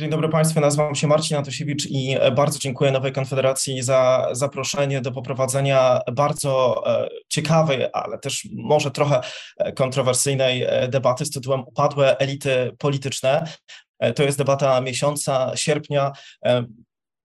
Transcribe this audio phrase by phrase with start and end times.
[0.00, 5.12] Dzień dobry Państwu, nazywam się Marcin Antosiewicz i bardzo dziękuję Nowej Konfederacji za zaproszenie do
[5.12, 9.20] poprowadzenia bardzo e, ciekawej, ale też może trochę
[9.58, 13.44] e, kontrowersyjnej e, debaty z tytułem Upadłe elity polityczne.
[14.14, 16.12] To jest debata miesiąca sierpnia.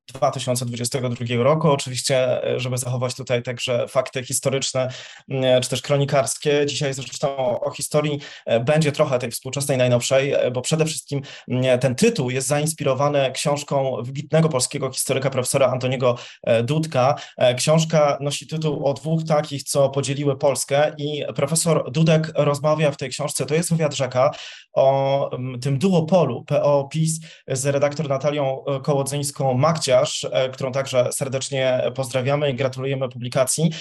[0.07, 1.71] 2022 roku.
[1.71, 4.89] Oczywiście, e, żeby zachować tutaj także fakty historyczne
[5.29, 6.65] mm, czy też kronikarskie.
[6.65, 11.79] Dzisiaj zresztą o historii e, będzie trochę tej współczesnej, najnowszej, e, bo przede wszystkim mm,
[11.79, 16.17] ten tytuł jest zainspirowany książką wybitnego polskiego historyka profesora Antoniego
[16.63, 17.15] Dudka.
[17.57, 23.09] Książka nosi tytuł o dwóch takich, co podzieliły Polskę i profesor Dudek rozmawia w tej
[23.09, 24.31] książce, to jest wywiad rzeka,
[24.75, 25.29] o
[25.61, 33.71] tym duopolu PO-PiS z redaktor Natalią Kołodzyńską-Makcia, E, którą także serdecznie pozdrawiamy i gratulujemy publikacji.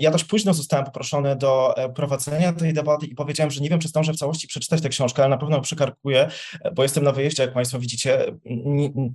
[0.00, 3.78] Ja dość późno zostałem poproszony do e, prowadzenia tej debaty i powiedziałem, że nie wiem,
[3.78, 6.28] czy zdążę w całości przeczytać tę książkę, ale na pewno przykarkuję,
[6.64, 8.24] e, bo jestem na wyjeździe, jak Państwo widzicie,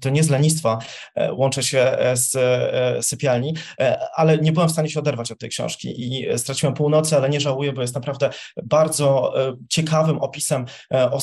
[0.01, 0.79] to nie z lenistwa
[1.31, 2.37] łączę się z
[3.05, 3.53] sypialni,
[4.15, 7.39] ale nie byłem w stanie się oderwać od tej książki i straciłem północy, ale nie
[7.39, 8.29] żałuję, bo jest naprawdę
[8.63, 9.33] bardzo
[9.69, 10.65] ciekawym opisem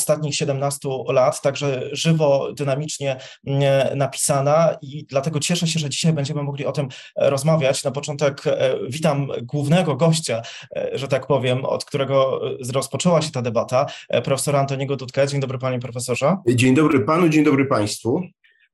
[0.05, 3.17] ostatnich 17 lat, także żywo, dynamicznie
[3.47, 7.85] mm, napisana i dla dlatego cieszę się, że dzisiaj będziemy mogli o tym e, rozmawiać.
[7.85, 10.43] Na początek e, witam głównego gościa,
[10.77, 12.41] e, że tak powiem, od którego
[12.73, 13.87] rozpoczęła się ta debata,
[14.25, 15.29] profesora Antoniego Dudkę.
[15.29, 16.37] Dzień dobry panie profesorze.
[16.47, 18.21] Dzień dobry panu, dzień dobry państwu.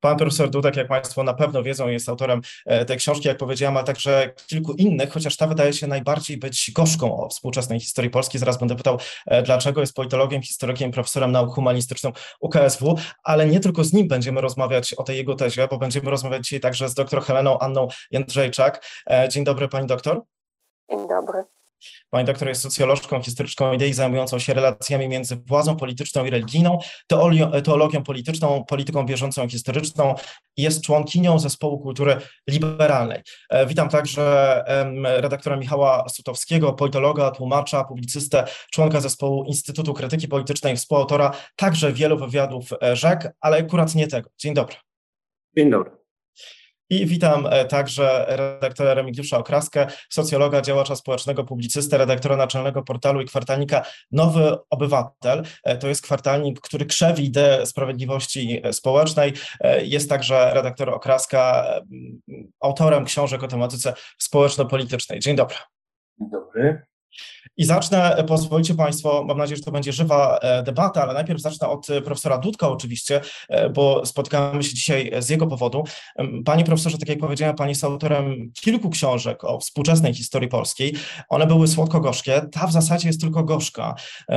[0.01, 2.41] Pan profesor Dudek, jak Państwo na pewno wiedzą, jest autorem
[2.87, 7.23] tej książki, jak powiedziałem, a także kilku innych, chociaż ta wydaje się najbardziej być gorzką
[7.23, 8.39] o współczesnej historii Polski.
[8.39, 8.97] Zaraz będę pytał,
[9.43, 14.93] dlaczego jest politologiem, historykiem, profesorem nauk humanistycznych UKSW, ale nie tylko z nim będziemy rozmawiać
[14.93, 18.85] o tej jego tezie, bo będziemy rozmawiać dzisiaj także z dr Heleną Anną Jędrzejczak.
[19.29, 20.21] Dzień dobry, pani doktor.
[20.89, 21.60] Dzień dobry.
[22.09, 26.79] Pani doktor jest socjolożką, historyczką idei zajmującą się relacjami między władzą polityczną i religijną,
[27.63, 30.15] teologią, polityczną, polityką bieżącą i historyczną.
[30.57, 32.17] Jest członkinią Zespołu Kultury
[32.49, 33.21] Liberalnej.
[33.49, 34.21] E, witam także
[35.03, 42.69] redaktora Michała Sutowskiego, politologa, tłumacza, publicystę, członka Zespołu Instytutu Krytyki Politycznej, współautora także wielu wywiadów
[42.83, 44.29] e, rzek, ale akurat nie tego.
[44.37, 44.75] Dzień dobry.
[45.57, 46.00] Dzień dobry.
[46.91, 53.25] I witam e, także redaktora Remigiusza Okraskę, socjologa, działacza społecznego, publicystę, redaktora naczelnego portalu i
[53.25, 55.43] kwartalnika Nowy Obywatel.
[55.63, 59.33] E, to jest kwartalnik, który krzewi ideę sprawiedliwości społecznej.
[59.59, 61.65] E, jest także redaktor Okraska,
[62.59, 65.19] autorem książek o tematyce społeczno-politycznej.
[65.19, 65.55] Dzień dobry.
[66.19, 66.90] Dzień dobry.
[67.57, 71.41] I zacznę, e, pozwolicie Państwo, mam nadzieję, że to będzie żywa e, debata, ale najpierw
[71.41, 73.21] zacznę od e, profesora Dudka oczywiście,
[73.73, 75.83] bo spotkamy się dzisiaj z jego powodu.
[76.45, 80.95] Panie profesorze, tak jak powiedziałem, Pani jest autorem kilku książek o współczesnej historii polskiej.
[81.29, 83.95] One były słodko-gorzkie, ta w zasadzie jest tylko gorzka.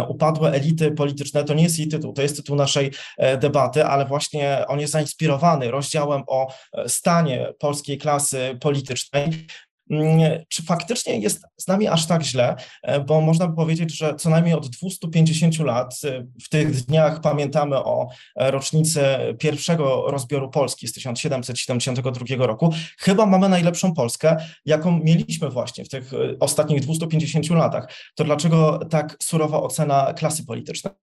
[0.08, 2.90] Upadłe elity polityczne to nie jest jej tytuł, to jest tytuł naszej
[3.38, 6.46] debaty, ale właśnie on jest zainspirowany rozdziałem o
[6.86, 9.46] stanie polskiej klasy politycznej.
[9.90, 12.56] Mm, czy faktycznie jest z nami aż tak źle?
[12.82, 17.20] E, bo można by powiedzieć, że co najmniej od 250 lat e, w tych dniach
[17.20, 19.04] pamiętamy o e, rocznicy
[19.38, 22.72] pierwszego rozbioru Polski z 1772 roku.
[22.98, 27.92] Chyba mamy najlepszą Polskę, jaką mieliśmy właśnie w tych ostatnich 250 latach.
[28.14, 30.94] To dlaczego tak surowa ocena klasy politycznej?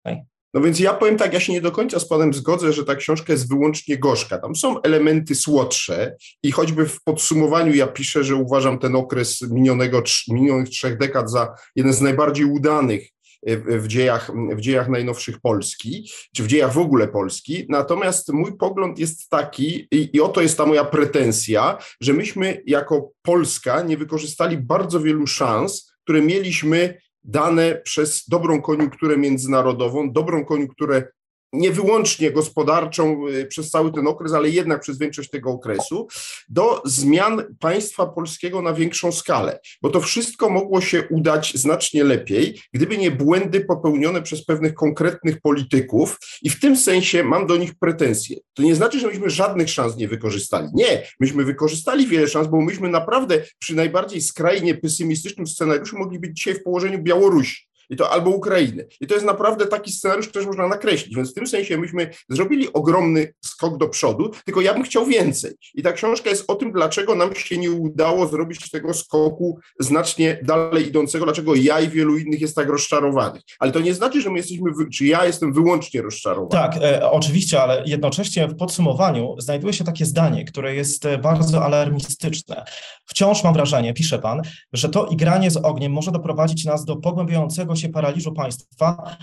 [0.54, 2.96] No więc ja powiem tak, ja się nie do końca z panem zgodzę, że ta
[2.96, 4.38] książka jest wyłącznie gorzka.
[4.38, 10.04] Tam są elementy słodsze i choćby w podsumowaniu ja piszę, że uważam ten okres minionego,
[10.30, 13.10] minionych trzech dekad za jeden z najbardziej udanych
[13.46, 17.66] e, w dziejach, w dziejach najnowszych Polski, czy w dziejach w ogóle Polski.
[17.70, 23.12] Natomiast mój pogląd jest taki, i, i oto jest ta moja pretensja, że myśmy jako
[23.22, 31.08] Polska nie wykorzystali bardzo wielu szans, które mieliśmy dane przez dobrą koniunkturę międzynarodową, dobrą koniunkturę
[31.54, 36.08] nie wyłącznie gospodarczą y, przez cały ten okres, ale jednak przez większość tego okresu,
[36.50, 42.62] do zmian państwa polskiego na większą skalę, bo to wszystko mogło się udać znacznie lepiej,
[42.74, 47.76] gdyby nie błędy popełnione przez pewnych konkretnych polityków i w tym sensie mam do nich
[47.76, 48.38] pretensje.
[48.54, 50.68] To nie znaczy, że myśmy żadnych szans nie wykorzystali.
[50.74, 56.38] Nie, myśmy wykorzystali wiele szans, bo myśmy naprawdę przy najbardziej skrajnie pesymistycznym scenariuszu mogli być
[56.38, 58.88] dzisiaj w położeniu Białorusi i to albo Ukrainy.
[59.02, 61.16] I to jest naprawdę taki scenariusz, który można nakreślić.
[61.16, 65.52] Więc w tym sensie myśmy zrobili ogromny skok do przodu, tylko ja bym chciał więcej.
[65.73, 70.40] I ta książka jest o tym, dlaczego nam się nie udało zrobić tego skoku znacznie
[70.43, 73.41] dalej idącego, dlaczego ja i wielu innych jest tak rozczarowanych.
[73.59, 76.52] Ale to nie znaczy, że my jesteśmy, czy ja jestem wyłącznie rozczarowany.
[76.52, 81.64] Tak, e, oczywiście, ale jednocześnie w podsumowaniu znajduje się takie zdanie, które jest e, bardzo
[81.64, 82.66] alarmistyczne.
[83.05, 84.41] Wciąż mam wrażenie, pisze pan,
[84.73, 89.18] że to igranie z ogniem może doprowadzić nas do pogłębiającego się paraliżu państwa,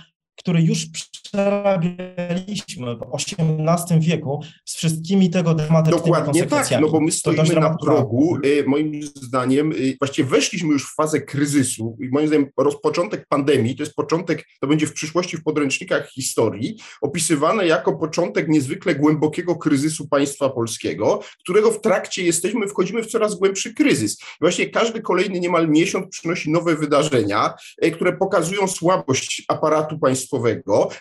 [0.48, 0.86] który już
[1.30, 7.76] przerabialiśmy w XVIII wieku z wszystkimi tego dramatycznymi Dokładnie tak, no bo my stoimy na
[7.76, 13.26] progu, y, moim zdaniem, y, właściwie weszliśmy już w fazę kryzysu i moim zdaniem rozpoczątek
[13.28, 18.94] pandemii, to jest początek, to będzie w przyszłości w podręcznikach historii, opisywane jako początek niezwykle
[18.94, 24.20] głębokiego kryzysu państwa polskiego, którego w trakcie jesteśmy, wchodzimy w coraz głębszy kryzys.
[24.20, 27.54] I właśnie każdy kolejny niemal miesiąc przynosi nowe wydarzenia,
[27.84, 30.37] y, które pokazują słabość aparatu państwowego,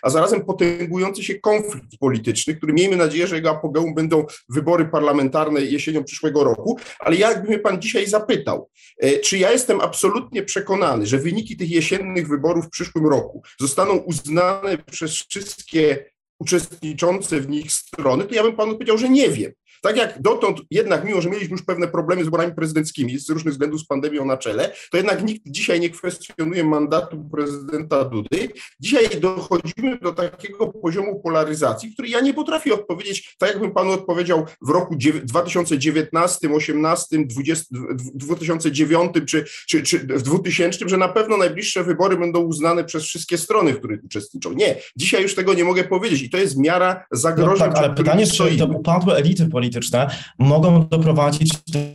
[0.02, 5.60] a zarazem potęgujący się konflikt polityczny, który miejmy nadzieję, że jego apogeum będą wybory parlamentarne
[5.60, 11.06] jesienią przyszłego roku, ale jakby mnie pan dzisiaj zapytał, e, czy ja jestem absolutnie przekonany,
[11.06, 16.04] że wyniki tych jesiennych wyborów w przyszłym roku zostaną uznane przez wszystkie
[16.38, 19.52] uczestniczące w nich strony, to ja bym panu powiedział, że nie wiem.
[19.82, 23.54] Tak jak dotąd jednak, mimo że mieliśmy już pewne problemy z wyborami prezydenckimi z różnych
[23.54, 28.48] względów z pandemią na czele, to jednak nikt dzisiaj nie kwestionuje mandatu prezydenta Dudy.
[28.80, 34.46] Dzisiaj dochodzimy do takiego poziomu polaryzacji, który ja nie potrafię odpowiedzieć, tak jakbym panu odpowiedział
[34.62, 37.66] w roku 2019, 18, 20,
[38.14, 43.38] 2009 czy, czy, czy w 2000, że na pewno najbliższe wybory będą uznane przez wszystkie
[43.38, 44.52] strony, w których uczestniczą.
[44.52, 47.68] Nie, dzisiaj już tego nie mogę powiedzieć i to jest miara zagrożeń.
[47.68, 51.52] No tak, ale pytanie, czy to upadłe elity polityczne polityczne mogą doprowadzić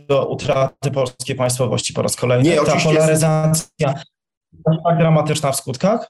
[0.08, 2.50] do utraty polskiej państwowości po raz kolejny.
[2.50, 3.94] Nie, Ta polaryzacja
[4.68, 6.08] jest tak dramatyczna w skutkach?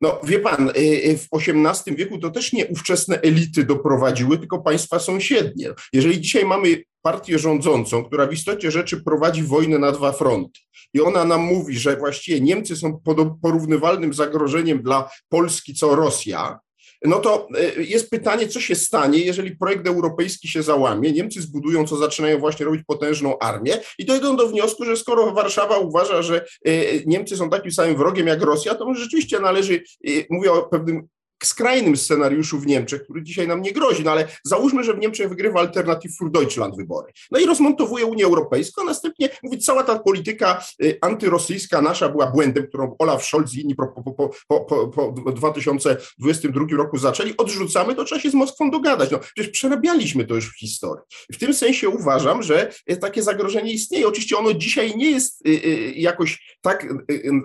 [0.00, 4.58] No wie pan, y, y, w XVIII wieku to też nie ówczesne elity doprowadziły, tylko
[4.58, 5.70] państwa sąsiednie.
[5.92, 10.60] Jeżeli dzisiaj mamy partię rządzącą, która w istocie rzeczy prowadzi wojnę na dwa fronty
[10.94, 13.00] i ona nam mówi, że właściwie Niemcy są
[13.42, 16.58] porównywalnym zagrożeniem dla Polski co Rosja,
[17.04, 21.86] no to e, jest pytanie, co się stanie, jeżeli projekt europejski się załamie, Niemcy zbudują,
[21.86, 26.44] co zaczynają właśnie robić potężną armię i dojdą do wniosku, że skoro Warszawa uważa, że
[26.64, 26.70] e,
[27.06, 31.08] Niemcy są takim samym wrogiem jak Rosja, to może rzeczywiście należy, e, mówię o pewnym
[31.44, 35.28] skrajnym scenariuszu w Niemczech, który dzisiaj nam nie grozi, no ale załóżmy, że w Niemczech
[35.28, 37.12] wygrywa Alternative für Deutschland wybory.
[37.30, 42.26] No i rozmontowuje Unię Europejską, a następnie mówi, cała ta polityka y, antyrosyjska nasza była
[42.26, 48.04] błędem, którą Olaf Scholz i inni po, po, po, po 2022 roku zaczęli, odrzucamy, to
[48.04, 49.10] trzeba się z Moskwą dogadać.
[49.10, 51.04] No przecież przerabialiśmy to już w historii.
[51.32, 54.08] W tym sensie uważam, że y, takie zagrożenie istnieje.
[54.08, 56.86] Oczywiście ono dzisiaj nie jest y, jakoś tak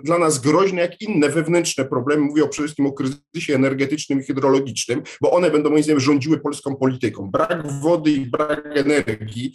[0.04, 2.22] dla nas groźne, jak inne wewnętrzne problemy.
[2.22, 6.38] Mówię przede wszystkim o kryzysie energetycznym, energetycznym i hydrologicznym, bo one będą moim zdaniem rządziły
[6.38, 7.30] polską polityką.
[7.30, 9.54] Brak wody i brak energii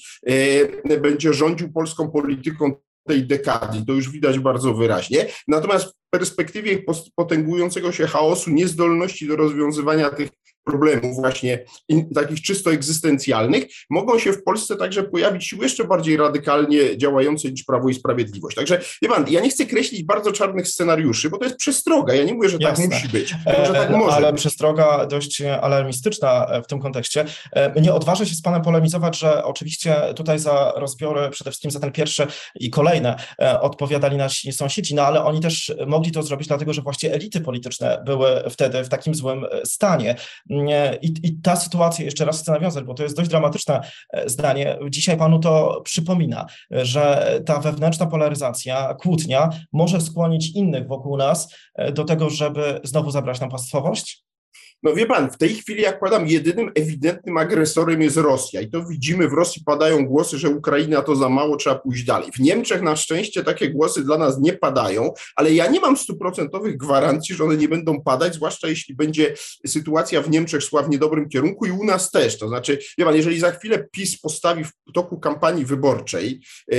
[0.86, 2.74] e, będzie rządził polską polityką
[3.08, 3.86] tej dekady.
[3.88, 5.26] To już widać bardzo wyraźnie.
[5.48, 6.84] Natomiast w perspektywie
[7.16, 10.30] potęgującego się chaosu, niezdolności do rozwiązywania tych
[10.68, 11.64] problemów właśnie
[12.16, 17.64] takich czysto egzystencjalnych, mogą się w Polsce także pojawić siły jeszcze bardziej radykalnie działające niż
[17.64, 18.56] Prawo i Sprawiedliwość.
[18.56, 22.14] Także, wie pan, ja nie chcę kreślić bardzo czarnych scenariuszy, bo to jest przestroga.
[22.14, 22.88] Ja nie mówię, że tak Jasne.
[22.88, 26.80] tak musi być, tylko, że tak e, może Ale przestroga dość alarmistyczna e, w tym
[26.80, 27.26] kontekście.
[27.54, 31.80] E, nie odważę się z panem polemizować, że oczywiście tutaj za rozbiory, przede wszystkim za
[31.80, 33.16] ten pierwszy i kolejne,
[33.62, 38.04] odpowiadali nasi sąsiedzi, no ale oni też mogli to zrobić dlatego, że właśnie elity polityczne
[38.06, 40.16] były wtedy w takim złym stanie.
[41.02, 43.82] I, I, ta sytuacja, jeszcze raz chcę nawiązać, bo to jest dość dramatyczne
[44.14, 44.78] e, zdanie.
[44.90, 51.92] Dzisiaj panu to przypomina, że ta wewnętrzna polaryzacja, kłótnia może skłonić innych wokół nas e,
[51.92, 54.27] do tego, żeby znowu zabrać nam państwowość?
[54.84, 58.86] No wie pan, w tej chwili, jak padam, jedynym ewidentnym agresorem jest Rosja i to
[58.86, 62.32] widzimy, w Rosji padają głosy, że Ukraina to za mało, trzeba pójść dalej.
[62.32, 66.78] W Niemczech na szczęście takie głosy dla nas nie padają, ale ja nie mam stuprocentowych
[66.78, 69.34] gwarancji, że one nie będą padać, zwłaszcza jeśli będzie
[69.68, 72.38] sytuacja w Niemczech szła w niedobrym kierunku i u nas też.
[72.38, 76.42] To znaczy, wie pan, jeżeli za chwilę PiS postawi w toku kampanii wyborczej,
[76.74, 76.78] e,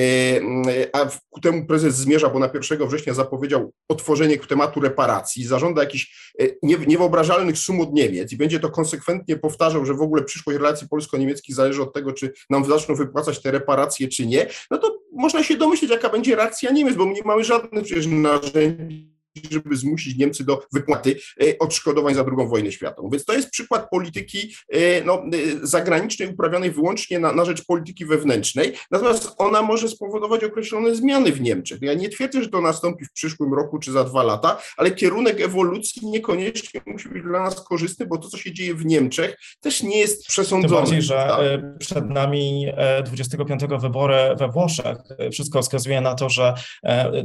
[0.92, 6.32] a ku temu prezes zmierza, bo na 1 września zapowiedział otworzenie tematu reparacji, zażąda jakichś
[6.40, 10.88] e, niewyobrażalnych sum od Niemiec i będzie to konsekwentnie powtarzał, że w ogóle przyszłość relacji
[10.88, 15.42] polsko-niemieckich zależy od tego, czy nam zaczną wypłacać te reparacje, czy nie, no to można
[15.42, 19.17] się domyśleć, jaka będzie reakcja Niemiec, bo my nie mamy żadnych przecież narzędzi
[19.50, 23.11] żeby zmusić Niemcy do wypłaty e, odszkodowań za II wojnę światową.
[23.11, 28.07] Więc to jest przykład polityki e, no, e, zagranicznej uprawionej wyłącznie na, na rzecz polityki
[28.07, 31.78] wewnętrznej, natomiast ona może spowodować określone zmiany w Niemczech.
[31.83, 35.40] Ja nie twierdzę, że to nastąpi w przyszłym roku czy za dwa lata, ale kierunek
[35.40, 39.83] ewolucji niekoniecznie musi być dla nas korzystny, bo to, co się dzieje w Niemczech, też
[39.83, 40.75] nie jest przesądzone.
[40.75, 41.78] Tym bardziej, że tak?
[41.78, 42.66] przed nami
[43.04, 44.99] 25 wybory we Włoszech.
[45.33, 46.54] Wszystko wskazuje na to, że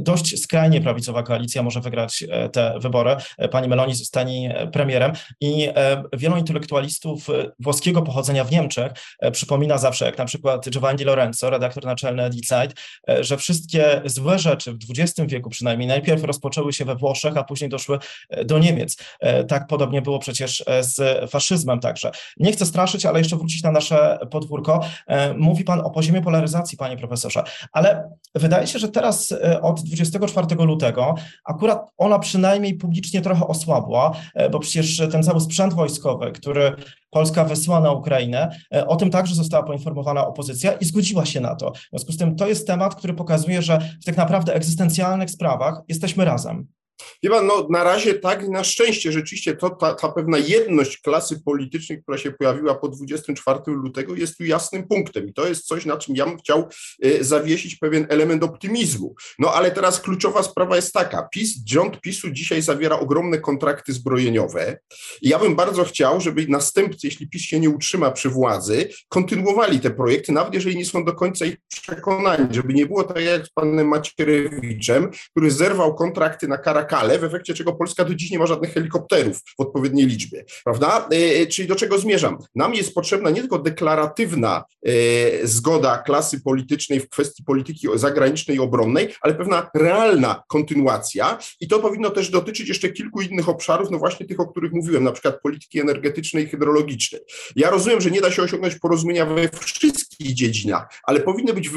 [0.00, 3.16] dość skrajnie prawicowa koalicja może wygrać wygrać te wybory.
[3.50, 5.68] Pani Meloni zostanie premierem i
[6.12, 7.26] wielu intelektualistów
[7.58, 8.92] włoskiego pochodzenia w Niemczech
[9.32, 12.74] przypomina zawsze, jak na przykład Giovanni Lorenzo, redaktor naczelny Die Zeit,
[13.20, 17.70] że wszystkie złe rzeczy w XX wieku przynajmniej najpierw rozpoczęły się we Włoszech, a później
[17.70, 17.98] doszły
[18.44, 18.96] do Niemiec.
[19.48, 22.10] Tak podobnie było przecież z faszyzmem także.
[22.36, 24.80] Nie chcę straszyć, ale jeszcze wrócić na nasze podwórko.
[25.36, 27.42] Mówi Pan o poziomie polaryzacji, Panie Profesorze,
[27.72, 34.12] ale wydaje się, że teraz od 24 lutego akurat ona przynajmniej publicznie trochę osłabła,
[34.50, 36.76] bo przecież ten cały sprzęt wojskowy, który
[37.10, 38.56] Polska wysłała na Ukrainę.
[38.74, 41.70] E, o tym także została poinformowana opozycja i zgodziła się na to.
[41.70, 45.82] W związku z tym to jest temat, który pokazuje, że w tych naprawdę egzystencjalnych sprawach
[45.88, 46.66] jesteśmy razem.
[47.22, 51.40] Wie pan, no na razie tak, na szczęście rzeczywiście to ta, ta pewna jedność klasy
[51.44, 55.28] politycznej, która się pojawiła po 24 lutego jest tu jasnym punktem.
[55.28, 56.68] I to jest coś, na czym ja bym chciał
[57.04, 59.14] y, zawiesić pewien element optymizmu.
[59.38, 64.78] No ale teraz kluczowa sprawa jest taka, PiS, rząd PiSu dzisiaj zawiera ogromne kontrakty zbrojeniowe.
[65.22, 69.80] I ja bym bardzo chciał, żeby następcy, jeśli PiS się nie utrzyma przy władzy, kontynuowali
[69.80, 73.46] te projekty, nawet jeżeli nie są do końca ich przekonani, żeby nie było tak jak
[73.46, 78.30] z panem Macierewiczem, który zerwał kontrakty na Karakale, Kale, w efekcie czego Polska do dziś
[78.30, 81.08] nie ma żadnych helikopterów w odpowiedniej liczbie, prawda?
[81.10, 82.38] E, czyli do czego zmierzam?
[82.54, 84.90] Nam jest potrzebna nie tylko deklaratywna e,
[85.46, 91.78] zgoda klasy politycznej w kwestii polityki zagranicznej i obronnej, ale pewna realna kontynuacja i to
[91.78, 95.40] powinno też dotyczyć jeszcze kilku innych obszarów, no właśnie tych, o których mówiłem, na przykład
[95.42, 97.20] polityki energetycznej i hydrologicznej.
[97.56, 101.70] Ja rozumiem, że nie da się osiągnąć porozumienia we wszystkich dziedzinach, ale powinny być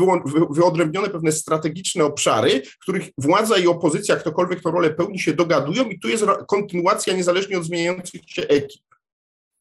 [0.49, 5.89] wyodrębnione pewne strategiczne obszary, w których władza i opozycja, ktokolwiek tę rolę pełni się dogadują
[5.89, 8.86] i tu jest kontynuacja niezależnie od zmieniających się ekip.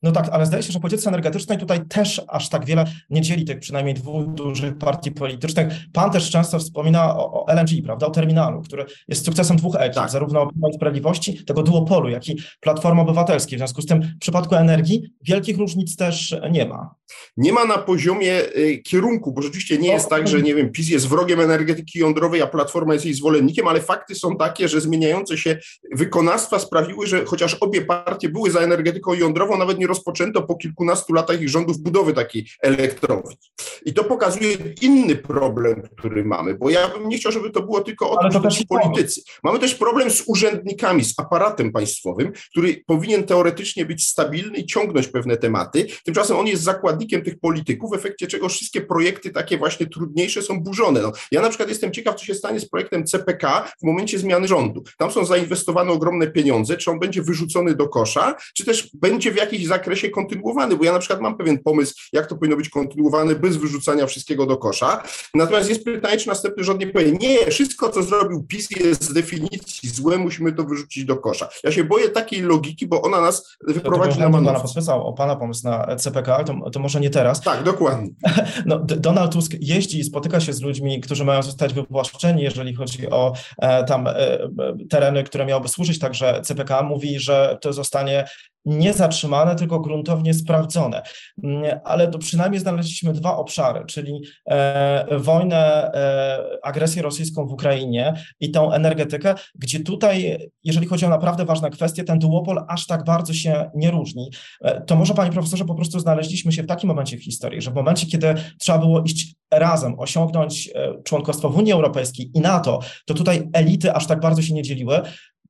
[0.06, 3.44] No tak, ale zdaje się, że polityce energetycznej tutaj też aż tak wiele nie dzieli
[3.44, 5.72] tych przynajmniej dwóch dużych partii politycznych.
[5.92, 9.94] Pan też często wspomina o, o LNG, prawda, o terminalu, który jest sukcesem dwóch ekip,
[9.94, 10.10] tak.
[10.10, 13.58] zarówno Prawa Sprawiedliwości, tego duopolu, jak i Platformy Obywatelskiej.
[13.58, 16.94] W związku z tym w przypadku energii wielkich różnic też nie ma.
[17.36, 20.88] Nie ma na poziomie y, kierunku, bo rzeczywiście nie jest tak, że nie wiem, PiS
[20.88, 25.38] jest wrogiem energetyki jądrowej, a Platforma jest jej zwolennikiem, ale fakty są takie, że zmieniające
[25.38, 25.58] się
[25.94, 31.12] wykonawstwa sprawiły, że chociaż obie partie były za energetyką jądrową, nawet nie rozpoczęto po kilkunastu
[31.12, 33.36] latach ich rządów budowy takiej elektrowni.
[33.84, 37.80] I to pokazuje inny problem, który mamy, bo ja bym nie chciał, żeby to było
[37.80, 39.22] tylko o tym, że politycy.
[39.42, 45.08] Mamy też problem z urzędnikami, z aparatem państwowym, który powinien teoretycznie być stabilny i ciągnąć
[45.08, 45.86] pewne tematy.
[46.04, 50.60] Tymczasem on jest zakładnikiem tych polityków, w efekcie czego wszystkie projekty takie właśnie trudniejsze są
[50.60, 51.00] burzone.
[51.02, 54.48] No, ja na przykład jestem ciekaw, co się stanie z projektem CPK w momencie zmiany
[54.48, 54.82] rządu.
[54.98, 59.36] Tam są zainwestowane ogromne pieniądze, czy on będzie wyrzucony do kosza, czy też będzie w
[59.36, 63.34] jakiś zakresie kontynuowany, bo ja na przykład mam pewien pomysł, jak to powinno być kontynuowane
[63.34, 65.02] bez wyrzucania wszystkiego do kosza.
[65.34, 69.12] Natomiast jest pytanie, czy następny rząd nie powie, nie, wszystko, co zrobił PiS jest z
[69.12, 71.48] definicji złe, musimy to wyrzucić do kosza.
[71.64, 74.80] Ja się boję takiej logiki, bo ona nas wyprowadzi na manowce.
[74.86, 77.40] Pana o Pana pomysł na CPK, to, to może nie teraz.
[77.40, 78.10] Tak, dokładnie.
[78.66, 83.10] No, Donald Tusk jeździ i spotyka się z ludźmi, którzy mają zostać wywłaszczeni, jeżeli chodzi
[83.10, 84.48] o e, tam e, e
[84.90, 86.82] tereny, które miałyby służyć także CPK.
[86.82, 88.24] Mówi, że to zostanie
[88.66, 91.02] nie zatrzymane, tylko gruntownie sprawdzone.
[91.44, 98.14] Mm, ale to przynajmniej znaleźliśmy dwa obszary, czyli e, wojnę, e, agresję rosyjską w Ukrainie
[98.40, 103.04] i tą energetykę, gdzie tutaj, jeżeli chodzi o naprawdę ważne kwestie, ten duopol aż tak
[103.04, 104.30] bardzo się nie różni.
[104.60, 107.70] E, to może, panie profesorze, po prostu znaleźliśmy się w takim momencie w historii, że
[107.70, 110.70] w momencie, kiedy trzeba było iść razem, osiągnąć
[111.04, 115.02] członkostwo w Unii Europejskiej i NATO, to tutaj elity aż tak bardzo się nie dzieliły,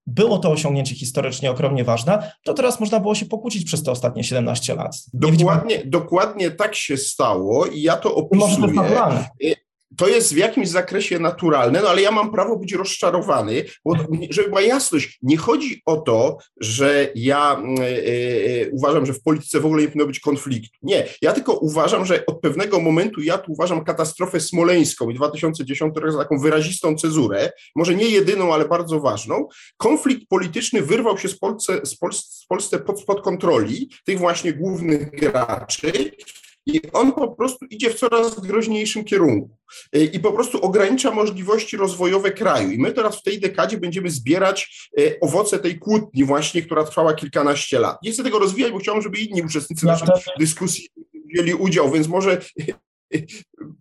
[0.06, 4.24] było to osiągnięcie historycznie ogromnie ważne, to teraz można było się pokłócić przez te ostatnie
[4.24, 4.96] 17 lat.
[5.14, 8.72] dokładnie, dokładnie tak się stało i ja to opisuję.
[9.96, 13.94] To jest w jakimś zakresie naturalne, no ale ja mam prawo być rozczarowany, bo
[14.30, 19.66] żeby była jasność, nie chodzi o to, że ja y, uważam, że w polityce w
[19.66, 20.78] ogóle nie powinno być konfliktu.
[20.82, 25.96] Nie, ja tylko uważam, że od pewnego momentu ja tu uważam katastrofę smoleńską i 2010
[25.96, 29.48] rok za taką wyrazistą cezurę, może nie jedyną, ale bardzo ważną.
[29.76, 34.52] Konflikt polityczny wyrwał się z Polsce, z Polsce, z Polsce pod, pod kontroli tych właśnie
[34.52, 35.92] głównych graczy
[36.66, 39.56] i on po prostu idzie w coraz groźniejszym kierunku
[39.96, 42.70] y, i po prostu ogranicza możliwości rozwojowe kraju.
[42.70, 47.14] I my teraz w tej dekadzie będziemy zbierać y, owoce tej kłótni właśnie, która trwała
[47.14, 48.02] kilkanaście lat.
[48.02, 50.08] Nie chcę tego rozwijać, bo chciałbym, żeby inni uczestnicy naszej
[50.38, 50.88] dyskusji
[51.34, 52.40] wzięli udział, więc może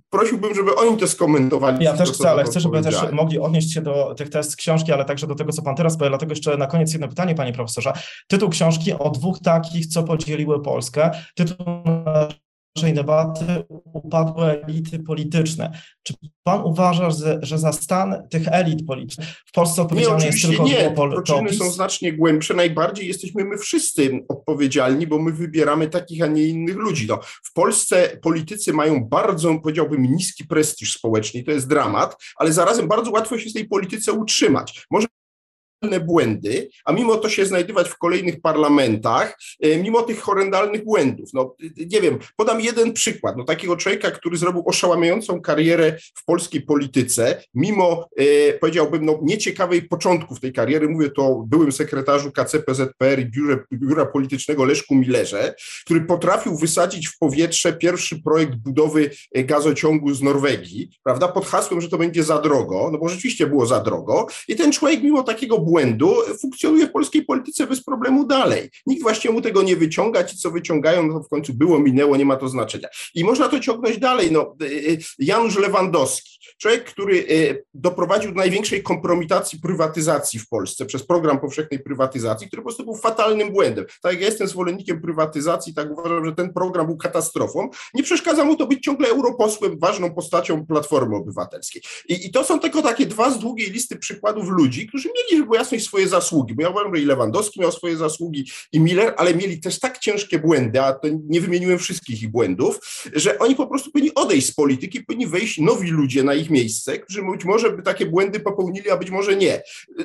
[0.09, 1.85] prosiłbym, żeby oni to skomentowali.
[1.85, 5.05] Ja też chcę, ale chcę, żeby też mogli odnieść się do tych test książki, ale
[5.05, 6.09] także do tego, co pan teraz powie.
[6.09, 7.93] Dlatego jeszcze na koniec jedno pytanie, panie profesorze.
[8.27, 11.11] Tytuł książki o dwóch takich, co podzieliły Polskę.
[11.35, 11.65] Tytuł
[12.75, 13.45] naszej debaty
[13.93, 15.81] upadłe elity polityczne.
[16.03, 16.13] Czy
[16.43, 20.95] pan uważa, że, że za stan tych elit politycznych w Polsce odpowiedzialny jest tylko nie.
[21.23, 22.53] Przyczyny są znacznie głębsze.
[22.53, 27.05] Najbardziej jesteśmy my wszyscy odpowiedzialni, bo my wybieramy takich, a nie innych ludzi.
[27.09, 32.87] No, w Polsce politycy mają bardzo, powiedziałbym, niski prestiż społeczny to jest dramat, ale zarazem
[32.87, 34.85] bardzo łatwo się z tej polityce utrzymać.
[34.91, 35.07] Może
[36.05, 41.29] błędy, a mimo to się znajdować w kolejnych parlamentach, e, mimo tych horrendalnych błędów.
[41.33, 46.61] No, nie wiem, podam jeden przykład, no, takiego człowieka, który zrobił oszałamiającą karierę w polskiej
[46.61, 53.19] polityce, mimo, e, powiedziałbym, no, nieciekawej początków tej kariery, mówię to o byłym sekretarzu KCPZPR
[53.19, 55.55] i biurze, biura politycznego Leszku Millerze,
[55.85, 61.81] który potrafił wysadzić w powietrze pierwszy projekt budowy e, gazociągu z Norwegii, prawda, pod hasłem,
[61.81, 64.27] że to będzie za drogo, no bo rzeczywiście było za drogo.
[64.47, 68.69] I ten człowiek mimo takiego błędu funkcjonuje w polskiej polityce bez problemu dalej.
[68.85, 72.17] Nikt właśnie mu tego nie wyciąga, ci co wyciągają, no to w końcu było, minęło,
[72.17, 72.87] nie ma to znaczenia.
[73.15, 74.31] I można to ciągnąć dalej.
[74.31, 80.85] No, y, y, Janusz Lewandowski, człowiek, który y, doprowadził do największej kompromitacji prywatyzacji w Polsce
[80.85, 83.85] przez program powszechnej prywatyzacji, który po prostu był fatalnym błędem.
[84.01, 87.69] Tak jak ja jestem zwolennikiem prywatyzacji, tak uważam, że ten program był katastrofą.
[87.93, 91.81] Nie przeszkadza mu to być ciągle europosłem, ważną postacią Platformy Obywatelskiej.
[92.09, 95.85] I, i to są tylko takie dwa z długiej listy przykładów ludzi, którzy mieli, jasność,
[95.85, 99.59] swoje zasługi, bo ja uważam, że i Lewandowski miał swoje zasługi, i Miller, ale mieli
[99.59, 102.79] też tak ciężkie błędy, a to nie wymieniłem wszystkich ich błędów,
[103.13, 106.99] że oni po prostu powinni odejść z polityki, powinni wejść nowi ludzie na ich miejsce,
[106.99, 109.61] którzy być może by takie błędy popełnili, a być może nie.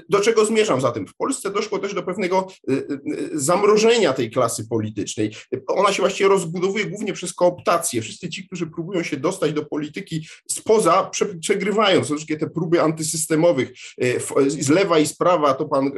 [0.09, 1.07] Do czego zmierzam zatem?
[1.07, 5.35] W Polsce doszło też do pewnego y, y, zamrożenia tej klasy politycznej.
[5.67, 8.03] Ona się właściwie rozbudowuje głównie przez kooptację.
[8.03, 12.05] Wszyscy ci, którzy próbują się dostać do polityki spoza, przegrywają.
[12.05, 13.73] Są wszystkie te próby antysystemowych
[14.05, 15.91] y, z lewa i z prawa, a to pan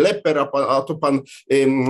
[0.00, 1.20] Leper, a, pan, a, to pan,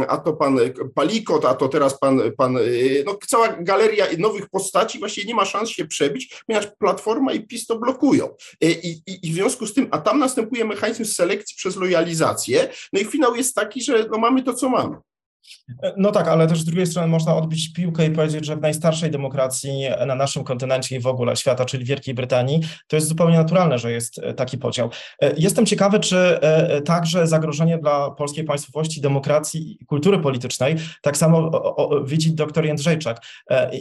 [0.09, 0.59] a to pan
[0.95, 2.59] Palikot, a to teraz pan, pan
[3.07, 7.67] no cała galeria nowych postaci właśnie nie ma szans się przebić, ponieważ Platforma i PiS
[7.67, 8.29] to blokują.
[8.61, 12.69] E, I, i, I, w związku z tym, a tam następuje mechanizm selekcji przez lojalizację,
[12.93, 14.97] no i finał jest taki, że no mamy to, co mamy.
[15.97, 19.11] No tak, ale też z drugiej strony można odbić piłkę i powiedzieć, że w najstarszej
[19.11, 23.79] demokracji na naszym kontynencie i w ogóle świata, czyli Wielkiej Brytanii, to jest zupełnie naturalne,
[23.79, 24.91] że jest e, taki podział.
[25.23, 31.17] E, jestem ciekawy, czy e, także zagrożenie dla polskiej państwowości, demokracji i kultury politycznej, tak
[31.17, 31.51] samo
[32.05, 33.19] widzi doktor Jędrzejczak.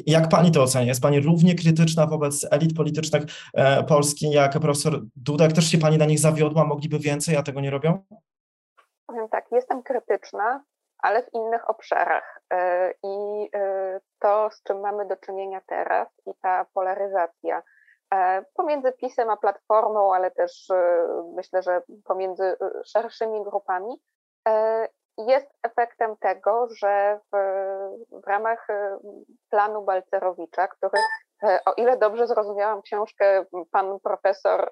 [0.06, 0.88] Jak pani to ocenia?
[0.88, 3.24] Jest pani równie krytyczna wobec elit politycznych
[3.88, 5.54] Polski, jak profesor Dudek?
[5.54, 6.65] Też się pani na nich zawiodła?
[6.65, 8.04] Mogliby więcej, a tego nie robią?
[9.06, 10.63] Powiem tak, jestem krytyczna,
[10.99, 12.39] ale w innych obszarach.
[12.53, 17.63] E, I e, to, z czym mamy do czynienia teraz, i ta polaryzacja
[18.13, 20.67] e, pomiędzy PiSem a Platformą, ale też
[21.35, 24.01] myślę, że pomiędzy szerszymi grupami,
[25.17, 27.38] jest efektem tego, że w,
[28.23, 28.67] w ramach
[29.49, 31.01] planu Balcerowicza, który,
[31.65, 34.71] o ile dobrze zrozumiałam książkę, pan profesor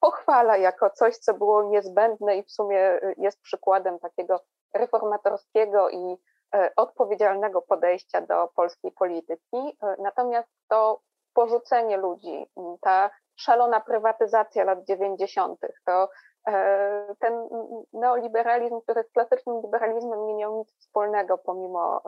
[0.00, 4.40] pochwala jako coś, co było niezbędne i w sumie jest przykładem takiego
[4.74, 6.16] reformatorskiego i
[6.54, 9.78] e, odpowiedzialnego podejścia do polskiej polityki.
[9.82, 11.00] E, natomiast to
[11.34, 12.46] porzucenie ludzi,
[12.80, 16.08] ta szalona prywatyzacja lat 90., to
[16.48, 17.48] e, ten
[17.92, 22.02] neoliberalizm, który z klasycznym liberalizmem nie miał nic wspólnego pomimo,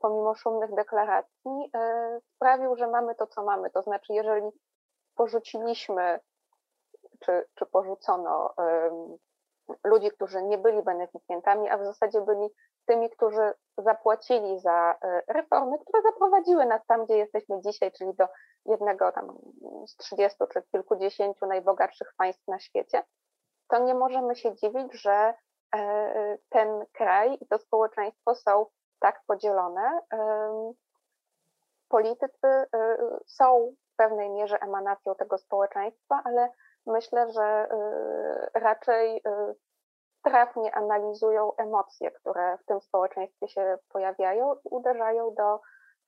[0.00, 1.70] pomimo szumnych deklaracji,
[2.34, 3.70] sprawił, że mamy to, co mamy.
[3.70, 4.50] To znaczy, jeżeli
[5.14, 6.20] porzuciliśmy,
[7.20, 8.54] czy, czy porzucono
[9.84, 12.48] ludzi, którzy nie byli beneficjentami, a w zasadzie byli
[12.86, 18.28] tymi, którzy zapłacili za e, reformy, które zaprowadziły nas tam, gdzie jesteśmy dzisiaj, czyli do
[18.66, 19.38] jednego tam
[19.86, 23.02] z 30 czy kilkudziesięciu najbogatszych państw na świecie,
[23.68, 25.34] to nie możemy się dziwić, że
[25.76, 28.66] e, ten kraj i to społeczeństwo są
[29.00, 30.00] tak podzielone.
[31.88, 32.66] Politycy e,
[33.26, 36.50] są w pewnej mierze emanacją tego społeczeństwa, ale
[36.86, 39.54] myślę, że y, raczej y,
[40.24, 45.60] trafnie analizują emocje, które w tym społeczeństwie się pojawiają i uderzają do,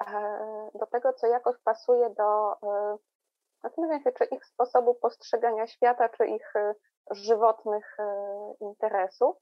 [0.07, 2.99] e, do tego, co jakoś pasuje do, y,
[3.63, 6.53] zastanawiam się, czy ich sposobu postrzegania świata, czy ich
[7.11, 7.97] żywotnych
[8.61, 9.37] interesów,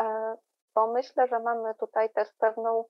[0.00, 0.36] e,
[0.74, 2.84] bo myślę, że mamy tutaj też pewną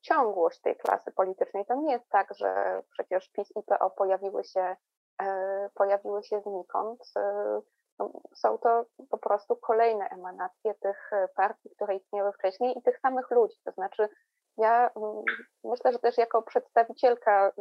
[0.00, 1.66] ciągłość tej klasy politycznej.
[1.66, 4.76] To nie jest tak, że przecież PiS i PO pojawiły się
[5.20, 7.12] E, pojawiły się znikąd.
[7.16, 7.60] E,
[7.98, 12.98] no, są to po prostu kolejne emanacje tych e, partii, które istniały wcześniej i tych
[12.98, 13.56] samych ludzi.
[13.64, 14.08] To znaczy,
[14.56, 15.22] ja mm,
[15.64, 17.52] myślę, że też jako przedstawicielka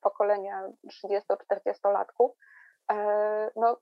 [0.00, 0.68] pokolenia
[1.04, 2.30] 30-40-latków,
[3.56, 3.76] no,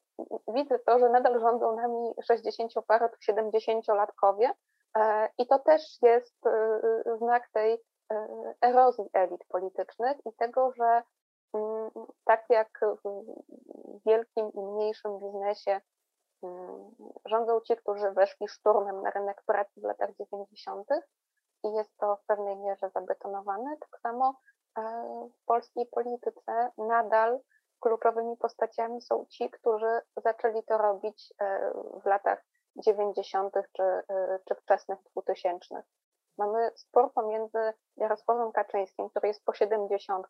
[0.48, 4.50] widzę to, że nadal rządzą nami 60-paro 70-latkowie
[5.38, 6.36] i to też jest
[7.18, 7.78] znak tej
[8.60, 11.02] erozji elit politycznych i tego, że
[11.54, 11.90] mm,
[12.24, 13.24] tak jak w
[14.06, 15.80] wielkim i mniejszym biznesie
[16.42, 16.90] mm,
[17.24, 20.88] rządzą ci, którzy weszli szturmem na rynek pracy w latach 90.
[21.64, 24.34] i jest to w pewnej mierze zabetonowane, tak samo
[25.32, 27.40] w polskiej polityce nadal
[27.80, 31.34] kluczowymi postaciami są ci, którzy zaczęli to robić
[32.02, 32.44] w latach
[32.76, 33.54] 90.
[33.72, 33.82] czy,
[34.48, 35.82] czy wczesnych 2000.
[36.38, 40.26] Mamy spór pomiędzy Jarosławem Kaczyńskim, który jest po 70,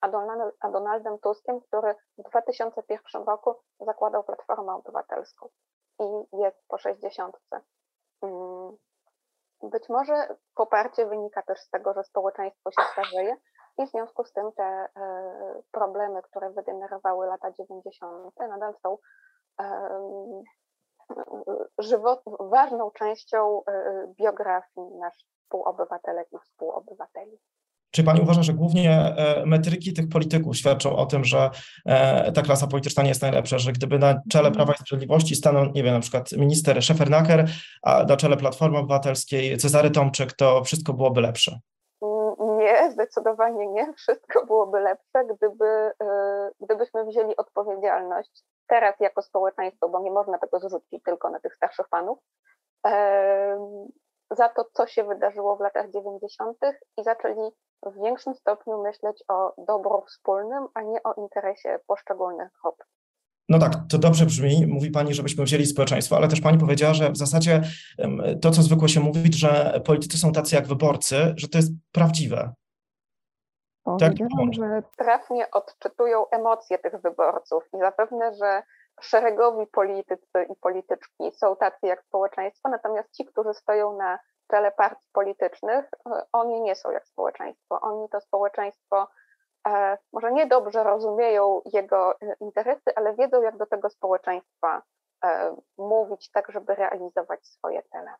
[0.00, 5.48] a, Donald, a Donaldem Tuskiem, który w 2001 roku zakładał Platformę Obywatelską
[6.00, 7.36] i jest po 60.
[8.22, 8.76] Mm,
[9.62, 13.36] być może poparcie wynika też z tego, że społeczeństwo się starzeje
[13.78, 14.88] i w związku z tym te e,
[15.72, 18.36] problemy, które wygenerowały lata 90.
[18.38, 18.98] nadal są
[21.78, 23.72] żywot, ważną częścią e,
[24.18, 27.38] biografii naszych współobywatelek i współobywateli.
[27.90, 31.50] Czy pani uważa, że głównie e, metryki tych polityków świadczą o tym, że
[31.86, 34.54] e, ta klasa polityczna nie jest najlepsza, że gdyby na czele mhm.
[34.54, 37.48] Prawa i Sprawiedliwości stanął, nie wiem, na przykład minister Szefernaker,
[37.82, 41.58] a na czele Platformy Obywatelskiej Cezary Tomczyk, to wszystko byłoby lepsze?
[42.38, 43.92] Nie, zdecydowanie nie.
[43.92, 45.90] Wszystko byłoby lepsze, gdyby,
[46.60, 51.88] gdybyśmy wzięli odpowiedzialność teraz jako społeczeństwo, bo nie można tego zrzucić tylko na tych starszych
[51.88, 52.18] panów,
[54.30, 56.58] za to, co się wydarzyło w latach 90.
[56.96, 57.50] i zaczęli
[57.86, 62.84] w większym stopniu myśleć o dobru wspólnym, a nie o interesie poszczególnych grup.
[63.48, 64.66] No tak, to dobrze brzmi.
[64.66, 67.62] Mówi Pani, żebyśmy wzięli społeczeństwo, ale też Pani powiedziała, że w zasadzie
[68.42, 72.52] to, co zwykło się mówić, że politycy są tacy jak wyborcy, że to jest prawdziwe.
[74.00, 78.62] Powiedziałam, że trafnie odczytują emocje tych wyborców i zapewne, że
[79.00, 84.18] szeregowi politycy i polityczki są tacy jak społeczeństwo, natomiast ci, którzy stoją na
[84.50, 85.90] czele partii politycznych,
[86.32, 87.80] oni nie są jak społeczeństwo.
[87.80, 89.08] Oni to społeczeństwo
[89.68, 94.82] e, może nie dobrze rozumieją jego e, interesy, ale wiedzą, jak do tego społeczeństwa
[95.24, 98.10] e, mówić, tak żeby realizować swoje cele.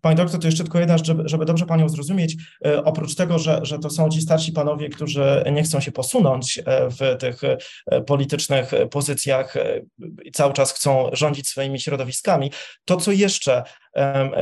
[0.00, 3.60] Pani doktor, to jeszcze tylko jedna, żeby, żeby dobrze Panią zrozumieć, e, oprócz tego, że,
[3.62, 7.40] że to są ci starsi panowie, którzy nie chcą się posunąć e, w tych
[7.86, 9.54] e, politycznych pozycjach
[10.22, 12.52] i cały czas chcą rządzić swoimi środowiskami,
[12.84, 13.62] to co jeszcze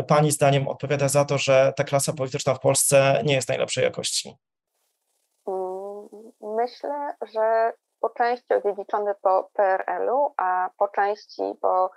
[0.09, 4.35] Pani zdaniem odpowiada za to, że ta klasa polityczna w Polsce nie jest najlepszej jakości?
[5.49, 6.09] Mm,
[6.41, 11.91] myślę, że po części odziedziczony po PRL-u, a po części po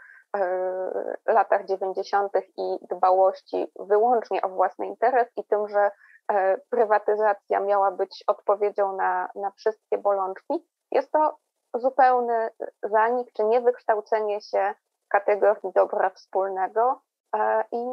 [1.26, 2.32] latach 90.
[2.58, 5.92] i dbałości wyłącznie o własny interes i tym, że
[6.32, 11.38] e, prywatyzacja miała być odpowiedzią na, na wszystkie bolączki, jest to
[11.74, 12.50] zupełny
[12.84, 14.74] zanik czy niewykształcenie się
[15.10, 17.02] kategorii dobra wspólnego
[17.36, 17.86] e, i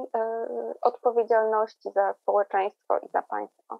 [0.82, 3.78] odpowiedzialności za społeczeństwo i za państwo.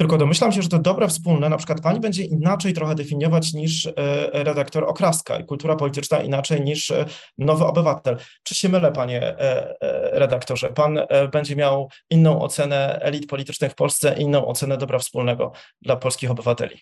[0.00, 3.86] Tylko domyślam się, że to dobre wspólne, na przykład pani będzie inaczej trochę definiować niż
[3.86, 3.92] e,
[4.32, 7.04] redaktor Okraska i kultura polityczna inaczej niż e,
[7.38, 8.16] nowy obywatel.
[8.42, 9.76] Czy się mylę, panie e,
[10.18, 10.68] redaktorze?
[10.68, 10.98] Pan
[11.32, 16.80] będzie miał inną ocenę elit politycznych w Polsce, inną ocenę dobra wspólnego dla polskich obywateli.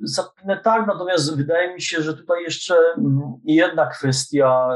[0.00, 4.68] Zapewne tak, natomiast wydaje mi się, że tutaj jeszcze mm, jedna kwestia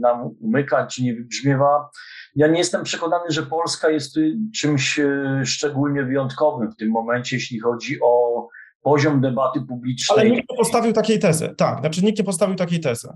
[0.00, 1.90] nam umyka, czy nie wybrzmiewa
[2.34, 4.14] ja nie jestem przekonany, że Polska jest
[4.54, 8.48] czymś e, szczególnie wyjątkowym w tym momencie, jeśli chodzi o
[8.82, 10.20] poziom debaty publicznej.
[10.20, 11.54] Ale nikt nie postawił takiej tezy.
[11.56, 13.08] Tak, znaczy nikt nie postawił takiej tezy.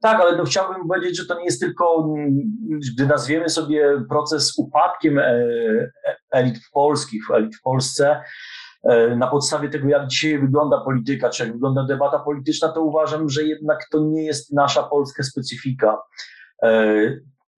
[0.00, 2.14] Tak, ale no chciałbym powiedzieć, że to nie jest tylko,
[2.94, 5.90] gdy nazwiemy sobie proces upadkiem e, e,
[6.30, 8.20] elit polskich, elit w Polsce,
[9.16, 13.42] na podstawie tego, jak dzisiaj wygląda polityka, czy jak wygląda debata polityczna, to uważam, że
[13.42, 15.98] jednak to nie jest nasza polska specyfika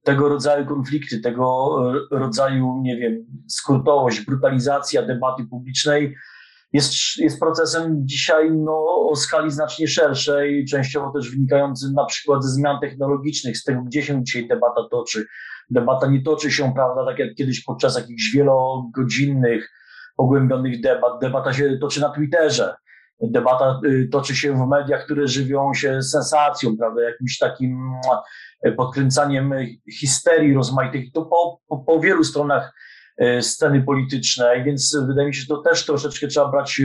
[0.05, 1.77] tego rodzaju konflikty, tego
[2.11, 6.17] rodzaju, nie wiem, skrótowość, brutalizacja debaty publicznej
[6.75, 12.51] jest, jest procesem dzisiaj no, o skali znacznie szerszej, częściowo też wynikającym na przykład ze
[12.51, 15.27] zmian technologicznych, z tego, gdzie się dzisiaj debata toczy.
[15.71, 19.71] Debata nie toczy się, prawda, tak jak kiedyś podczas jakichś wielogodzinnych,
[20.17, 21.21] pogłębionych debat.
[21.21, 22.75] Debata się toczy na Twitterze.
[23.21, 27.79] Debata y, toczy się w mediach, które żywią się sensacją, prawda, jakimś takim
[28.54, 29.55] E, podkręcaniem
[29.93, 32.75] histerii rozmaitych, to po, po, po wielu stronach
[33.19, 36.81] e, sceny politycznej, więc wydaje mi się, że to też troszeczkę trzeba brać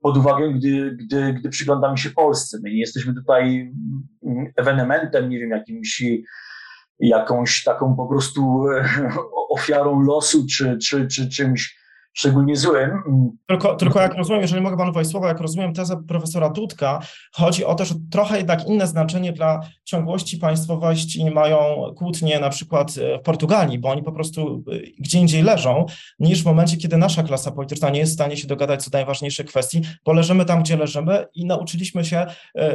[0.00, 2.58] pod uwagę, gdy, gdy, gdy przyglądamy się Polsce.
[2.62, 3.72] My nie jesteśmy tutaj
[4.26, 6.02] mm, ewenementem, nie wiem, jakimś
[6.98, 8.88] jakąś taką po prostu e,
[9.50, 11.78] ofiarą losu, czy, czy, czy czymś,
[12.12, 12.90] szczególnie złym.
[13.46, 17.00] Tylko, tylko jak rozumiem, jeżeli mogę panu wejść słowa, jak rozumiem tezę profesora Dudka,
[17.32, 21.58] chodzi o to, że trochę jednak inne znaczenie dla ciągłości państwowości mają
[21.96, 24.64] kłótnie na przykład w Portugalii, bo oni po prostu
[24.98, 25.86] gdzie indziej leżą,
[26.18, 28.98] niż w momencie, kiedy nasza klasa polityczna nie jest w stanie się dogadać co do
[28.98, 32.26] najważniejszych kwestii, bo leżymy tam, gdzie leżymy i nauczyliśmy się,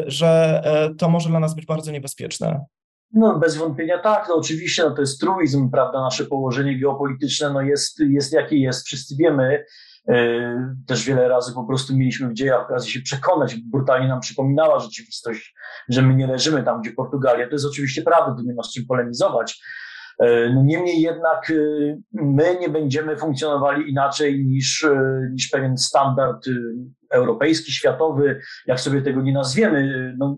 [0.08, 0.62] że
[0.98, 2.66] to może dla nas być bardzo niebezpieczne.
[3.14, 7.62] No, bez wątpienia tak, no oczywiście, no to jest truizm, prawda, nasze położenie geopolityczne no
[7.62, 9.66] jest, jest jakie jest, wszyscy wiemy,
[10.10, 14.80] e, też wiele razy po prostu mieliśmy w dziejach okazję się przekonać, brutalnie nam przypominała
[14.80, 15.56] rzeczywistość,
[15.90, 17.48] że my nie leżymy tam, gdzie Portugalia.
[17.48, 19.62] To jest oczywiście prawda, tu nie ma z czym polemizować.
[20.20, 21.54] E, no niemniej jednak e,
[22.14, 24.88] my nie będziemy funkcjonowali inaczej niż,
[25.32, 26.48] niż pewien standard
[27.12, 30.14] europejski, światowy, jak sobie tego nie nazwiemy.
[30.18, 30.38] No,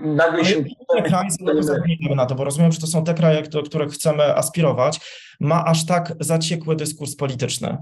[0.00, 0.64] nagle się...
[1.04, 5.00] Kraje na to, bo rozumiem, że to są te kraje, do których chcemy aspirować,
[5.40, 7.76] ma aż tak zaciekły dyskurs polityczny.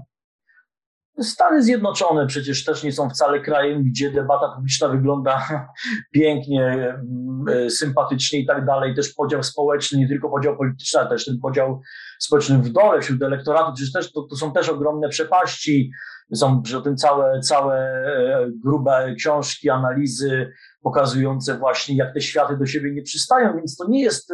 [1.21, 5.47] Stany Zjednoczone przecież też nie są wcale krajem, gdzie debata publiczna wygląda
[6.11, 8.95] pięknie, mm, sympatycznie i tak dalej.
[8.95, 11.81] Też podział społeczny, nie tylko podział polityczny, ale też ten podział
[12.19, 15.91] społeczny w dole wśród elektoratu, przecież też to, to są też ogromne przepaści.
[16.33, 20.51] Są przy tym całe, całe e, grube książki, analizy
[20.81, 24.33] pokazujące właśnie, jak te światy do siebie nie przystają, więc to nie jest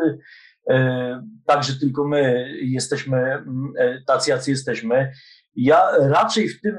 [0.69, 3.43] e, tak, że tylko my jesteśmy
[3.77, 5.11] e, tacy, jacy jesteśmy.
[5.55, 6.77] Ja raczej w tym,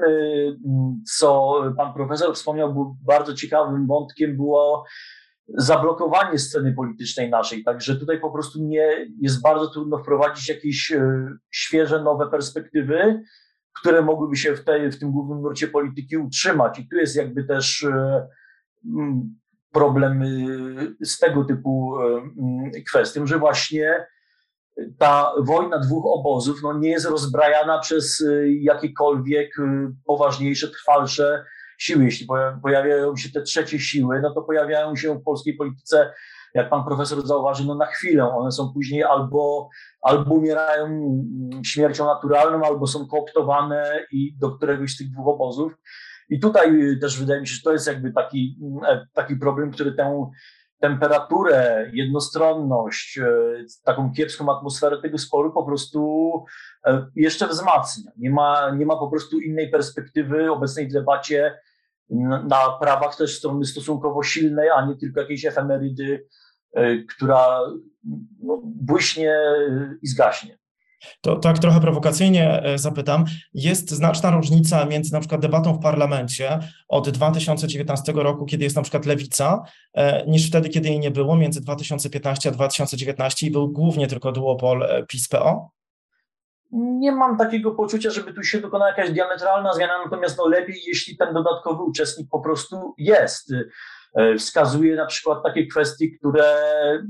[1.17, 4.85] co pan profesor wspomniał, był bardzo ciekawym wątkiem, było
[5.47, 7.63] zablokowanie sceny politycznej naszej.
[7.63, 10.93] Także tutaj po prostu nie jest bardzo trudno wprowadzić jakieś
[11.51, 13.23] świeże, nowe perspektywy,
[13.79, 16.79] które mogłyby się w, tej, w tym głównym nurcie polityki utrzymać.
[16.79, 18.27] I tu jest jakby też e,
[19.71, 20.25] problem e,
[21.05, 21.97] z tego typu
[22.75, 24.07] e, kwestią, że właśnie
[24.97, 28.25] ta wojna dwóch obozów no, nie jest rozbrajana przez
[28.59, 29.55] jakiekolwiek
[30.05, 31.45] poważniejsze, trwalsze
[31.77, 32.03] siły.
[32.03, 32.27] Jeśli
[32.61, 36.13] pojawiają się te trzecie siły, no to pojawiają się w polskiej polityce
[36.55, 38.29] jak pan profesor zauważy, no na chwilę.
[38.29, 39.69] One są później albo,
[40.01, 40.87] albo umierają
[41.65, 45.73] śmiercią naturalną, albo są kooptowane i do któregoś z tych dwóch obozów.
[46.29, 49.91] I tutaj też wydaje mi się, że to jest jakby taki, e, taki problem, który
[49.91, 50.31] tę
[50.87, 53.25] temperaturę, jednostronność, e,
[53.83, 56.31] taką kiepską atmosferę tego sporu po prostu
[56.85, 58.11] e, jeszcze wzmacnia.
[58.17, 61.59] Nie ma, nie ma po prostu innej perspektywy obecnej debacie
[62.47, 66.27] na prawach też strony stosunkowo silnej, a nie tylko jakiejś efemerydy
[66.75, 67.59] E, która
[68.43, 69.35] no, błyśnie
[70.01, 70.57] i zgaśnie.
[71.21, 73.25] To tak trochę prowokacyjnie e, zapytam.
[73.53, 78.81] Jest znaczna różnica między na przykład debatą w parlamencie od 2019 roku, kiedy jest na
[78.81, 83.71] przykład lewica, e, niż wtedy, kiedy jej nie było, między 2015 a 2019 i był
[83.71, 85.69] głównie tylko duopol PiS-PO?
[86.71, 91.17] Nie mam takiego poczucia, żeby tu się dokonała jakaś diametralna zmiana, natomiast no lepiej, jeśli
[91.17, 93.53] ten dodatkowy uczestnik po prostu jest.
[94.15, 96.43] E, wskazuje na przykład takie kwestie, które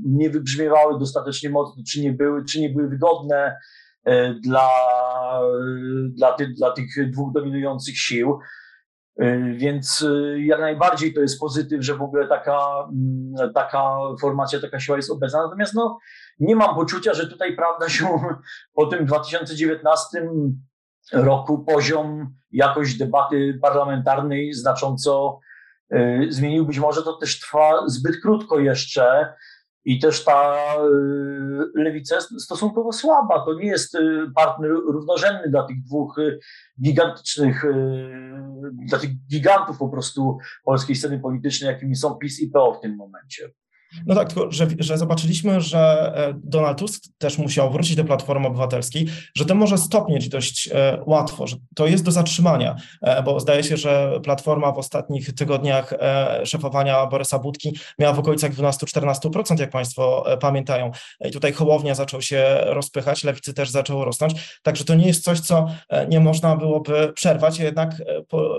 [0.04, 3.56] nie wybrzmiewały dostatecznie mocno, czy nie były, czy nie były wygodne
[4.04, 4.68] e, dla,
[6.08, 8.38] dla, ty, dla tych dwóch dominujących sił.
[9.18, 14.80] E, więc jak najbardziej to jest pozytyw, że w ogóle taka, mm, taka formacja, taka
[14.80, 15.42] siła jest obecna.
[15.42, 15.98] Natomiast no,
[16.38, 18.08] nie mam poczucia, że tutaj prawda się
[18.76, 20.28] po tym 2019
[21.12, 25.40] roku poziom jakość debaty parlamentarnej znacząco
[26.28, 26.66] zmienił.
[26.66, 29.34] Być może to też trwa zbyt krótko jeszcze
[29.84, 30.56] i też ta
[31.74, 33.44] y, lewica jest stosunkowo słaba.
[33.44, 36.16] To nie jest y, partner równorzędny dla tych dwóch
[36.82, 37.64] gigantycznych,
[38.72, 42.96] dla tych gigantów po prostu polskiej sceny politycznej, jakimi są PiS i PO w tym
[42.96, 43.50] momencie.
[44.06, 48.46] No tak, tylko że, że zobaczyliśmy, że e, Donald Tusk też musiał wrócić do Platformy
[48.46, 53.40] Obywatelskiej, że to może stopnieć dość e, łatwo, że to jest do zatrzymania, e, bo
[53.40, 55.94] zdaje się, że Platforma w ostatnich tygodniach
[56.44, 60.90] szefowania Borysa Budki miała w okolicach 12-14%, jak Państwo pamiętają.
[61.24, 65.40] I tutaj Hołownia zaczął się rozpychać, lewicy też zaczęło rosnąć, także to nie jest coś,
[65.40, 65.66] co
[66.08, 68.02] nie można byłoby przerwać, jednak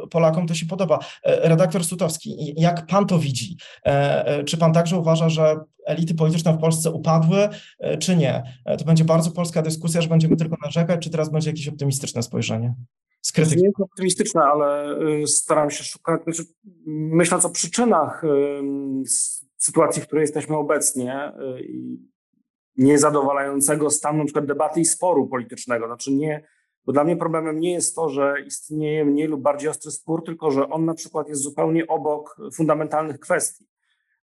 [0.10, 1.00] Polakom to się podoba.
[1.24, 3.58] Redaktor Sutowski, jak Pan to widzi?
[4.46, 7.50] Czy Pan także uważa, uważa, że elity polityczne w Polsce upadły,
[7.80, 8.44] e, czy nie.
[8.66, 12.24] E, to będzie bardzo polska dyskusja, że będziemy tylko narzekać, czy teraz będzie jakieś optymistyczne
[12.24, 12.76] spojrzenie?
[13.38, 16.44] Nie jest optymistyczne, ale y, staram się szukać, znaczy,
[16.86, 18.24] myśląc o przyczynach
[19.58, 22.00] sytuacji, w której jesteśmy obecnie y, i
[22.78, 25.86] niezadowalającego stanu przykład debaty i sporu politycznego.
[25.86, 26.44] Znaczy nie,
[26.86, 30.52] bo dla mnie problemem nie jest to, że istnieje mniej lub bardziej ostry spór, tylko
[30.52, 33.68] że on na przykład jest zupełnie obok fundamentalnych kwestii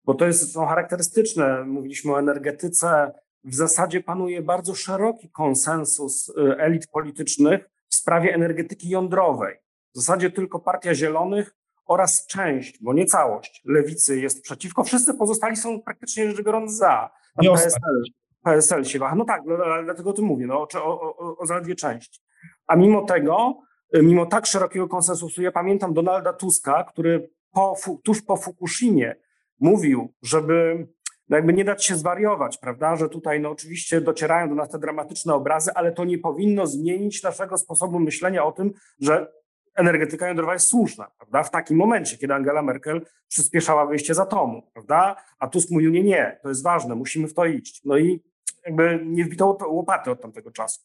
[0.05, 1.65] bo to jest no, charakterystyczne.
[1.65, 3.11] Mówiliśmy o energetyce.
[3.43, 9.55] W zasadzie panuje bardzo szeroki konsensus y, elit politycznych w sprawie energetyki jądrowej.
[9.95, 14.83] W zasadzie tylko Partia Zielonych oraz część, bo nie całość, lewicy jest przeciwko.
[14.83, 17.09] Wszyscy pozostali są praktycznie rzecz biorąc za.
[17.37, 18.03] PSL,
[18.43, 19.15] PSL się waha.
[19.15, 22.21] No tak, no, dlatego o tym mówię, no, o, o, o zaledwie części.
[22.67, 23.61] A mimo tego,
[23.93, 29.15] mimo tak szerokiego konsensusu, ja pamiętam Donalda Tuska, który po, tuż po Fukushimie
[29.59, 30.87] mówił, żeby
[31.29, 34.79] no jakby nie dać się zwariować, prawda, że tutaj no oczywiście docierają do nas te
[34.79, 39.33] dramatyczne obrazy, ale to nie powinno zmienić naszego sposobu myślenia o tym, że
[39.75, 44.69] energetyka jądrowa jest słuszna, prawda, w takim momencie, kiedy Angela Merkel przyspieszała wyjście z atomu,
[44.73, 47.81] prawda, a Tusk mówił, nie, nie, to jest ważne, musimy w to iść.
[47.85, 48.23] No i
[48.65, 50.81] jakby nie wbito łopaty od tamtego czasu.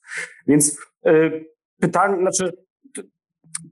[0.46, 1.46] Więc y,
[1.80, 2.67] pytanie, znaczy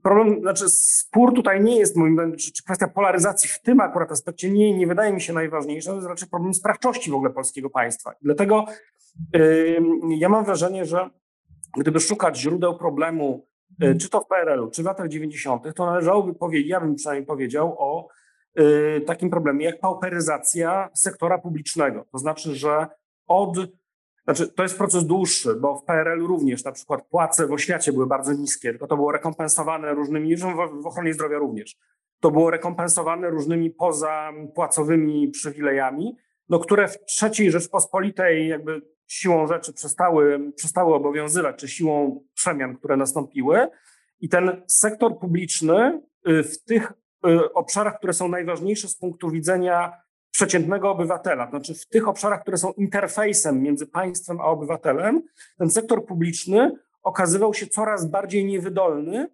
[0.03, 4.51] problem, znaczy spór tutaj nie jest moim zdaniem, czy, kwestia polaryzacji w tym akurat aspekcie
[4.51, 8.13] nie, nie wydaje mi się najważniejsza, to jest raczej problem sprawczości w ogóle polskiego państwa.
[8.21, 8.65] dlatego
[9.35, 11.09] y, ja mam wrażenie, że
[11.77, 13.47] gdyby szukać źródeł problemu,
[13.83, 17.25] y, czy to w PRL-u, czy w latach 90., to należałoby powiedzieć, ja bym przynajmniej
[17.25, 18.07] powiedział o
[18.59, 22.05] y, takim problemie jak pauperyzacja sektora publicznego.
[22.11, 22.87] To znaczy, że
[23.27, 23.57] od
[24.27, 28.07] znaczy, to jest proces dłuższy, bo w PRL również na przykład płace w oświacie były
[28.07, 30.35] bardzo niskie, tylko to było rekompensowane różnymi,
[30.81, 31.77] w ochronie zdrowia również.
[32.19, 36.15] To było rekompensowane różnymi pozapłacowymi przywilejami,
[36.49, 42.97] no, które w trzeciej Rzeczpospolitej jakby siłą rzeczy przestały, przestały obowiązywać, czy siłą przemian, które
[42.97, 43.67] nastąpiły.
[44.19, 46.93] I ten sektor publiczny y, w tych
[47.27, 49.93] y, obszarach, które są najważniejsze z punktu widzenia
[50.37, 55.21] przeciętnego obywatela, znaczy w tych obszarach, które są interfejsem między państwem a obywatelem,
[55.57, 56.71] ten sektor publiczny
[57.03, 59.27] okazywał się coraz bardziej niewydolny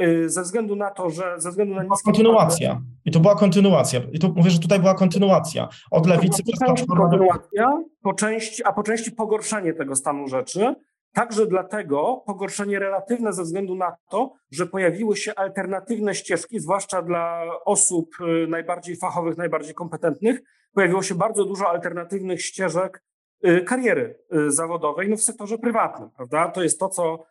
[0.00, 2.04] y, ze względu na to, że ze względu na niskie...
[2.04, 2.82] Kontynuacja.
[3.04, 4.00] I to była kontynuacja.
[4.12, 5.68] I tu mówię, że tutaj była kontynuacja.
[5.90, 10.74] Od lewicy przez kontynuacja, po części, a po części pogorszenie tego stanu rzeczy.
[11.16, 17.42] Także dlatego pogorszenie relatywne ze względu na to, że pojawiły się alternatywne ścieżki, zwłaszcza dla
[17.64, 20.40] osób y, najbardziej fachowych, najbardziej kompetentnych.
[20.74, 23.02] Pojawiło się bardzo dużo alternatywnych ścieżek
[23.46, 26.48] y, kariery y, zawodowej no w sektorze prywatnym, prawda?
[26.48, 27.26] To jest to, co,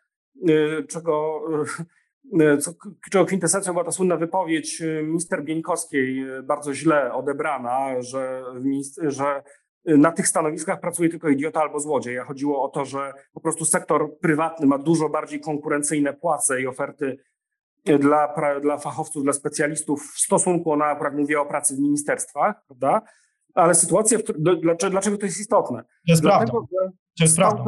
[0.90, 1.42] czego,
[2.60, 2.74] co,
[3.12, 8.44] czego kwintesencją była ta słynna wypowiedź minister Bieńkowskiej, bardzo źle odebrana, że,
[9.08, 9.44] że
[9.86, 12.18] na tych stanowiskach pracuje tylko idiota albo złodziej.
[12.18, 17.18] Chodziło o to, że po prostu sektor prywatny ma dużo bardziej konkurencyjne płace i oferty
[17.86, 23.02] dla, dla fachowców, dla specjalistów w stosunku, na akurat mówię o pracy w ministerstwach, prawda?
[23.54, 25.84] Ale sytuacja, dlaczego, dlaczego to jest istotne?
[25.84, 26.98] To jest Dlatego, prawdą.
[27.18, 27.66] To jest prawdą.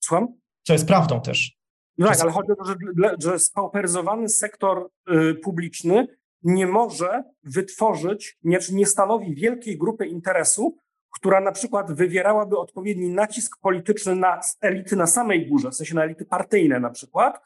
[0.00, 0.28] Słucham?
[0.66, 1.58] To jest prawdą też.
[1.98, 2.74] No tak, ale chodzi o to, że,
[3.18, 6.06] że spauperyzowany sektor y, publiczny
[6.42, 10.76] nie może wytworzyć, nie, nie stanowi wielkiej grupy interesu,
[11.14, 16.04] która na przykład wywierałaby odpowiedni nacisk polityczny na elity na samej górze, w sensie na
[16.04, 17.40] elity partyjne na przykład,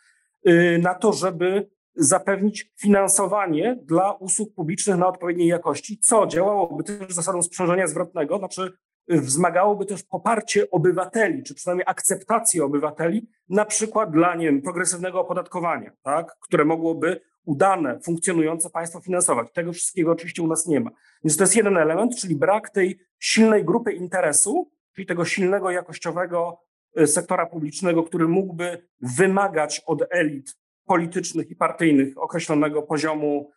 [0.48, 7.14] y, na to, żeby zapewnić finansowanie dla usług publicznych na odpowiedniej jakości, co działałoby też
[7.14, 8.72] zasadą sprzężenia zwrotnego, znaczy
[9.08, 15.92] wzmagałoby też poparcie obywateli, czy przynajmniej akceptację obywateli, na przykład dla nie wiem, progresywnego opodatkowania,
[16.02, 19.52] tak, które mogłoby udane, funkcjonujące państwo finansować.
[19.52, 20.90] Tego wszystkiego oczywiście u nas nie ma.
[21.24, 26.60] Więc to jest jeden element, czyli brak tej silnej grupy interesu, czyli tego silnego, jakościowego
[26.96, 33.50] e, sektora publicznego, który mógłby wymagać od elit politycznych i partyjnych określonego poziomu,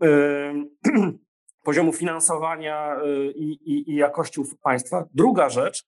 [0.00, 0.70] yy,
[1.68, 5.04] poziomu finansowania yy, i, i jakości usług państwa.
[5.14, 5.86] Druga rzecz,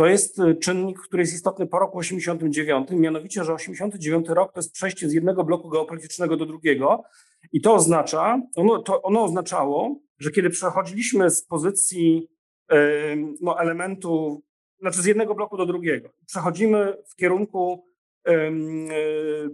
[0.00, 4.58] to jest y, czynnik, który jest istotny po roku 89, mianowicie, że 89 rok to
[4.60, 7.02] jest przejście z jednego bloku geopolitycznego do drugiego
[7.52, 12.28] i to oznacza, ono, to ono oznaczało, że kiedy przechodziliśmy z pozycji
[13.40, 14.42] no, elementu,
[14.80, 17.84] znaczy z jednego bloku do drugiego, przechodzimy w kierunku,
[18.28, 18.32] y,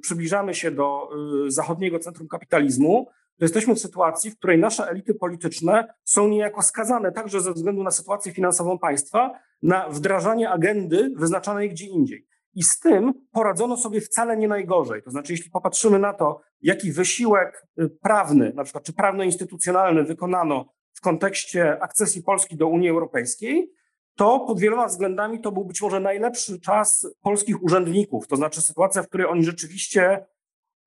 [0.00, 1.08] przybliżamy się do
[1.46, 3.06] y, zachodniego centrum kapitalizmu,
[3.38, 7.82] to jesteśmy w sytuacji, w której nasze elity polityczne są niejako skazane także ze względu
[7.82, 12.26] na sytuację finansową państwa na wdrażanie agendy wyznaczanej gdzie indziej.
[12.54, 15.02] I z tym poradzono sobie wcale nie najgorzej.
[15.02, 20.66] To znaczy, jeśli popatrzymy na to, jaki wysiłek y, prawny, na przykład czy prawno-instytucjonalny wykonano
[20.92, 23.72] w kontekście akcesji Polski do Unii Europejskiej,
[24.14, 28.26] to pod wieloma względami to był być może najlepszy czas polskich urzędników.
[28.26, 30.26] To znaczy sytuacja, w której oni rzeczywiście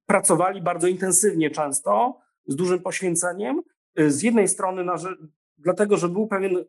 [0.06, 3.62] pracowali bardzo intensywnie często, z dużym poświęceniem.
[4.00, 4.96] Y, z jednej strony, na,
[5.58, 6.66] dlatego, że był pewien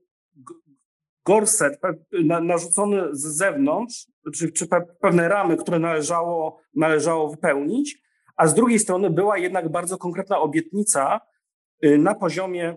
[1.24, 1.80] gorset
[2.24, 4.66] na, narzucony z zewnątrz, czy, czy
[5.00, 8.02] pewne ramy, które należało, należało wypełnić,
[8.36, 11.20] a z drugiej strony była jednak bardzo konkretna obietnica
[11.84, 12.76] y, na poziomie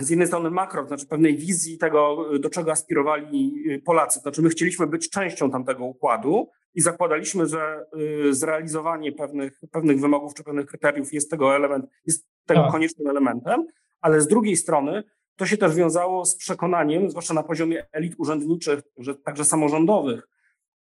[0.00, 4.18] z jednej strony makro, to znaczy pewnej wizji tego, do czego aspirowali y, Polacy.
[4.18, 7.86] To znaczy my chcieliśmy być częścią tamtego układu, i zakładaliśmy, że
[8.28, 12.72] y, zrealizowanie pewnych, pewnych wymogów czy pewnych kryteriów jest tego element, jest tego tak.
[12.72, 13.66] koniecznym elementem,
[14.00, 15.04] ale z drugiej strony
[15.36, 20.28] to się też wiązało z przekonaniem, zwłaszcza na poziomie elit urzędniczych, że także samorządowych,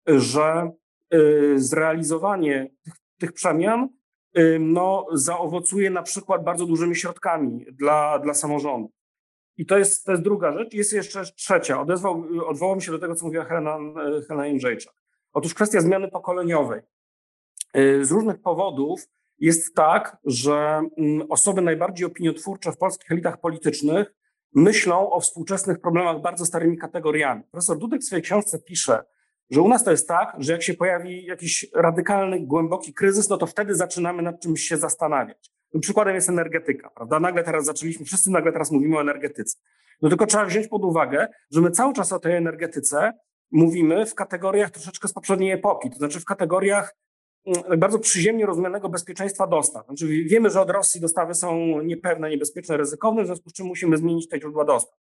[0.07, 0.72] że
[1.14, 3.89] y, zrealizowanie tych, tych przemian
[4.59, 8.91] no, zaowocuje na przykład bardzo dużymi środkami dla, dla samorządu.
[9.57, 10.73] I to jest, to jest druga rzecz.
[10.73, 11.81] Jest jeszcze trzecia.
[11.81, 13.77] Odezwał, odwołam się do tego, co mówiła Helena,
[14.27, 14.93] Helena Jędrzejczak.
[15.33, 16.81] Otóż kwestia zmiany pokoleniowej.
[17.77, 19.07] Y, z różnych powodów
[19.39, 24.13] jest tak, że mm, osoby najbardziej opiniotwórcze w polskich elitach politycznych
[24.55, 27.43] myślą o współczesnych problemach bardzo starymi kategoriami.
[27.51, 29.03] Profesor Dudek w swojej książce pisze,
[29.49, 33.37] że u nas to jest tak, że jak się pojawi jakiś radykalny, głęboki kryzys, no
[33.37, 35.51] to wtedy zaczynamy nad czymś się zastanawiać.
[35.82, 37.19] Przykładem jest energetyka, prawda?
[37.19, 39.57] Nagle teraz zaczęliśmy, wszyscy nagle teraz mówimy o energetyce.
[40.01, 43.13] No tylko trzeba wziąć pod uwagę, że my cały czas o tej energetyce
[43.51, 46.95] mówimy w kategoriach troszeczkę z poprzedniej epoki, to znaczy w kategoriach
[47.45, 49.86] mm, bardzo przyziemnie rozumianego bezpieczeństwa dostaw.
[49.86, 53.97] Znaczy wiemy, że od Rosji dostawy są niepewne, niebezpieczne, ryzykowne, w związku z czym musimy
[53.97, 54.99] zmienić te źródła dostaw.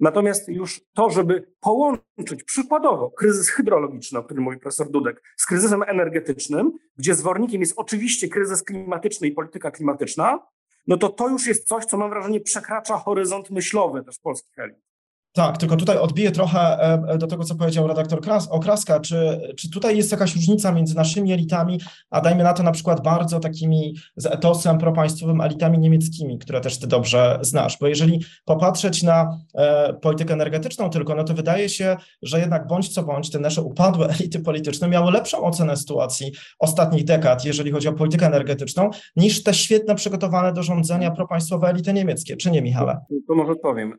[0.00, 5.82] Natomiast już to, żeby połączyć przykładowo kryzys hydrologiczny, o którym mówi profesor Dudek, z kryzysem
[5.82, 10.38] energetycznym, gdzie zwornikiem jest oczywiście kryzys klimatyczny i polityka klimatyczna,
[10.86, 14.89] no to to już jest coś, co mam wrażenie przekracza horyzont myślowy też polskich elit.
[15.32, 18.20] Tak, tylko tutaj odbiję trochę e, e, do tego, co powiedział redaktor
[18.50, 19.00] Okraska.
[19.00, 23.02] Czy, czy tutaj jest jakaś różnica między naszymi elitami, a dajmy na to na przykład
[23.02, 27.78] bardzo takimi z etosem propaństwowym elitami niemieckimi, które też ty dobrze znasz?
[27.80, 32.88] Bo jeżeli popatrzeć na e, politykę energetyczną tylko, no to wydaje się, że jednak bądź
[32.88, 37.88] co bądź te nasze upadłe elity polityczne miały lepszą ocenę sytuacji ostatnich dekad, jeżeli chodzi
[37.88, 42.36] o politykę energetyczną, niż te świetne przygotowane do rządzenia propaństwowe elity niemieckie.
[42.36, 43.00] Czy nie, Michale?
[43.28, 43.98] To może odpowiem.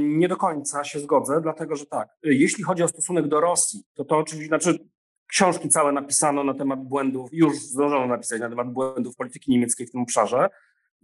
[0.00, 3.84] Nie do końca końca się zgodzę, dlatego że tak, jeśli chodzi o stosunek do Rosji,
[3.94, 4.78] to to oczywiście, znaczy
[5.26, 9.90] książki całe napisano na temat błędów, już zdążono napisać na temat błędów polityki niemieckiej w
[9.90, 10.48] tym obszarze.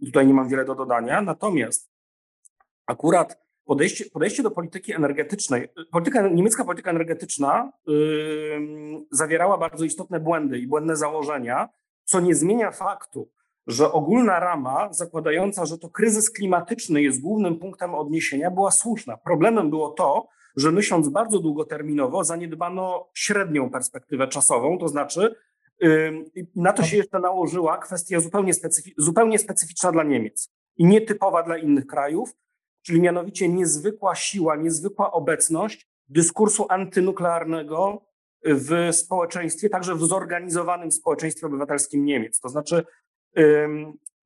[0.05, 1.21] Tutaj nie mam wiele do dodania.
[1.21, 1.91] Natomiast
[2.85, 10.59] akurat podejście, podejście do polityki energetycznej, polityka, niemiecka polityka energetyczna yy, zawierała bardzo istotne błędy
[10.59, 11.69] i błędne założenia,
[12.03, 13.31] co nie zmienia faktu,
[13.67, 19.17] że ogólna rama zakładająca, że to kryzys klimatyczny jest głównym punktem odniesienia, była słuszna.
[19.17, 25.35] Problemem było to, że myśląc bardzo długoterminowo, zaniedbano średnią perspektywę czasową, to znaczy
[25.79, 31.43] yy, na to się jeszcze nałożyła kwestia zupełnie, specyfi zupełnie specyficzna dla Niemiec i nietypowa
[31.43, 32.35] dla innych krajów,
[32.81, 38.05] czyli mianowicie niezwykła siła, niezwykła obecność dyskursu antynuklearnego
[38.45, 42.39] w społeczeństwie, także w zorganizowanym społeczeństwie obywatelskim Niemiec.
[42.39, 42.85] To znaczy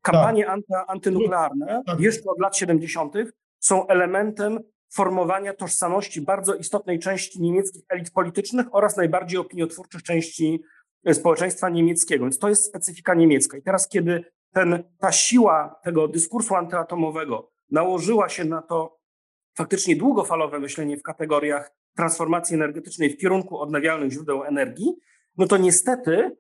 [0.02, 0.54] kampanie tak.
[0.54, 2.00] anty, antynuklearne tak.
[2.00, 3.14] jeszcze od lat 70.
[3.60, 4.60] są elementem
[4.94, 10.64] formowania tożsamości bardzo istotnej części niemieckich elit politycznych oraz najbardziej opiniotwórczych części
[11.06, 12.26] e, społeczeństwa niemieckiego.
[12.26, 13.58] Więc to jest specyfika niemiecka.
[13.58, 19.00] I teraz, kiedy ten, ta siła tego dyskursu antyatomowego nałożyła się na to
[19.58, 24.96] faktycznie długofalowe myślenie w kategoriach transformacji energetycznej w kierunku odnawialnych źródeł energii,
[25.38, 26.38] no to niestety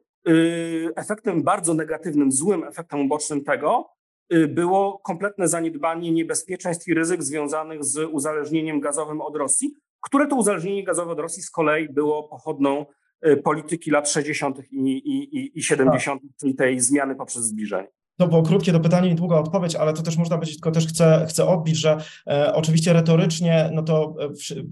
[0.96, 3.90] efektem bardzo negatywnym, złym efektem ubocznym tego
[4.34, 10.36] y, było kompletne zaniedbanie niebezpieczeństw i ryzyk związanych z uzależnieniem gazowym od Rosji, które to
[10.36, 12.86] uzależnienie gazowe od Rosji z kolei było pochodną
[13.28, 14.60] y, polityki lat 60.
[14.72, 16.32] i, i, i 70., tak.
[16.40, 17.88] czyli tej zmiany poprzez zbliżenie.
[18.20, 20.88] To było krótkie do pytania i długa odpowiedź, ale to też można powiedzieć, tylko też
[20.88, 21.98] chcę, chcę odbić, że
[22.28, 24.16] e, oczywiście retorycznie, no to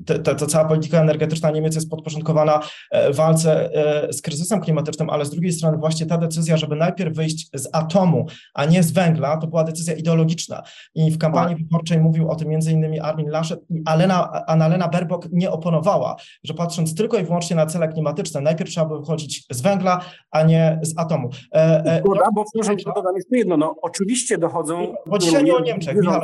[0.10, 2.60] e, ta, cała polityka energetyczna Niemiec jest podporządkowana
[2.92, 7.16] e, walce e, z kryzysem klimatycznym, ale z drugiej strony właśnie ta decyzja, żeby najpierw
[7.16, 10.64] wyjść z atomu, a nie z węgla, to była decyzja ideologiczna.
[10.96, 11.64] I w kampanii tak.
[11.64, 16.54] wyborczej mówił o tym między innymi Armin Laschet i Alena, Annalena Baerbock nie oponowała, że
[16.54, 20.80] patrząc tylko i wyłącznie na cele klimatyczne, najpierw trzeba by wychodzić z węgla, a nie
[20.82, 21.30] z atomu.
[21.56, 24.96] E, e, Zgoda, bo wciąż dodam jeszcze jedno, no oczywiście dochodzą...
[25.06, 26.22] Bo dzisiaj nie o Niemczech, Michał,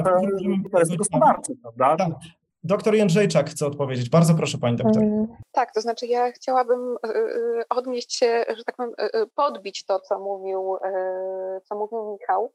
[0.72, 2.06] to jest gospodarcze, prawda?
[2.06, 2.14] Tak.
[2.64, 4.10] Doktor Jędrzejczak chce odpowiedzieć.
[4.10, 5.04] Bardzo proszę, pani doktor.
[5.52, 10.00] Tak, to znaczy ja chciałabym y, y, odnieść się, że tak powiem, y, podbić to,
[10.00, 10.78] co mówił,
[11.64, 12.54] co mówił Michał.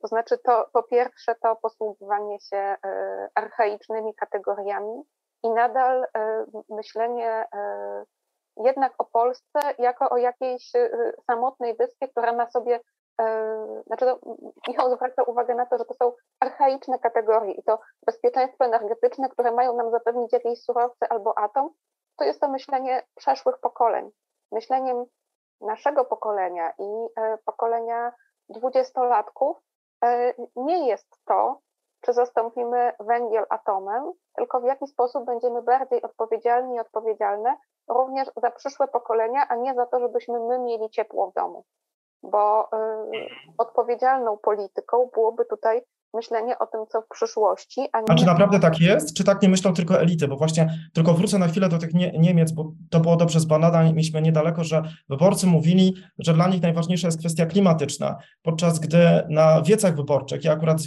[0.00, 2.76] To znaczy to po pierwsze to posługiwanie się
[3.34, 5.02] archaicznymi kategoriami
[5.42, 6.04] i nadal
[6.70, 7.44] myślenie
[8.64, 10.72] jednak o Polsce jako o jakiejś
[11.26, 13.01] samotnej wyspie, która ma sobie E,
[13.86, 14.18] znaczy to,
[14.68, 19.52] Michał zwraca uwagę na to, że to są archaiczne kategorie i to bezpieczeństwo energetyczne, które
[19.52, 21.70] mają nam zapewnić jakieś surowce albo atom,
[22.18, 24.10] to jest to myślenie przeszłych pokoleń.
[24.52, 25.04] Myśleniem
[25.60, 28.12] naszego pokolenia i e, pokolenia
[28.48, 29.56] dwudziestolatków
[30.04, 31.60] e, nie jest to,
[32.00, 37.56] czy zastąpimy węgiel atomem, tylko w jaki sposób będziemy bardziej odpowiedzialni i odpowiedzialne
[37.88, 41.64] również za przyszłe pokolenia, a nie za to, żebyśmy my mieli ciepło w domu.
[42.22, 45.82] Bo y, odpowiedzialną polityką byłoby tutaj
[46.14, 47.80] myślenie o tym, co w przyszłości.
[47.92, 48.06] A, nie...
[48.08, 49.16] a czy naprawdę tak jest?
[49.16, 50.28] Czy tak nie myślą tylko elity?
[50.28, 53.92] Bo właśnie tylko wrócę na chwilę do tych nie, Niemiec, bo to było dobrze zbadane,
[53.92, 58.98] mieliśmy niedaleko, że wyborcy mówili, że dla nich najważniejsza jest kwestia klimatyczna, podczas gdy
[59.28, 60.80] na wiecach wyborczych, ja akurat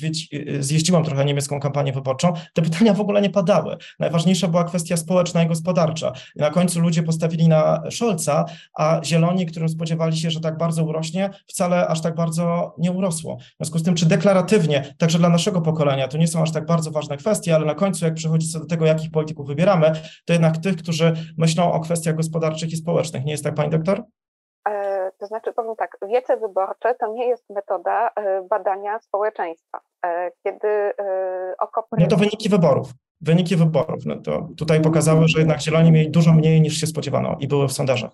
[0.59, 3.78] zjeździłam trochę niemiecką kampanię wyborczą, te pytania w ogóle nie padały.
[3.99, 6.11] Najważniejsza była kwestia społeczna i gospodarcza.
[6.36, 8.45] Na końcu ludzie postawili na Scholza,
[8.78, 13.38] a zieloni, którym spodziewali się, że tak bardzo urośnie, wcale aż tak bardzo nie urosło.
[13.38, 16.51] W związku z tym, czy deklaratywnie, także że dla naszego pokolenia to nie są aż
[16.51, 19.91] tak bardzo ważne kwestie, ale na końcu, jak przychodzi co do tego, jakich polityków wybieramy,
[20.26, 23.26] to jednak tych, którzy myślą o kwestiach gospodarczych i społecznych.
[23.26, 24.03] Nie jest tak, pani doktor?
[24.70, 29.80] E, to znaczy, powiem tak, wiece wyborcze to nie jest metoda e, badania społeczeństwa.
[30.05, 30.68] E, kiedy
[31.59, 32.01] okopry...
[32.01, 32.91] Nie, to wyniki wyborów.
[33.22, 34.05] Wyniki wyborów.
[34.05, 37.68] No to tutaj pokazały, że jednak zieloni mieli dużo mniej niż się spodziewano i były
[37.68, 38.11] w sondażach.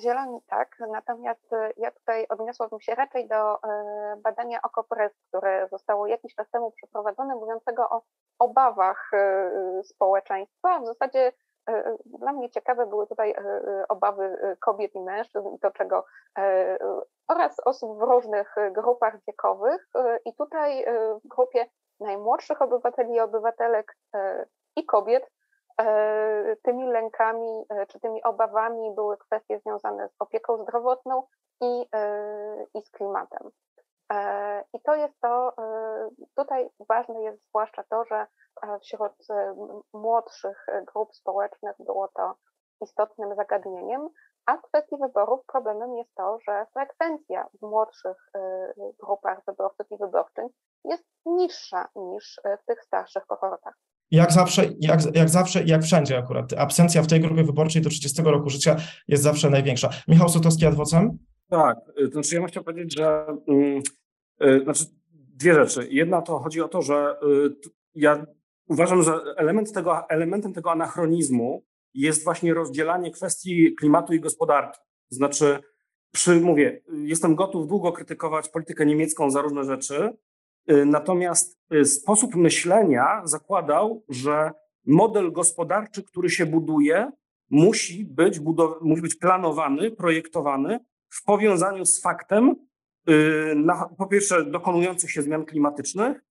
[0.00, 6.06] Zieloni tak, natomiast e, ja tutaj odniosłabym się raczej do e, badania Okopres, które zostało
[6.06, 8.02] jakiś czas temu przeprowadzone, mówiącego o
[8.38, 9.50] obawach e,
[9.84, 10.80] społeczeństwa.
[10.80, 11.32] W zasadzie
[12.04, 13.34] dla mnie ciekawe były tutaj
[13.88, 16.04] obawy kobiet i mężczyzn i to czego
[17.28, 19.88] oraz osób w różnych grupach wiekowych.
[20.24, 20.84] I tutaj
[21.24, 21.66] w grupie
[22.00, 23.96] najmłodszych obywateli i obywatelek
[24.76, 25.30] i kobiet
[26.62, 31.22] tymi lękami e, czy tymi obawami były kwestie związane z opieką zdrowotną
[31.60, 33.50] i, e, i z klimatem.
[34.72, 35.52] I to jest to,
[36.36, 38.26] tutaj ważne jest zwłaszcza to, że
[38.82, 39.12] wśród
[39.92, 42.34] młodszych grup społecznych było to
[42.80, 44.08] istotnym zagadnieniem,
[44.46, 48.16] a w kwestii wyborów problemem jest to, że frekwencja w młodszych
[49.00, 50.48] grupach wyborców i wyborczyń
[50.84, 53.74] jest niższa niż w tych starszych kohortach
[54.10, 58.22] jak zawsze, jak, jak zawsze jak wszędzie akurat, absencja w tej grupie wyborczej do 30
[58.22, 58.76] roku życia
[59.08, 59.90] jest zawsze największa.
[60.08, 61.18] Michał Sotowski, adwocem?
[61.48, 63.26] Tak, to znaczy ja bym chciał powiedzieć, że
[64.40, 65.88] yy, znaczy dwie rzeczy.
[65.90, 67.56] Jedna to chodzi o to, że yy,
[67.94, 68.26] ja
[68.68, 74.80] uważam, że element tego, elementem tego anachronizmu jest właśnie rozdzielanie kwestii klimatu i gospodarki.
[75.08, 75.58] Znaczy,
[76.12, 80.25] przy, mówię, jestem gotów długo krytykować politykę niemiecką za różne rzeczy, Y,
[80.68, 84.50] natomiast y, sposób myślenia zakładał, że
[84.86, 87.10] model gospodarczy, który się buduje,
[87.50, 92.56] musi być, budow- musi być planowany, projektowany w powiązaniu z faktem,
[93.08, 96.22] y, na, po pierwsze, dokonujących się zmian klimatycznych,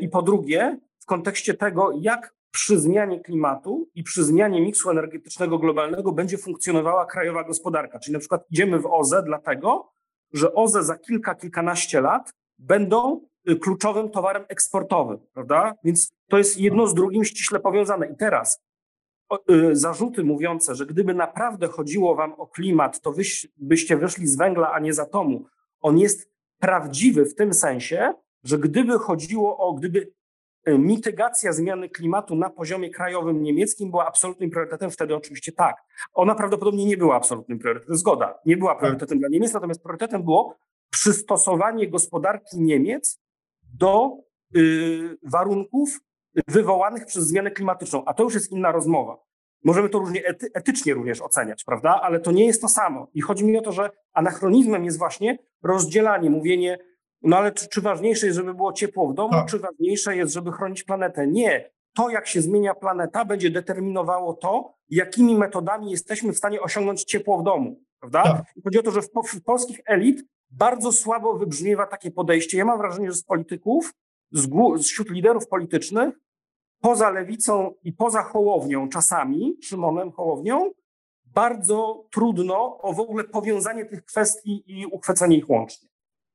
[0.00, 5.58] i po drugie, w kontekście tego, jak przy zmianie klimatu i przy zmianie miksu energetycznego
[5.58, 7.98] globalnego będzie funkcjonowała krajowa gospodarka.
[7.98, 9.92] Czyli na przykład idziemy w OZE dlatego,
[10.32, 15.74] że OZE za kilka, kilkanaście lat będą Y, kluczowym towarem eksportowym, prawda?
[15.84, 18.06] Więc to jest jedno z drugim ściśle powiązane.
[18.06, 18.62] I teraz
[19.50, 23.22] y, zarzuty mówiące, że gdyby naprawdę chodziło wam o klimat, to wy,
[23.56, 25.44] byście wyszli z węgla, a nie z atomu,
[25.80, 28.14] on jest prawdziwy w tym sensie,
[28.44, 30.12] że gdyby chodziło o, gdyby
[30.68, 35.76] y, mitygacja zmiany klimatu na poziomie krajowym niemieckim była absolutnym priorytetem, wtedy oczywiście tak.
[36.12, 40.56] Ona prawdopodobnie nie była absolutnym priorytetem, zgoda, nie była priorytetem dla Niemiec, natomiast priorytetem było
[40.90, 43.21] przystosowanie gospodarki Niemiec
[43.78, 44.16] do
[44.56, 46.00] y, warunków
[46.48, 49.16] wywołanych przez zmianę klimatyczną, a to już jest inna rozmowa.
[49.64, 52.00] Możemy to różnie ety, etycznie również oceniać, prawda?
[52.02, 53.08] Ale to nie jest to samo.
[53.14, 56.78] I chodzi mi o to, że anachronizmem jest właśnie rozdzielanie, mówienie,
[57.22, 59.46] no ale czy, czy ważniejsze jest, żeby było ciepło w domu, tak.
[59.46, 61.26] czy ważniejsze jest, żeby chronić planetę?
[61.26, 61.70] Nie.
[61.94, 67.38] To, jak się zmienia planeta, będzie determinowało to, jakimi metodami jesteśmy w stanie osiągnąć ciepło
[67.38, 68.22] w domu, prawda?
[68.22, 68.44] Tak.
[68.64, 72.58] Chodzi o to, że w, w polskich elit bardzo słabo wybrzmiewa takie podejście.
[72.58, 73.94] Ja mam wrażenie, że z polityków,
[74.32, 74.48] z,
[74.82, 76.14] wśród liderów politycznych,
[76.80, 80.70] poza lewicą i poza Hołownią czasami, Szymonem Hołownią,
[81.24, 85.88] bardzo trudno o w ogóle powiązanie tych kwestii i uchwycenie ich łącznie.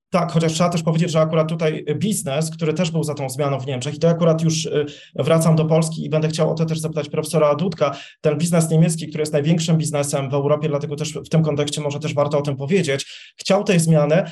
[0.09, 3.59] Tak, chociaż trzeba też powiedzieć, że akurat tutaj biznes, który też był za tą zmianą
[3.59, 4.85] w Niemczech i to akurat już y,
[5.15, 9.07] wracam do Polski i będę chciał o to też zapytać profesora Dudka, ten biznes niemiecki,
[9.07, 12.41] który jest największym biznesem w Europie, dlatego też w tym kontekście może też warto o
[12.41, 13.05] tym powiedzieć,
[13.37, 14.23] chciał tej zmiany,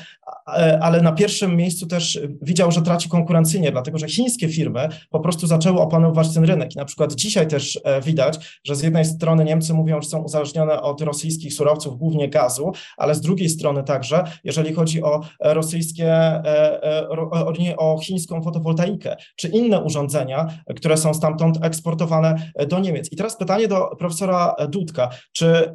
[0.80, 5.46] ale na pierwszym miejscu też widział, że traci konkurencyjnie, dlatego że chińskie firmy po prostu
[5.46, 6.74] zaczęły opanować ten rynek.
[6.74, 10.22] I na przykład dzisiaj też e, widać, że z jednej strony Niemcy mówią, że są
[10.22, 15.65] uzależnione od rosyjskich surowców, głównie gazu, ale z drugiej strony także, jeżeli chodzi o rosyjskie
[15.66, 20.46] rosyjskie, e, e, o chińską fotowoltaikę, czy inne urządzenia,
[20.76, 23.12] które są stamtąd eksportowane do Niemiec.
[23.12, 25.72] I teraz pytanie do profesora Dudka, czy e,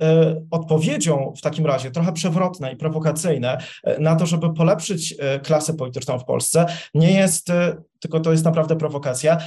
[0.52, 3.58] odpowiedzią w takim razie, trochę przewrotne i prowokacyjne,
[4.00, 7.52] na to, żeby polepszyć klasę polityczną w Polsce, nie jest
[8.02, 9.38] tylko to jest naprawdę prowokacja,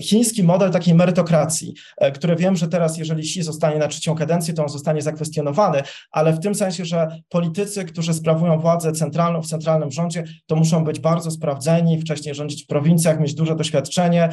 [0.00, 1.74] chiński model takiej merytokracji,
[2.14, 6.32] który wiem, że teraz, jeżeli Xi zostanie na trzecią kadencję, to on zostanie zakwestionowany, ale
[6.32, 11.00] w tym sensie, że politycy, którzy sprawują władzę centralną w centralnym rządzie, to muszą być
[11.00, 14.28] bardzo sprawdzeni, wcześniej rządzić w prowincjach, mieć duże doświadczenie,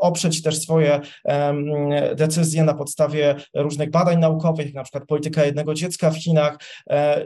[0.00, 1.00] oprzeć też swoje
[2.16, 6.58] decyzje na podstawie różnych badań naukowych, na przykład polityka jednego dziecka w Chinach.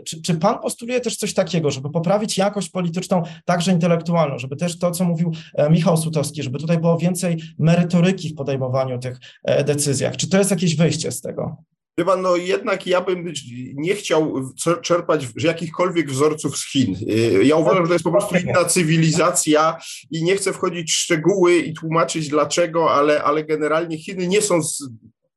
[0.06, 4.78] Czy, czy pan postuluje też coś takiego, żeby poprawić jakość polityczną, także intelektualną, żeby też
[4.78, 10.16] to, co mówił e, Michał żeby tutaj było więcej merytoryki w podejmowaniu tych e, decyzjach.
[10.16, 11.56] Czy to jest jakieś wyjście z tego?
[11.98, 13.32] Chyba, no jednak ja bym
[13.74, 14.34] nie chciał
[14.82, 16.96] czerpać jakichkolwiek wzorców z Chin.
[17.40, 19.78] E, ja uważam, że to jest po prostu inna cywilizacja
[20.10, 24.60] i nie chcę wchodzić w szczegóły i tłumaczyć dlaczego, ale, ale generalnie Chiny nie są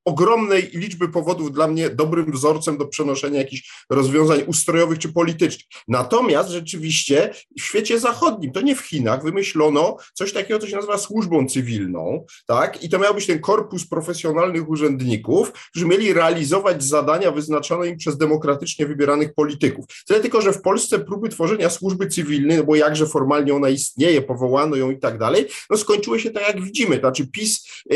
[0.06, 5.66] ogromnej liczby powodów dla mnie dobrym wzorcem do przenoszenia jakichś rozwiązań ustrojowych czy politycznych.
[5.88, 10.98] Natomiast rzeczywiście w świecie zachodnim, to nie w Chinach, wymyślono coś takiego, co się nazywa
[10.98, 12.84] służbą cywilną, tak?
[12.84, 18.18] I to miał być ten korpus profesjonalnych urzędników, którzy mieli realizować zadania wyznaczone im przez
[18.18, 19.86] demokratycznie wybieranych polityków.
[20.08, 24.22] Tyle tylko, że w Polsce próby tworzenia służby cywilnej, no bo jakże formalnie ona istnieje,
[24.22, 26.96] powołano ją i tak dalej, no skończyły się tak, jak widzimy.
[26.96, 27.96] To znaczy PiS, y,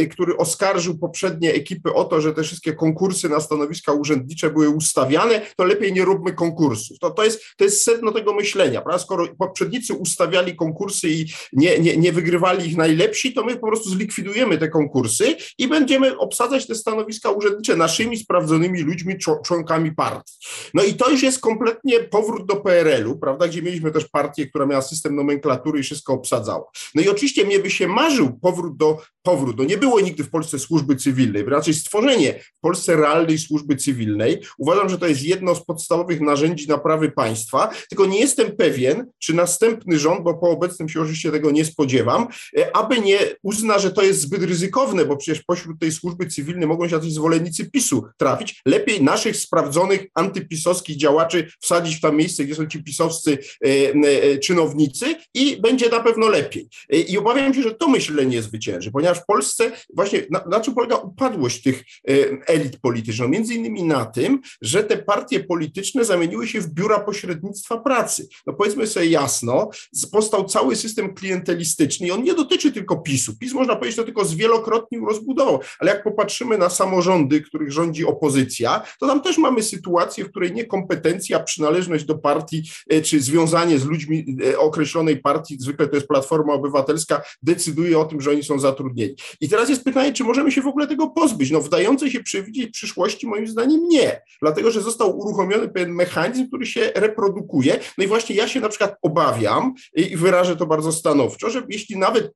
[0.00, 4.50] y, który oskarżył poprzednio poprzednie ekipy o to, że te wszystkie konkursy na stanowiska urzędnicze
[4.50, 6.98] były ustawiane, to lepiej nie róbmy konkursów.
[6.98, 8.80] To, to, jest, to jest sedno tego myślenia.
[8.80, 8.98] Prawda?
[8.98, 13.90] Skoro poprzednicy ustawiali konkursy i nie, nie, nie wygrywali ich najlepsi, to my po prostu
[13.90, 19.14] zlikwidujemy te konkursy i będziemy obsadzać te stanowiska urzędnicze naszymi sprawdzonymi ludźmi,
[19.44, 20.34] członkami partii.
[20.74, 24.66] No i to już jest kompletnie powrót do PRL-u, prawda, gdzie mieliśmy też partię, która
[24.66, 26.64] miała system nomenklatury i wszystko obsadzała.
[26.94, 30.30] No i oczywiście mnie by się marzył powrót do, powrót, no nie było nigdy w
[30.30, 34.42] Polsce służby cywilnej, raczej stworzenie w Polsce realnej służby cywilnej.
[34.58, 39.34] Uważam, że to jest jedno z podstawowych narzędzi naprawy państwa, tylko nie jestem pewien, czy
[39.34, 42.26] następny rząd, bo po obecnym się oczywiście tego nie spodziewam,
[42.58, 46.68] e, aby nie uzna, że to jest zbyt ryzykowne, bo przecież pośród tej służby cywilnej
[46.68, 48.60] mogą się jacyś zwolennicy PiSu trafić.
[48.66, 54.38] Lepiej naszych sprawdzonych antypisowskich działaczy wsadzić w tam miejsce, gdzie są ci pisowscy e, e,
[54.38, 56.68] czynownicy i będzie na pewno lepiej.
[57.08, 60.96] I obawiam się, że to myślenie zwycięży, ponieważ w Polsce właśnie na, na czym polega
[60.96, 62.12] upadłość tych e,
[62.46, 63.28] elit politycznych?
[63.28, 68.28] No między innymi na tym, że te partie polityczne zamieniły się w biura pośrednictwa pracy.
[68.46, 69.70] No powiedzmy sobie jasno,
[70.12, 73.38] powstał cały system klientelistyczny i on nie dotyczy tylko PiSu.
[73.38, 78.82] PiS można powiedzieć, to tylko zwielokrotnie rozbudował, ale jak popatrzymy na samorządy, których rządzi opozycja,
[79.00, 83.84] to tam też mamy sytuację, w której niekompetencja, przynależność do partii e, czy związanie z
[83.84, 88.58] ludźmi e, określonej partii, zwykle to jest Platforma Obywatelska, decyduje o tym, że oni są
[88.58, 88.99] zatrudnieni.
[89.40, 91.50] I teraz jest pytanie, czy możemy się w ogóle tego pozbyć?
[91.50, 96.66] No wdające się przewidzieć przyszłości moim zdaniem nie, dlatego że został uruchomiony pewien mechanizm, który
[96.66, 97.80] się reprodukuje.
[97.98, 101.96] No i właśnie ja się na przykład obawiam i wyrażę to bardzo stanowczo, że jeśli
[101.98, 102.32] nawet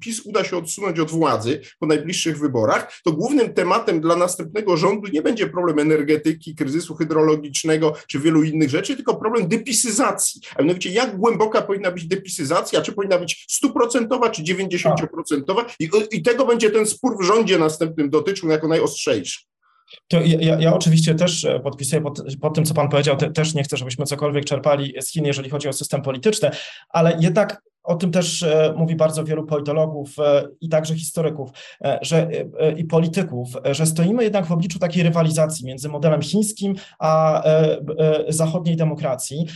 [0.00, 5.08] PiS, uda się odsunąć od władzy po najbliższych wyborach, to głównym tematem dla następnego rządu
[5.12, 10.40] nie będzie problem energetyki, kryzysu hydrologicznego czy wielu innych rzeczy, tylko problem depisyzacji.
[10.56, 16.22] A mianowicie jak głęboka powinna być depisyzacja, czy powinna być stuprocentowa, czy 90%, i, i
[16.22, 19.38] tego będzie ten spór w rządzie następnym dotyczył jako najostrzejszy.
[20.08, 23.54] To ja, ja, oczywiście też e, podpisuję pod, pod, tym, co Pan powiedział, te, też
[23.54, 26.50] nie chcę, żebyśmy cokolwiek czerpali z Chin, jeżeli chodzi o system polityczny,
[26.88, 31.50] ale jednak o tym też e, mówi bardzo wielu politologów e, i także historyków
[31.84, 32.28] e, że,
[32.76, 37.42] i polityków, że stoimy jednak w obliczu takiej rywalizacji między modelem chińskim a
[38.28, 39.46] zachodniej demokracji.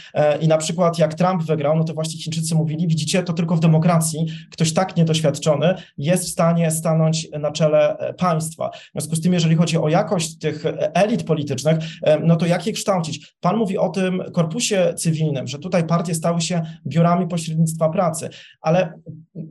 [0.41, 3.61] I na przykład jak Trump wygrał, no to właśnie Chińczycy mówili, widzicie, to tylko w
[3.61, 8.71] demokracji ktoś tak niedoświadczony jest w stanie stanąć na czele państwa.
[8.71, 10.65] W związku z tym, jeżeli chodzi o jakość tych
[10.95, 11.79] elit politycznych,
[12.25, 13.35] no to jak je kształcić?
[13.41, 18.39] Pan mówi o tym korpusie cywilnym, że tutaj partie stały się biurami pośrednictwa pracy pracy.
[18.61, 18.93] Ale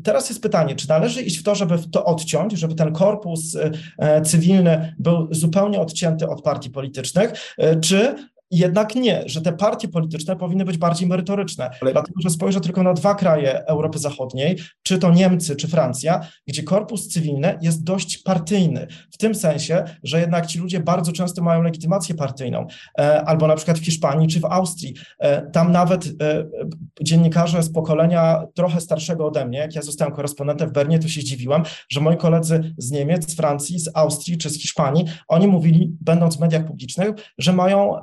[0.04, 3.58] teraz jest pytanie, czy należy iść w to, żeby to odciąć, żeby ten korpus
[3.98, 8.16] e, cywilny był zupełnie odcięty od partii politycznych, e, czy
[8.52, 11.70] jednak nie, że te partie polityczne powinny być bardziej merytoryczne.
[11.82, 16.64] Dlatego, że spojrzę tylko na dwa kraje Europy Zachodniej, czy to Niemcy, czy Francja, gdzie
[16.64, 18.88] korpus cywilny jest dość partyjny.
[19.12, 22.68] W tym sensie, że jednak ci ludzie bardzo często mają legitymację partyjną.
[23.00, 24.94] E, albo na przykład w Hiszpanii, czy w Austrii.
[25.20, 26.46] E, tam nawet e,
[27.02, 31.22] dziennikarze z pokolenia trochę starszego ode mnie, jak ja zostałem korespondentem w Bernie, to się
[31.22, 35.92] zdziwiłem, że moi koledzy z Niemiec, z Francji, z Austrii czy z Hiszpanii, oni mówili,
[36.02, 37.96] będąc w mediach publicznych, że mają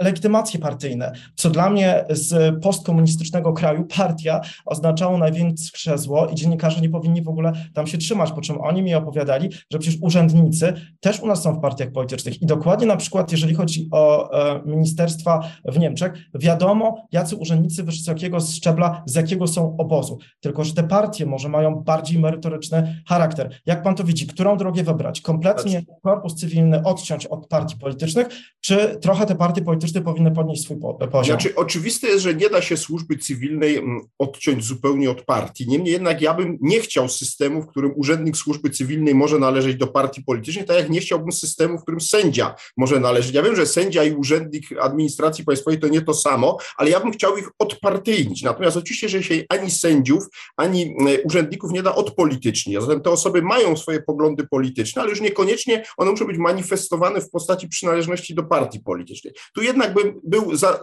[0.00, 6.88] legitymacje partyjne, co dla mnie z postkomunistycznego kraju partia oznaczało największe zło i dziennikarze nie
[6.88, 11.20] powinni w ogóle tam się trzymać, po czym oni mi opowiadali, że przecież urzędnicy też
[11.20, 15.40] u nas są w partiach politycznych i dokładnie na przykład, jeżeli chodzi o e, ministerstwa
[15.64, 21.26] w Niemczech, wiadomo, jacy urzędnicy wysokiego szczebla, z jakiego są obozu, tylko że te partie
[21.26, 23.60] może mają bardziej merytoryczny charakter.
[23.66, 25.20] Jak pan to widzi, którą drogę wybrać?
[25.20, 28.28] Kompletnie korpus cywilny odciąć od partii politycznych,
[28.60, 30.76] czy trochę te partie polityczne polityczne powinny podnieść swój
[31.12, 31.24] poziom.
[31.24, 35.68] Znaczy, oczywiste jest, że nie da się służby cywilnej mm, odciąć zupełnie od partii.
[35.68, 39.86] Niemniej jednak ja bym nie chciał systemu, w którym urzędnik służby cywilnej może należeć do
[39.86, 43.34] partii politycznej, tak jak nie chciałbym systemu, w którym sędzia może należeć.
[43.34, 47.12] Ja wiem, że sędzia i urzędnik administracji państwowej to nie to samo, ale ja bym
[47.12, 48.42] chciał ich odpartyjnić.
[48.42, 50.24] Natomiast oczywiście, że się ani sędziów,
[50.56, 52.80] ani mm, urzędników nie da odpolitycznić.
[52.80, 57.30] Zatem te osoby mają swoje poglądy polityczne, ale już niekoniecznie one muszą być manifestowane w
[57.30, 59.34] postaci przynależności do partii politycznej.
[59.54, 60.80] Tu jednak bym był za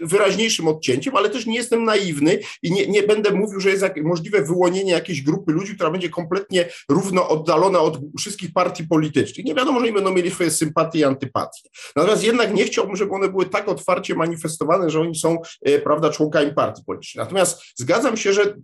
[0.00, 4.42] wyraźniejszym odcięciem, ale też nie jestem naiwny i nie, nie będę mówił, że jest możliwe
[4.42, 9.46] wyłonienie jakiejś grupy ludzi, która będzie kompletnie równo oddalona od wszystkich partii politycznych.
[9.46, 11.68] Nie wiadomo, że oni będą mieli swoje sympatie i antypatie.
[11.96, 16.10] Natomiast jednak nie chciałbym, żeby one były tak otwarcie manifestowane, że oni są, e, prawda,
[16.10, 17.24] członkami partii politycznej.
[17.24, 18.54] Natomiast zgadzam się, że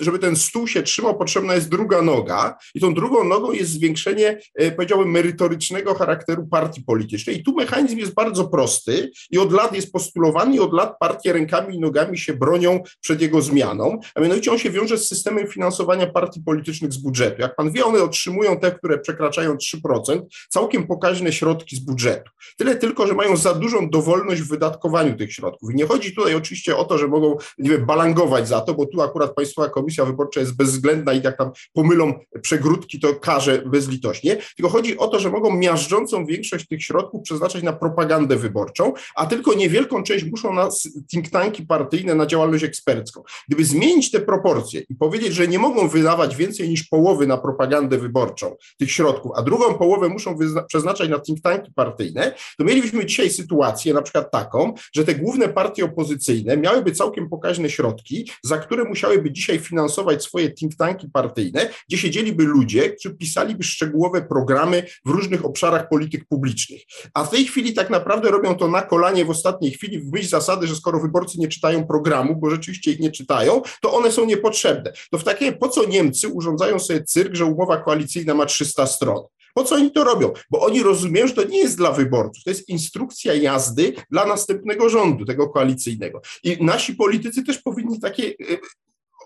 [0.00, 4.40] żeby ten stół się trzymał, potrzebna jest druga noga i tą drugą nogą jest zwiększenie,
[4.54, 7.36] e, powiedziałbym, merytorycznego charakteru partii politycznej.
[7.36, 11.32] I tu mechanizm jest bardzo prosty i od lat jest postulowany i od lat partie
[11.32, 15.46] rękami i nogami się bronią przed jego zmianą, a mianowicie on się wiąże z systemem
[15.46, 17.42] finansowania partii politycznych z budżetu.
[17.42, 22.30] Jak pan wie, one otrzymują te, które przekraczają 3%, całkiem pokaźne środki z budżetu.
[22.56, 25.70] Tyle tylko, że mają za dużą dowolność w wydatkowaniu tych środków.
[25.72, 28.86] I nie chodzi tutaj oczywiście o to, że mogą, nie wiem, balangować za to, bo
[28.86, 33.62] tu akurat Państwowa Komisja komisja wyborcza jest bezwzględna i jak tam pomylą przegródki, to karze
[33.66, 38.92] bezlitośnie, tylko chodzi o to, że mogą miażdżącą większość tych środków przeznaczać na propagandę wyborczą,
[39.16, 40.68] a tylko niewielką część muszą na
[41.10, 43.22] think tanki partyjne, na działalność ekspercką.
[43.48, 47.98] Gdyby zmienić te proporcje i powiedzieć, że nie mogą wydawać więcej niż połowy na propagandę
[47.98, 53.30] wyborczą tych środków, a drugą połowę muszą przeznaczać na think tanki partyjne, to mielibyśmy dzisiaj
[53.30, 58.84] sytuację na przykład taką, że te główne partie opozycyjne miałyby całkiem pokaźne środki, za które
[58.84, 64.82] musiałyby dzisiaj finansować finansować swoje think tanki partyjne, gdzie siedzieliby ludzie, którzy pisaliby szczegółowe programy
[65.06, 66.82] w różnych obszarach polityk publicznych.
[67.14, 70.28] A w tej chwili tak naprawdę robią to na kolanie w ostatniej chwili, w myśl
[70.28, 74.26] zasady, że skoro wyborcy nie czytają programu, bo rzeczywiście ich nie czytają, to one są
[74.26, 74.92] niepotrzebne.
[75.10, 79.22] To w takiej, po co Niemcy urządzają sobie cyrk, że umowa koalicyjna ma 300 stron?
[79.58, 80.32] Po co oni to robią?
[80.50, 84.88] Bo oni rozumieją, że to nie jest dla wyborców, to jest instrukcja jazdy dla następnego
[84.88, 86.20] rządu, tego koalicyjnego.
[86.44, 88.34] I nasi politycy też powinni takie e,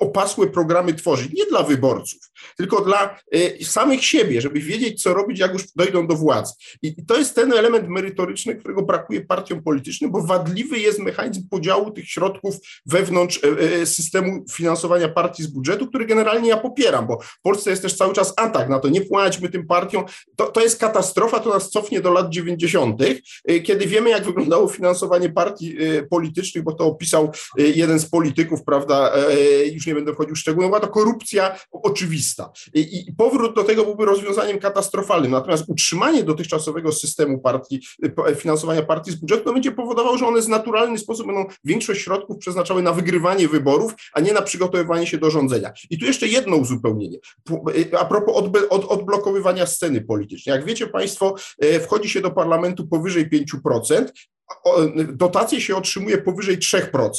[0.03, 2.20] opasłe programy tworzyć, nie dla wyborców,
[2.57, 6.53] tylko dla y, samych siebie, żeby wiedzieć, co robić, jak już dojdą do władzy.
[6.82, 11.90] I to jest ten element merytoryczny, którego brakuje partiom politycznym, bo wadliwy jest mechanizm podziału
[11.90, 12.55] tych środków
[12.86, 17.70] wewnątrz y, y, systemu finansowania partii z budżetu, który generalnie ja popieram, bo w Polsce
[17.70, 20.05] jest też cały czas atak na to, nie płaćmy tym partiom.
[20.36, 23.03] To, to jest katastrofa, to nas cofnie do lat 90.,
[23.64, 25.76] kiedy wiemy, jak wyglądało finansowanie partii
[26.11, 29.12] politycznych, bo to opisał jeden z polityków, prawda,
[29.72, 32.53] już nie nie będę wchodził w szczegóły, była to korupcja oczywista.
[32.74, 35.30] I, I, powrót do tego byłby rozwiązaniem katastrofalnym.
[35.30, 37.80] Natomiast utrzymanie dotychczasowego systemu partii,
[38.36, 42.38] finansowania partii z budżetu no będzie powodowało, że one w naturalny sposób będą większość środków
[42.38, 45.72] przeznaczały na wygrywanie wyborów, a nie na przygotowywanie się do rządzenia.
[45.90, 47.18] I tu jeszcze jedno uzupełnienie.
[47.99, 48.36] A propos
[48.70, 50.57] od, odblokowywania sceny politycznej.
[50.57, 54.07] Jak wiecie Państwo, e, wchodzi się do parlamentu powyżej 5%,
[55.12, 57.11] dotacje się otrzymuje powyżej 3%.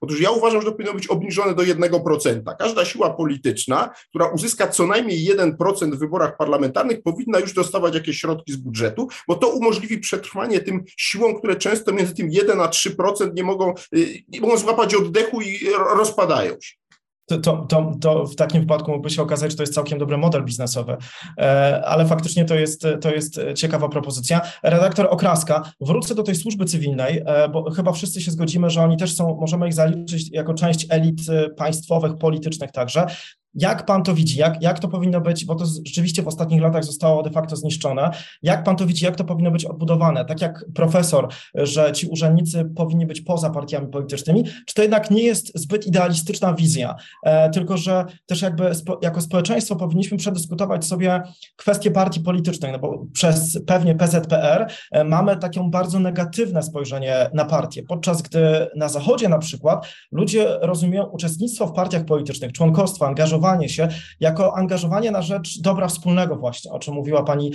[0.00, 2.56] Otóż ja uważam, że to powinno być obniżone do 1%.
[2.58, 8.18] Każda siła polityczna, która uzyska co najmniej 1% w wyborach parlamentarnych, powinna już dostawać jakieś
[8.18, 12.68] środki z budżetu, bo to umożliwi przetrwanie tym siłom, które często między tym 1 a
[12.68, 15.60] 3% nie mogą, y, nie mogą złapać oddechu i
[15.94, 16.81] rozpadają się
[17.26, 20.44] to, to, to w takim wypadku mógłby się okazać, że to jest całkiem dobry model
[20.44, 20.96] biznesowy,
[21.38, 24.40] e, ale faktycznie to jest, to jest ciekawa propozycja.
[24.62, 28.96] Redaktor Okraska, wrócę do tej służby cywilnej, e, bo chyba wszyscy się zgodzimy, że oni
[28.96, 31.20] też są, możemy ich zaliczyć jako część elit
[31.56, 33.06] państwowych, politycznych także.
[33.54, 34.38] Jak pan to widzi?
[34.38, 38.10] Jak, jak to powinno być, bo to rzeczywiście w ostatnich latach zostało de facto zniszczone.
[38.42, 39.04] Jak pan to widzi?
[39.04, 40.24] Jak to powinno być odbudowane?
[40.24, 45.22] Tak jak profesor, że ci urzędnicy powinni być poza partiami politycznymi, czy to jednak nie
[45.22, 46.94] jest zbyt idealistyczna wizja?
[47.22, 51.22] E, tylko, że też jakby spo, jako społeczeństwo powinniśmy przedyskutować sobie
[51.56, 57.44] kwestie partii politycznych, no bo przez pewnie PZPR e, mamy takie bardzo negatywne spojrzenie na
[57.44, 63.41] partie, podczas gdy na Zachodzie na przykład ludzie rozumieją uczestnictwo w partiach politycznych, członkostwo, angażowanie
[63.42, 63.88] angażowanie się,
[64.20, 67.52] jako angażowanie na rzecz dobra wspólnego właśnie, o czym mówiła pani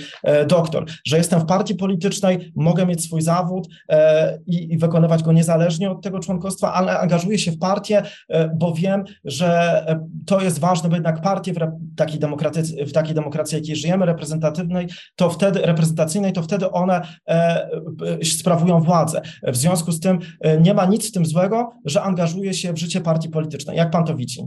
[0.47, 3.67] doktor, że jestem w partii politycznej, mogę mieć swój zawód
[4.45, 8.01] i, i wykonywać go niezależnie od tego członkostwa, ale angażuję się w partię,
[8.55, 9.85] bo wiem, że
[10.25, 11.57] to jest ważne, bo jednak partie w
[11.97, 17.01] takiej demokracji, w takiej demokracji, jakiej żyjemy, reprezentatywnej, to wtedy, reprezentacyjnej, to wtedy one
[18.23, 19.21] sprawują władzę.
[19.43, 20.19] W związku z tym
[20.61, 23.77] nie ma nic w tym złego, że angażuje się w życie partii politycznej.
[23.77, 24.41] Jak pan to widzi?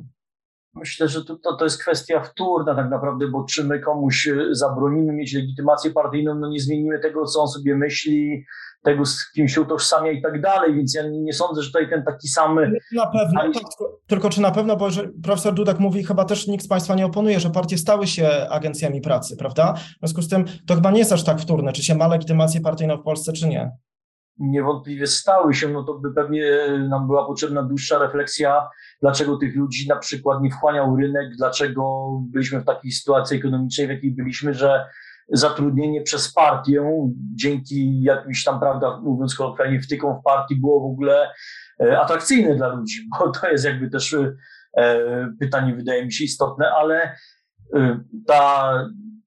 [0.74, 5.34] Myślę, że to, to, jest kwestia wtórna tak naprawdę, bo czy my komuś zabronimy mieć
[5.34, 8.44] legitymację partyjną, no nie zmienimy tego, co on sobie myśli,
[8.82, 12.04] tego, z kim się utożsamia i tak dalej, więc ja nie, sądzę, że tutaj ten
[12.04, 12.58] taki sam...
[12.92, 13.62] Na pewno, tak,
[14.06, 14.88] tylko, czy na pewno, bo
[15.22, 19.00] profesor Dudak mówi, chyba też nikt z Państwa nie oponuje, że partie stały się agencjami
[19.00, 19.72] pracy, prawda?
[19.72, 22.60] W związku z tym to chyba nie jest aż tak wtórne, czy się ma legitymację
[22.60, 23.70] partyjną w Polsce, czy nie
[24.40, 28.68] niewątpliwie stały się, no to by pewnie nam była potrzebna dłuższa refleksja,
[29.02, 33.90] dlaczego tych ludzi na przykład nie wchłaniał rynek, dlaczego byliśmy w takiej sytuacji ekonomicznej, w
[33.90, 34.86] jakiej byliśmy, że
[35.32, 41.32] zatrudnienie przez partię dzięki jakimś tam, prawda, mówiąc kolokwialnie, wtykom w partii było w ogóle
[41.80, 44.16] e, atrakcyjne dla ludzi, bo to jest jakby też
[44.76, 47.14] e, pytanie, wydaje mi się istotne, ale
[47.76, 48.72] e, ta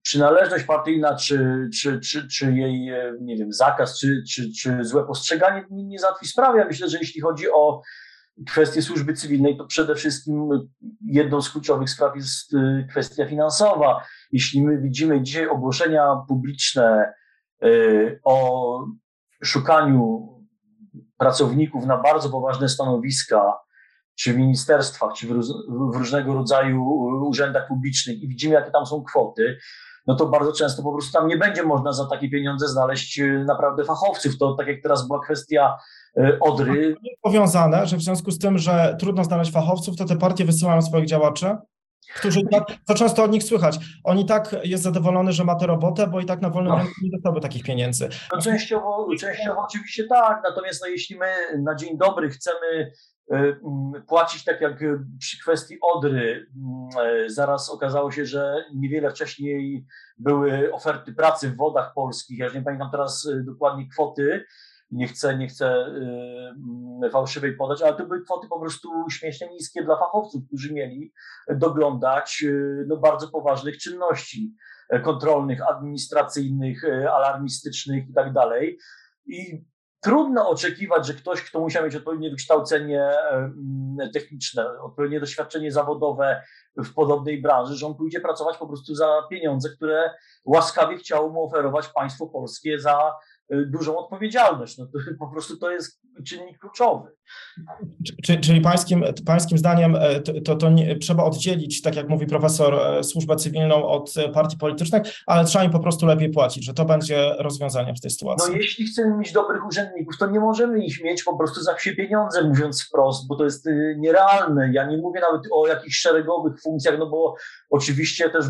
[0.02, 5.06] przynależność partyjna, czy, czy, czy, czy jej, e, nie wiem, zakaz, czy, czy, czy złe
[5.06, 6.60] postrzeganie nie, nie załatwi sprawy.
[6.60, 7.82] Ja myślę, że jeśli chodzi o
[8.48, 10.50] kwestię służby cywilnej, to przede wszystkim
[11.06, 14.04] jedną z kluczowych spraw jest e, kwestia finansowa.
[14.32, 17.14] Jeśli my widzimy dzisiaj ogłoszenia publiczne
[17.64, 17.68] e,
[18.24, 18.88] o
[19.44, 20.30] szukaniu
[21.18, 23.54] pracowników na bardzo poważne stanowiska,
[24.16, 26.86] czy w ministerstwach, czy w różnego rodzaju
[27.28, 29.58] urzędach publicznych i widzimy, jakie tam są kwoty,
[30.08, 33.44] no to bardzo często po prostu tam nie będzie można za takie pieniądze znaleźć y,
[33.48, 34.38] naprawdę fachowców.
[34.38, 35.78] To tak jak teraz była kwestia
[36.18, 36.96] y, Odry.
[37.22, 41.06] Powiązane, że w związku z tym, że trudno znaleźć fachowców, to te partie wysyłają swoich
[41.06, 41.58] działaczy,
[42.16, 45.68] którzy tak, to często od nich słychać, on i tak jest zadowolony, że ma tę
[45.68, 46.78] robotę, bo i tak na wolnym no.
[46.78, 48.10] rynku nie dostałby takich pieniędzy.
[48.34, 51.28] No częściowo, częściowo oczywiście tak, natomiast no, jeśli my
[51.62, 52.92] na dzień dobry chcemy
[54.08, 54.80] płacić tak jak
[55.20, 56.48] przy kwestii Odry.
[56.56, 59.86] Mm, e, zaraz okazało się, że niewiele wcześniej
[60.18, 62.40] były oferty pracy w wodach polskich.
[62.40, 64.46] Ja już nie pamiętam teraz e, dokładnie kwoty,
[64.92, 69.84] nie chcę, nie chcę mm, fałszywej podać, ale to były kwoty po prostu śmiesznie niskie
[69.84, 71.14] dla fachowców, którzy mieli
[71.50, 72.46] doglądać
[72.88, 74.54] no, bardzo poważnych czynności
[75.04, 78.78] kontrolnych, administracyjnych, alarmistycznych i tak dalej.
[79.26, 79.64] I
[80.04, 83.12] trudno oczekiwać, że ktoś, kto musiał mieć odpowiednie wykształcenie
[84.14, 86.44] techniczne, odpowiednie doświadczenie zawodowe
[86.78, 90.14] w podobnej branży, że on pójdzie pracować po prostu za pieniądze, które
[90.46, 93.14] łaskawie chciało mu oferować państwo polskie za
[93.68, 94.78] dużą odpowiedzialność.
[94.78, 97.10] No to, po prostu to jest czynnik kluczowy.
[98.24, 102.26] Czyli, czyli pańskim, pańskim zdaniem e, to, to, to nie, trzeba oddzielić, tak jak mówi
[102.26, 106.66] profesor, e, służbę cywilną od e, partii politycznych, ale trzeba im po prostu lepiej płacić,
[106.66, 108.52] że to będzie rozwiązaniem w tej sytuacji.
[108.52, 111.94] No jeśli chcemy mieć dobrych urzędników, to nie możemy ich mieć po prostu za wsie
[111.96, 114.74] pieniądze, mówiąc wprost, bo to jest y, nierealne.
[114.74, 117.36] Ja nie mówię nawet o jakichś szeregowych funkcjach, no bo
[117.70, 118.46] oczywiście też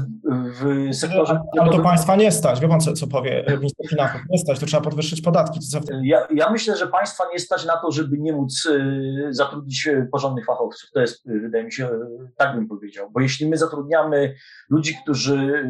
[0.62, 1.40] w sektorze...
[1.60, 4.66] Ale to państwa nie stać, wie pan co, co powie minister finansów, nie stać, to
[4.66, 5.60] trzeba podwyższyć podatki.
[6.04, 10.08] Ja, ja, myślę, że państwa nie stać na to, żeby nie móc y, zatrudnić y,
[10.12, 10.90] porządnych fachowców.
[10.94, 11.90] To jest, y, wydaje mi się,
[12.38, 13.12] tak bym powiedział.
[13.12, 14.36] Bo jeśli my zatrudniamy
[14.70, 15.68] ludzi, którzy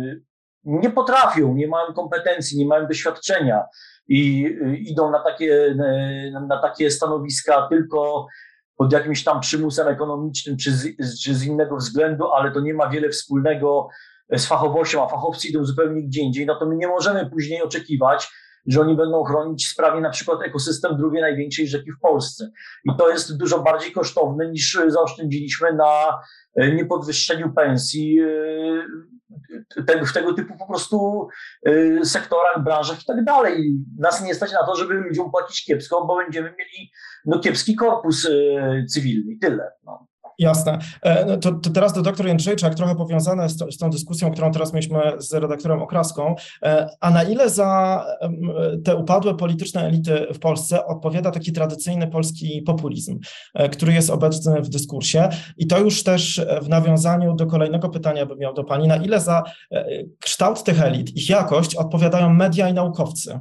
[0.64, 3.64] nie potrafią, nie mają kompetencji, nie mają doświadczenia
[4.08, 4.50] i
[4.80, 5.76] idą na takie,
[6.50, 8.28] na takie stanowiska tylko
[8.78, 10.88] pod jakimś tam przymusem ekonomicznym czy z,
[11.24, 13.88] czy z innego względu, ale to nie ma wiele wspólnego
[14.32, 18.32] z fachowością, a fachowcy idą zupełnie gdzie indziej, no to my nie możemy później oczekiwać,
[18.68, 22.52] że oni będą chronić sprawie na przykład ekosystem drugiej największej rzeki w Polsce.
[22.86, 26.20] I to jest dużo bardziej kosztowne niż zaoszczędziliśmy na
[26.56, 31.28] e, niepodwyższeniu pensji e, w tego typu po prostu
[31.66, 33.78] e, sektorach, branżach i tak dalej.
[34.00, 36.92] Nas nie stać na to, żeby ludziom płacić kiepsko, bo będziemy mieli
[37.26, 38.28] no, kiepski korpus
[38.94, 39.38] cywilny.
[39.42, 39.72] Tyle.
[39.84, 40.08] No.
[40.40, 40.80] Jasne.
[41.02, 44.52] E, no to, to, teraz do doktor Jędrzejczak, trochę powiązane z, z, tą dyskusją, którą
[44.52, 46.36] teraz mieliśmy z redaktorem Okraską.
[46.64, 48.06] E, a na ile za
[48.84, 53.20] te upadłe polityczne elity w Polsce odpowiada taki tradycyjny polski populizm,
[53.54, 55.30] e, który jest obecny w dyskursie?
[55.58, 59.20] I to już też w nawiązaniu do kolejnego pytania bym miał do Pani, na ile
[59.20, 59.44] za
[60.20, 63.40] kształt tych elit, ich jakość odpowiadają media i naukowcy?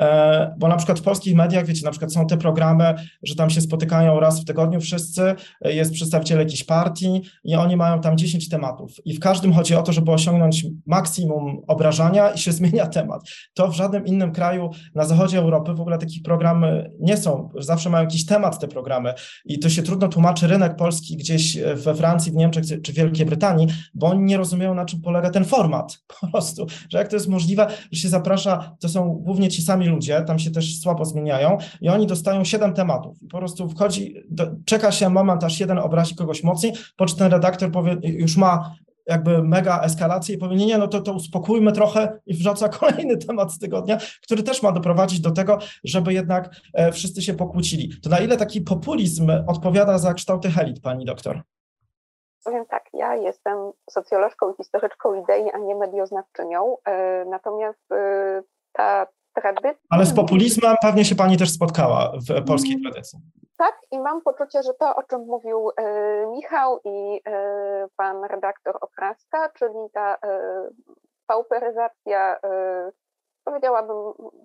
[0.00, 3.50] E, bo na przykład w polskich mediach, wiecie, na przykład są te programy, że tam
[3.50, 5.34] się spotykają raz w tygodniu wszyscy,
[5.64, 8.92] jest przedstawiciel jakiejś partii i oni mają tam 10 tematów.
[9.04, 13.22] I w każdym chodzi o to, żeby osiągnąć maksimum obrażania i się zmienia temat.
[13.54, 17.90] To w żadnym innym kraju na zachodzie Europy w ogóle takich programy nie są, zawsze
[17.90, 19.14] mają jakiś temat te programy.
[19.44, 23.26] I to się trudno tłumaczy rynek polski gdzieś we Francji, w Niemczech czy w Wielkiej
[23.26, 25.98] Brytanii, bo oni nie rozumieją na czym polega ten format.
[26.20, 29.87] Po prostu, że jak to jest możliwe, że się zaprasza, to są głównie ci sami
[29.88, 34.14] ludzie, tam się też słabo zmieniają i oni dostają siedem tematów i po prostu wchodzi,
[34.30, 38.36] do, czeka się moment, aż jeden obrazi kogoś mocniej, po czym ten redaktor powie, już
[38.36, 38.74] ma
[39.08, 43.16] jakby mega eskalację i powie, nie, nie, no to, to uspokójmy trochę i wrzuca kolejny
[43.16, 48.00] temat z tygodnia, który też ma doprowadzić do tego, żeby jednak e, wszyscy się pokłócili.
[48.02, 51.42] To na ile taki populizm odpowiada za kształty elit, pani doktor?
[52.44, 59.06] Powiem tak, ja jestem socjolożką i historyczką idei, a nie medioznawczynią, e, natomiast e, ta
[59.90, 62.82] Ale z populizmem pewnie się pani też spotkała w polskiej mm.
[62.82, 63.18] tradycji.
[63.58, 67.20] Tak, i mam poczucie, że to, o czym mówił e, Michał i
[67.96, 70.16] pan redaktor Okraska, czyli ta
[71.26, 72.36] pauperyzacja,
[73.44, 73.96] powiedziałabym,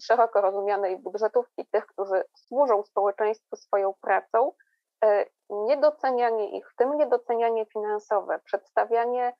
[0.01, 4.51] szeroko rozumianej budżetówki tych, którzy służą społeczeństwu swoją pracą,
[5.49, 9.33] niedocenianie ich, w tym niedocenianie finansowe, przedstawianie e,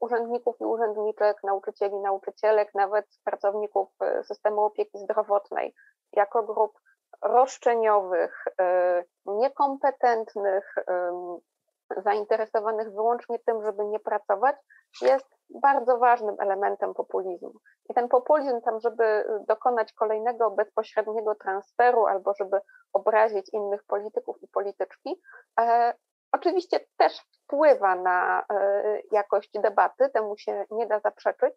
[0.00, 5.74] urzędników i urzędniczek, nauczycieli, nauczycielek, nawet pracowników e, systemu opieki zdrowotnej
[6.12, 6.78] jako grup
[7.22, 10.74] roszczeniowych, e, niekompetentnych,
[11.96, 14.56] zainteresowanych wyłącznie tym, żeby nie pracować,
[15.02, 15.26] jest
[15.62, 17.52] bardzo ważnym elementem populizmu.
[17.90, 22.60] I ten populizm tam, żeby dokonać kolejnego bezpośredniego transferu albo żeby
[22.92, 25.20] obrazić innych polityków i polityczki,
[25.60, 25.94] e,
[26.32, 31.54] oczywiście też wpływa na e, jakość debaty, temu się nie da zaprzeczyć.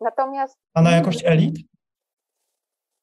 [0.00, 0.58] Natomiast.
[0.74, 1.56] A na jakość elit?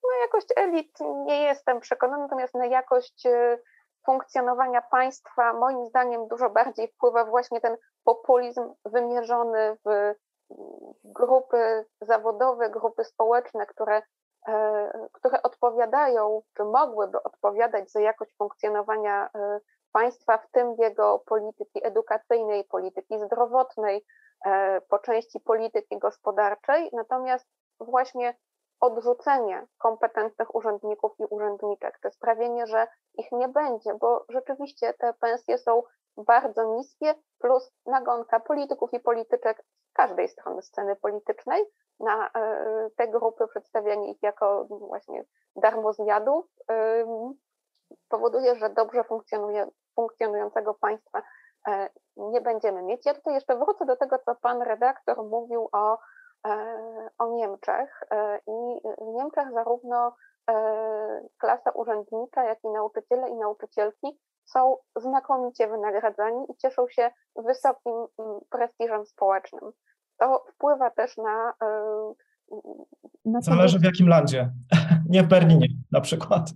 [0.04, 3.58] Na jakość elit nie jestem przekonana, natomiast na jakość e,
[4.06, 10.16] funkcjonowania państwa, moim zdaniem, dużo bardziej wpływa właśnie ten populizm wymierzony w
[11.04, 14.02] grupy zawodowe, grupy społeczne, które,
[14.48, 19.30] e, które odpowiadają, czy mogłyby odpowiadać za jakość funkcjonowania
[19.92, 24.06] państwa, w tym jego polityki edukacyjnej, polityki zdrowotnej,
[24.46, 27.48] e, po części polityki gospodarczej, natomiast
[27.80, 28.36] właśnie
[28.80, 35.58] odrzucenie kompetentnych urzędników i urzędniczek, to sprawienie, że ich nie będzie, bo rzeczywiście te pensje
[35.58, 35.84] są
[36.18, 41.64] bardzo niskie, plus nagonka polityków i polityczek z każdej strony sceny politycznej
[42.00, 45.26] na e, te grupy, przedstawianie ich jako właśnie
[45.56, 46.46] darmozjadów,
[48.10, 51.22] powoduje, że dobrze funkcjonuje, funkcjonującego państwa
[51.68, 53.06] e, nie będziemy mieć.
[53.06, 55.98] Ja tutaj jeszcze wrócę do tego, co pan redaktor mówił o,
[56.48, 58.04] e, o Niemczech.
[58.48, 60.16] I w Niemczech zarówno
[61.38, 68.40] klasa urzędnicza, jak i nauczyciele i nauczycielki są znakomicie wynagradzani i cieszą się wysokim mm,
[68.50, 69.72] prestiżem społecznym.
[70.20, 71.54] To wpływa też na.
[73.26, 74.52] na Zależy w jakim landzie.
[75.10, 76.50] Nie w Berlinie na przykład.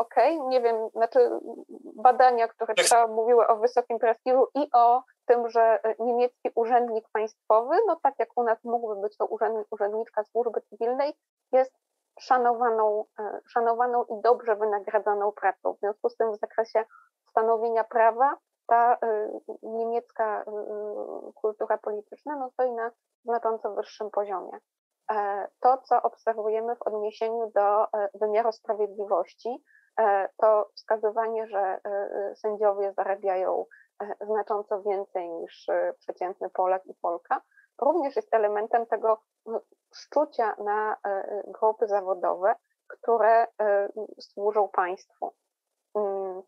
[0.00, 1.30] Okej, okay, nie wiem, znaczy
[1.96, 3.10] badania, które tak.
[3.10, 8.28] mówiły o wysokim prestiżu i o tym, że e, niemiecki urzędnik państwowy, no tak jak
[8.36, 11.12] u nas mógłby być to urzędnik, urzędniczka służby cywilnej,
[11.52, 11.72] jest
[12.20, 15.74] szanowaną, e, szanowaną i dobrze wynagradzaną pracą.
[15.74, 16.84] W związku z tym w zakresie
[17.30, 18.36] stanowienia prawa
[18.66, 19.28] ta e,
[19.62, 20.44] niemiecka
[21.34, 22.90] kultura polityczna no, stoi na
[23.24, 24.58] znacząco wyższym poziomie.
[25.60, 29.64] To, co obserwujemy w odniesieniu do wymiaru sprawiedliwości,
[30.36, 31.80] to wskazywanie, że
[32.34, 33.64] sędziowie zarabiają
[34.20, 35.66] znacząco więcej niż
[35.98, 37.40] przeciętny Polak i Polka,
[37.80, 39.22] również jest elementem tego
[39.94, 42.54] szczucia na e, grupy zawodowe,
[42.88, 43.88] które e,
[44.20, 45.34] służą państwu.
[45.94, 46.42] Mm.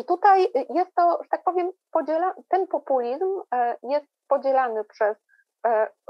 [0.00, 5.16] I tutaj jest to, że tak powiem, podziela, ten populizm e, jest podzielany przez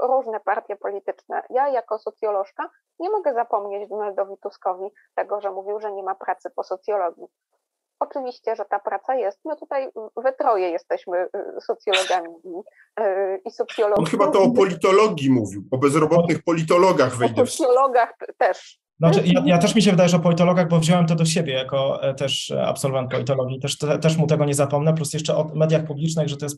[0.01, 1.43] różne partie polityczne.
[1.49, 6.49] Ja jako socjolożka nie mogę zapomnieć Donaldowi Tuskowi tego, że mówił, że nie ma pracy
[6.55, 7.27] po socjologii.
[7.99, 9.39] Oczywiście, że ta praca jest.
[9.45, 11.27] My tutaj we troje jesteśmy
[11.57, 12.49] y, socjologami i,
[13.01, 14.05] y, i socjologami.
[14.05, 17.41] On chyba to o politologii mówił, o bezrobotnych politologach wejdzie.
[17.41, 18.84] O socjologach też.
[18.99, 21.53] Znaczy, ja, ja, też mi się wydaje, że o politologach, bo wziąłem to do siebie
[21.53, 25.51] jako e, też absolwent politologii, też, te, też mu tego nie zapomnę, plus jeszcze o
[25.55, 26.57] mediach publicznych, że to jest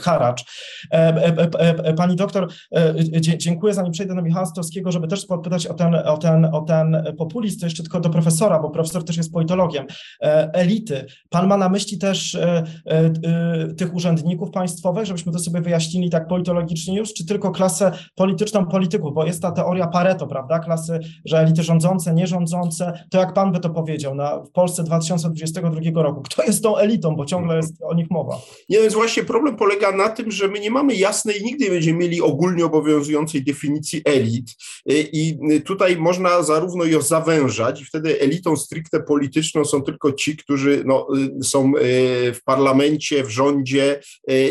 [0.00, 0.44] haracz.
[0.92, 1.24] E,
[1.58, 2.48] e, pani doktor,
[3.18, 7.04] dziękuję, zanim przejdę do Michała Stowskiego, żeby też podpytać o ten, o ten, o ten
[7.18, 9.86] populizm, to jeszcze tylko do profesora, bo profesor też jest politologiem.
[10.52, 11.06] Elity.
[11.30, 12.38] Pan ma na myśli też
[13.76, 19.14] tych urzędników państwowych, żebyśmy to sobie wyjaśnili tak politologicznie już, czy tylko klasę polityczną polityków,
[19.14, 23.52] bo jest ta teoria Pareto, prawda, klasy, że elity elity rządzące, nierządzące, to jak pan
[23.52, 26.22] by to powiedział na, w Polsce 2022 roku?
[26.22, 28.38] Kto jest tą elitą, bo ciągle jest o nich mowa?
[28.68, 31.98] Nie, więc właśnie problem polega na tym, że my nie mamy jasnej, nigdy nie będziemy
[31.98, 34.54] mieli ogólnie obowiązującej definicji elit
[35.12, 40.82] i tutaj można zarówno ją zawężać i wtedy elitą stricte polityczną są tylko ci, którzy
[40.86, 41.06] no,
[41.42, 41.72] są
[42.34, 44.00] w parlamencie, w rządzie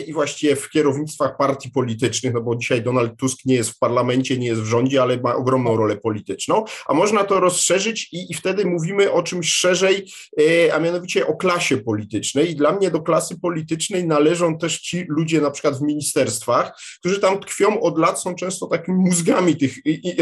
[0.07, 4.37] i właściwie w kierownictwach partii politycznych, no bo dzisiaj Donald Tusk nie jest w parlamencie,
[4.37, 8.33] nie jest w rządzie, ale ma ogromną rolę polityczną, a można to rozszerzyć i, i
[8.33, 12.51] wtedy mówimy o czymś szerzej, e, a mianowicie o klasie politycznej.
[12.51, 17.19] I dla mnie do klasy politycznej należą też ci ludzie na przykład w ministerstwach, którzy
[17.19, 19.73] tam tkwią od lat, są często takimi mózgami tych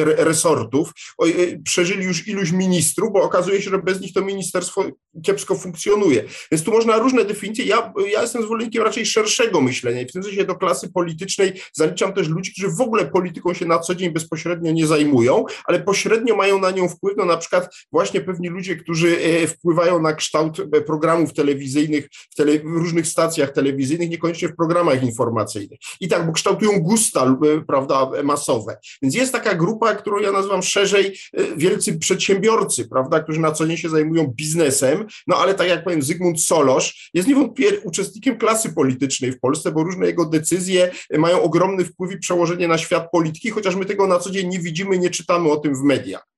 [0.05, 1.25] resortów, e,
[1.63, 4.83] przeżyli już iluś ministrów, bo okazuje się, że bez nich to ministerstwo
[5.25, 6.23] kiepsko funkcjonuje.
[6.51, 7.65] Więc tu można różne definicje.
[7.65, 12.13] Ja, ja jestem zwolennikiem raczej szerszego myślenia i w tym sensie do klasy politycznej zaliczam
[12.13, 16.35] też ludzi, którzy w ogóle polityką się na co dzień bezpośrednio nie zajmują, ale pośrednio
[16.35, 20.59] mają na nią wpływ, no na przykład właśnie pewni ludzie, którzy e, wpływają na kształt
[20.59, 25.79] e, programów telewizyjnych w, tele, w różnych stacjach telewizyjnych, niekoniecznie w programach informacyjnych.
[25.99, 28.77] I tak, bo kształtują gusta, e, prawda, masowe.
[29.01, 31.17] Więc jest taka grupa, którą ja nazywam szerzej
[31.57, 36.01] wielcy przedsiębiorcy, prawda, którzy na co dzień się zajmują biznesem, no ale tak jak powiem,
[36.01, 41.85] Zygmunt Solosz jest niewątpliwie uczestnikiem klasy politycznej w Polsce, bo różne jego decyzje mają ogromny
[41.85, 45.09] wpływ i przełożenie na świat polityki, chociaż my tego na co dzień nie widzimy, nie
[45.09, 46.32] czytamy o tym w mediach.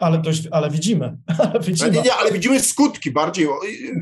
[0.00, 1.16] Ale, dość, ale widzimy.
[1.38, 1.90] Ale widzimy.
[1.90, 3.48] Nie, nie, ale widzimy skutki bardziej.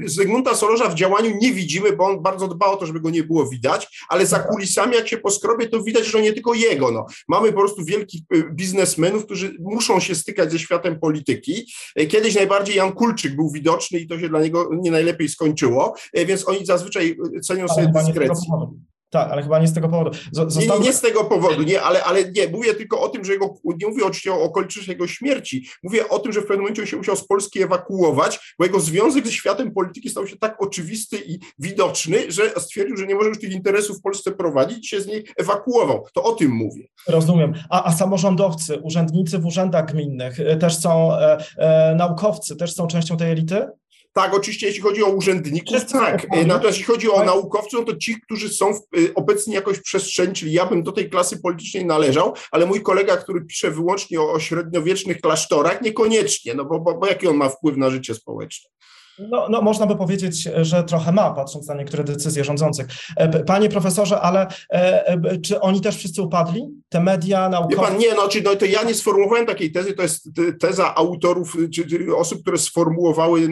[0.04, 3.22] Zygmunta Sorosza w działaniu nie widzimy, bo on bardzo dba o to, żeby go nie
[3.22, 6.90] było widać, ale za kulisami, jak się poskrobie, to widać, że nie tylko jego.
[6.90, 7.06] No.
[7.28, 11.72] Mamy po prostu wielkich y, biznesmenów, którzy muszą się stykać ze światem polityki.
[11.96, 15.94] E, kiedyś najbardziej Jan Kulczyk był widoczny i to się dla niego nie najlepiej skończyło,
[16.12, 18.50] e, więc oni zazwyczaj cenią ale sobie dyskrecję.
[19.10, 20.10] Tak, ale chyba nie z tego powodu.
[20.32, 23.32] Nie, nie, nie, z tego powodu, nie, ale, ale nie, mówię tylko o tym, że
[23.32, 26.86] jego, nie mówię oczywiście o okolicznościach jego śmierci, mówię o tym, że w pewnym momencie
[26.86, 31.16] się musiał z Polski ewakuować, bo jego związek ze światem polityki stał się tak oczywisty
[31.26, 35.00] i widoczny, że stwierdził, że nie może już tych interesów w Polsce prowadzić i się
[35.00, 36.06] z niej ewakuował.
[36.14, 36.88] To o tym mówię.
[37.08, 37.54] Rozumiem.
[37.70, 42.86] A, a samorządowcy, urzędnicy w urzędach gminnych y, też są, e, e, naukowcy też są
[42.86, 43.66] częścią tej elity?
[44.18, 46.26] Tak, oczywiście jeśli chodzi o urzędników, tak.
[46.46, 50.32] Natomiast jeśli chodzi o naukowców, to ci, którzy są w, y, obecnie jakoś w przestrzeni,
[50.32, 54.32] czyli ja bym do tej klasy politycznej należał, ale mój kolega, który pisze wyłącznie o,
[54.32, 58.70] o średniowiecznych klasztorach, niekoniecznie, no bo, bo, bo jaki on ma wpływ na życie społeczne?
[59.18, 62.86] No, no, można by powiedzieć, że trochę ma, patrząc na niektóre decyzje rządzących.
[63.16, 66.62] E, panie profesorze, ale e, e, czy oni też wszyscy upadli?
[66.88, 67.76] Te media naukowe?
[67.76, 70.28] Wie pan, nie, no, czy, no to ja nie sformułowałem takiej tezy, to jest
[70.60, 73.48] teza autorów, czy, czy osób, które sformułowały,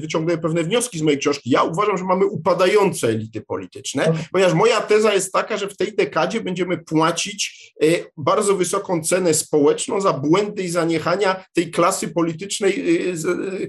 [0.00, 1.50] wyciągnęły pewne wnioski z mojej książki.
[1.50, 4.24] Ja uważam, że mamy upadające elity polityczne, okay.
[4.32, 7.72] ponieważ moja teza jest taka, że w tej dekadzie będziemy płacić
[8.16, 12.84] bardzo wysoką cenę społeczną za błędy i zaniechania tej klasy politycznej,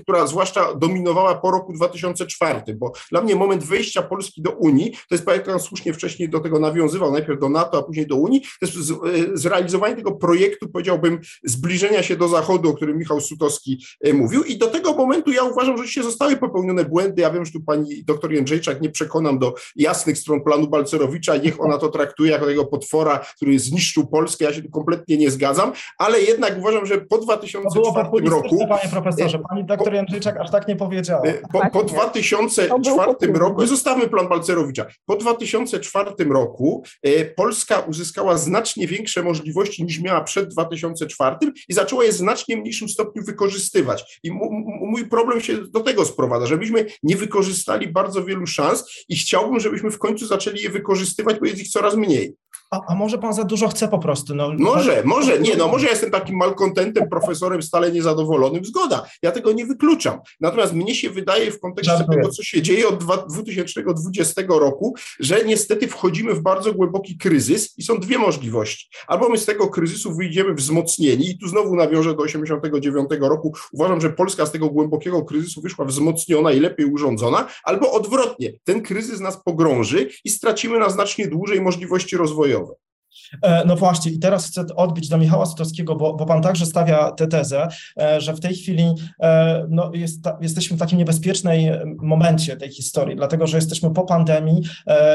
[0.03, 5.15] która zwłaszcza dominowała po roku 2004, bo dla mnie moment wejścia Polski do Unii, to
[5.15, 8.41] jest, jak pan słusznie wcześniej do tego nawiązywał, najpierw do NATO, a później do Unii,
[8.41, 8.93] to jest e,
[9.33, 14.43] zrealizowanie tego projektu, powiedziałbym, zbliżenia się do Zachodu, o którym Michał Sutowski e, mówił.
[14.43, 17.61] I do tego momentu ja uważam, że się zostały popełnione błędy, ja wiem, że tu
[17.61, 22.45] pani doktor Jędrzejczak nie przekonam do jasnych stron planu Balcerowicza, niech ona to traktuje jako
[22.45, 26.97] tego potwora, który zniszczył Polskę, ja się tu kompletnie nie zgadzam, ale jednak uważam, że
[26.97, 28.67] po 2004 roku...
[28.69, 31.16] Panie profesorze, pani doktor Jędrzejczak aż tak nie powiedziała.
[31.25, 38.87] Y, po, po 2004 roku, zostawmy plan Balcerowicza, po 2004 roku y, Polska uzyskała znacznie
[38.87, 41.35] większe możliwości niż miała przed 2004
[41.69, 44.19] i zaczęła je w znacznie mniejszym stopniu wykorzystywać.
[44.23, 44.31] I
[44.81, 49.91] mój problem się do tego sprowadza, żebyśmy nie wykorzystali bardzo wielu szans i chciałbym, żebyśmy
[49.91, 52.35] w końcu zaczęli je wykorzystywać, bo jest ich coraz mniej.
[52.71, 54.35] A, a, może pan za dużo chce po prostu?
[54.35, 59.31] No, może, może, nie, no może ja jestem takim malkontentem, profesorem stale niezadowolonym, zgoda, ja
[59.31, 60.19] tego nie wykluczam.
[60.39, 62.17] Natomiast mnie się wydaje w kontekście Żartuję.
[62.17, 67.83] tego, co się dzieje od 2020 roku, że niestety wchodzimy w bardzo głęboki kryzys i
[67.83, 68.87] są dwie możliwości.
[69.07, 74.01] Albo my z tego kryzysu wyjdziemy wzmocnieni i tu znowu nawiążę do 89 roku, uważam,
[74.01, 79.19] że Polska z tego głębokiego kryzysu wyszła wzmocniona i lepiej urządzona, albo odwrotnie, ten kryzys
[79.19, 82.56] nas pogrąży i stracimy na znacznie dłużej możliwości rozwojowe.
[83.41, 87.11] E, no właśnie, i teraz chcę odbić do Michała Sutowskiego, bo, bo pan także stawia
[87.11, 87.67] tę tezę,
[88.01, 88.93] e, że w tej chwili
[89.23, 94.63] e, no, jest, jesteśmy w takim niebezpiecznej momencie tej historii, dlatego że jesteśmy po pandemii,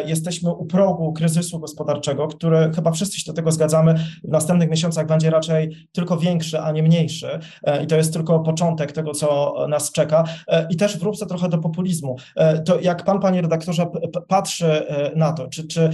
[0.07, 5.07] jesteśmy u progu kryzysu gospodarczego, który chyba wszyscy się do tego zgadzamy, w następnych miesiącach
[5.07, 7.39] będzie raczej tylko większy, a nie mniejszy.
[7.83, 10.25] I to jest tylko początek tego, co nas czeka.
[10.71, 12.17] I też wrócę trochę do populizmu.
[12.65, 13.87] To jak pan, panie redaktorze,
[14.29, 14.87] patrzy
[15.17, 15.91] na to, czy, czy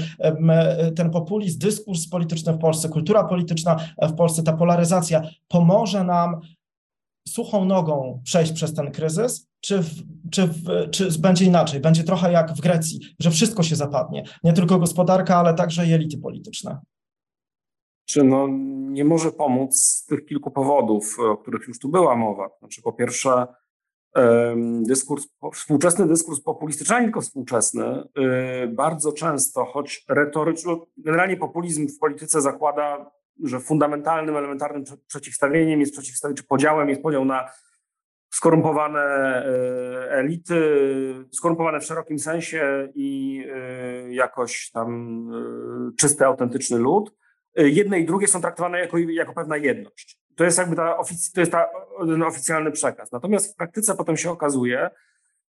[0.97, 1.59] ten populizm,
[1.89, 6.41] dyskurs polityczny w Polsce, kultura polityczna w Polsce, ta polaryzacja pomoże nam
[7.29, 11.81] suchą nogą przejść przez ten kryzys, czy, w, czy, w, czy będzie inaczej?
[11.81, 15.93] Będzie trochę jak w Grecji, że wszystko się zapadnie, nie tylko gospodarka, ale także i
[15.93, 16.79] elity polityczne.
[18.05, 18.49] Czy no,
[18.91, 22.49] nie może pomóc z tych kilku powodów, o których już tu była mowa.
[22.59, 23.47] Znaczy, po pierwsze,
[24.83, 28.03] dyskurs, współczesny dyskurs populistyczny, nie tylko współczesny,
[28.65, 33.11] y, bardzo często, choć retoryczny, generalnie populizm w polityce zakłada,
[33.45, 37.49] że fundamentalnym, elementarnym przeciwstawieniem jest przeciwstawienie, czy podziałem jest podział na
[38.31, 39.03] skorumpowane
[39.47, 40.63] y, elity,
[41.33, 43.43] skorumpowane w szerokim sensie i
[44.09, 45.19] y, jakoś tam
[45.99, 47.15] czysty, autentyczny lud.
[47.57, 50.18] Jedne i drugie są traktowane jako, jako pewna jedność.
[50.39, 53.13] To jest jakby ta, ofic- to jest ta, ten oficjalny przekaz.
[53.13, 54.91] Natomiast w praktyce potem się okazuje,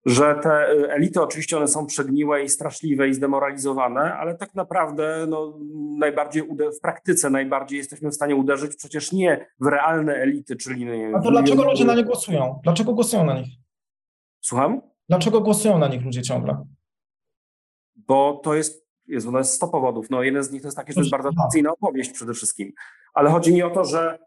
[0.06, 5.26] że te y, elity oczywiście one są przegniłe i straszliwe i zdemoralizowane, ale tak naprawdę
[5.30, 5.60] no,
[5.98, 6.44] najbardziej
[6.78, 10.88] w praktyce najbardziej jesteśmy w stanie uderzyć przecież nie w realne elity, czyli...
[11.14, 12.60] A to dlaczego ludzie na nie głosują?
[12.64, 13.48] Dlaczego głosują na nich?
[14.42, 14.82] Słucham?
[15.10, 16.66] Dlaczego głosują na nich ludzie ciągle?
[17.96, 20.10] Bo to jest, jest, no jest 100 powodów.
[20.10, 22.74] No, jeden z nich to jest taki, że to jest bardzo atrakcyjna opowieść przede wszystkim.
[23.14, 24.20] Ale chodzi mi o to, że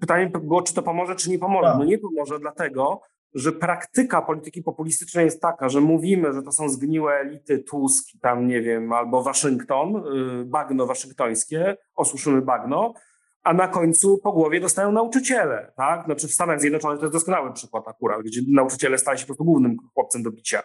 [0.00, 1.68] pytanie było, czy to pomoże, czy nie pomoże.
[1.68, 1.78] Tak.
[1.78, 3.00] No nie pomoże, dlatego,
[3.34, 8.48] że praktyka polityki populistycznej jest taka, że mówimy, że to są zgniłe elity Tusk, tam
[8.48, 12.94] nie wiem, albo Waszyngton, y, bagno waszyngtońskie, osuszymy bagno,
[13.42, 16.04] a na końcu po głowie dostają nauczyciele, tak?
[16.04, 19.44] Znaczy w Stanach Zjednoczonych to jest doskonały przykład akurat, gdzie nauczyciele stali się po prostu
[19.44, 20.60] głównym chłopcem do bicia.
[20.60, 20.64] Y,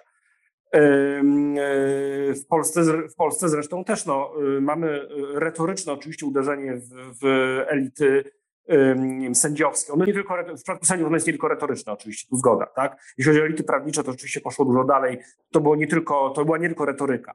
[2.33, 7.25] w Polsce, w Polsce zresztą też no, mamy retoryczne oczywiście uderzenie w, w
[7.67, 8.23] elity
[9.33, 9.93] sędziowskie.
[9.93, 13.13] Ono nie tylko, w przypadku sędziów ono jest nie tylko retoryczne, oczywiście, tu zgoda, tak?
[13.17, 15.19] Jeśli chodzi o elity prawnicze, to oczywiście poszło dużo dalej.
[15.51, 17.33] To, było nie tylko, to była nie tylko retoryka.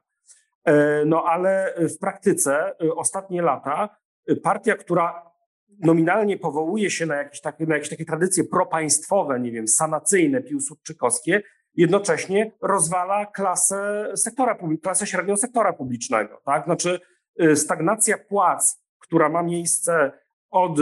[0.65, 3.89] E, no ale w praktyce e, ostatnie lata
[4.27, 5.31] e, partia, która
[5.79, 11.41] nominalnie powołuje się na jakieś takie, na jakieś takie tradycje propaństwowe, nie wiem, sanacyjne, piłsudczykowskie,
[11.75, 16.65] jednocześnie rozwala klasę sektora, klasę średnią sektora publicznego, tak?
[16.65, 16.99] Znaczy
[17.55, 20.11] stagnacja płac, która ma miejsce
[20.49, 20.79] od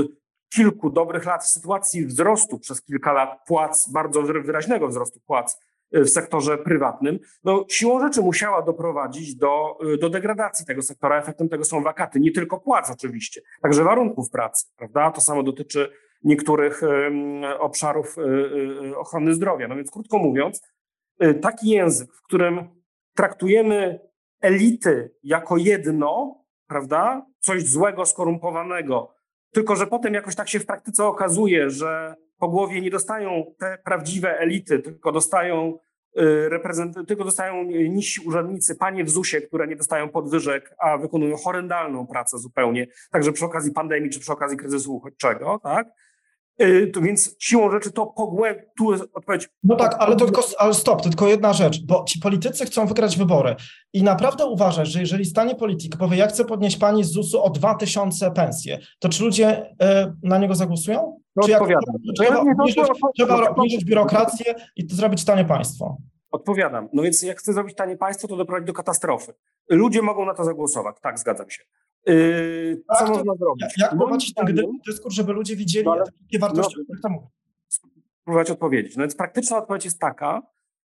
[0.54, 5.60] kilku dobrych lat sytuacji wzrostu przez kilka lat płac, bardzo wyraźnego wzrostu płac
[5.96, 11.20] y, w sektorze prywatnym, no siłą rzeczy musiała doprowadzić do, y, do degradacji tego sektora.
[11.20, 15.12] Efektem tego są wakaty, nie tylko płac oczywiście, także warunków pracy, prawda?
[15.12, 15.92] To samo dotyczy
[16.24, 16.82] niektórych
[17.60, 19.68] obszarów um, ochrony zdrowia.
[19.68, 20.62] No więc krótko mówiąc,
[21.42, 22.70] taki język, w którym
[23.16, 24.00] traktujemy
[24.42, 27.26] elity jako jedno, prawda?
[27.40, 29.14] Coś złego, skorumpowanego,
[29.52, 33.78] tylko, że potem jakoś tak się w praktyce okazuje, że po głowie nie dostają te
[33.86, 35.78] prawdziwe elity, tylko dostają
[36.20, 41.38] y, reprezent- tylko dostają niżsi urzędnicy, panie w ZUS-ie, które nie dostają podwyżek, a wykonują
[41.38, 45.88] horrendalną pracę zupełnie, także przy okazji pandemii czy przy okazji kryzysu uchodźczego, tak?
[46.62, 49.50] Y, to więc siłą rzeczy to pogłębia, tu jest odpowiedź.
[49.64, 52.86] No tak, ale to tylko, ale stop, to tylko jedna rzecz, bo ci politycy chcą
[52.86, 53.56] wygrać wybory
[53.94, 57.50] i naprawdę uważasz, że jeżeli stanie polityk powie, ja chcę podnieść pani z ZUS-u o
[57.50, 59.76] 2000 pensję, to czy ludzie y,
[60.24, 61.22] na niego zagłosują?
[61.36, 61.64] No czy jak,
[62.18, 62.80] trzeba, obniżyć,
[63.18, 65.98] trzeba obniżyć biurokrację i to zrobić tanie państwo?
[66.32, 66.90] Odpowiadam.
[66.94, 69.34] No więc jak chcę zrobić tanie państwo, to doprowadzi do katastrofy.
[69.70, 70.96] Ludzie mogą na to zagłosować.
[71.02, 71.64] Tak, zgadzam się.
[72.06, 73.62] Yy, co można zrobić?
[73.62, 74.56] Jak, jak prowadzić ten
[74.88, 77.18] dyskurs, żeby ludzie widzieli no, takie wartości, no, o których tam
[78.22, 78.98] Spróbować odpowiedzieć.
[78.98, 80.42] No więc praktyczna odpowiedź jest taka,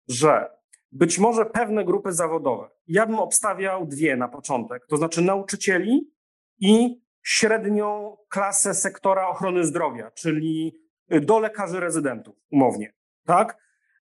[0.08, 0.50] że
[0.92, 6.12] być może pewne grupy zawodowe, ja bym obstawiał dwie na początek, to znaczy nauczycieli
[6.60, 10.80] i średnią klasę sektora ochrony zdrowia, czyli
[11.22, 12.94] do lekarzy rezydentów, umownie,
[13.26, 13.58] tak?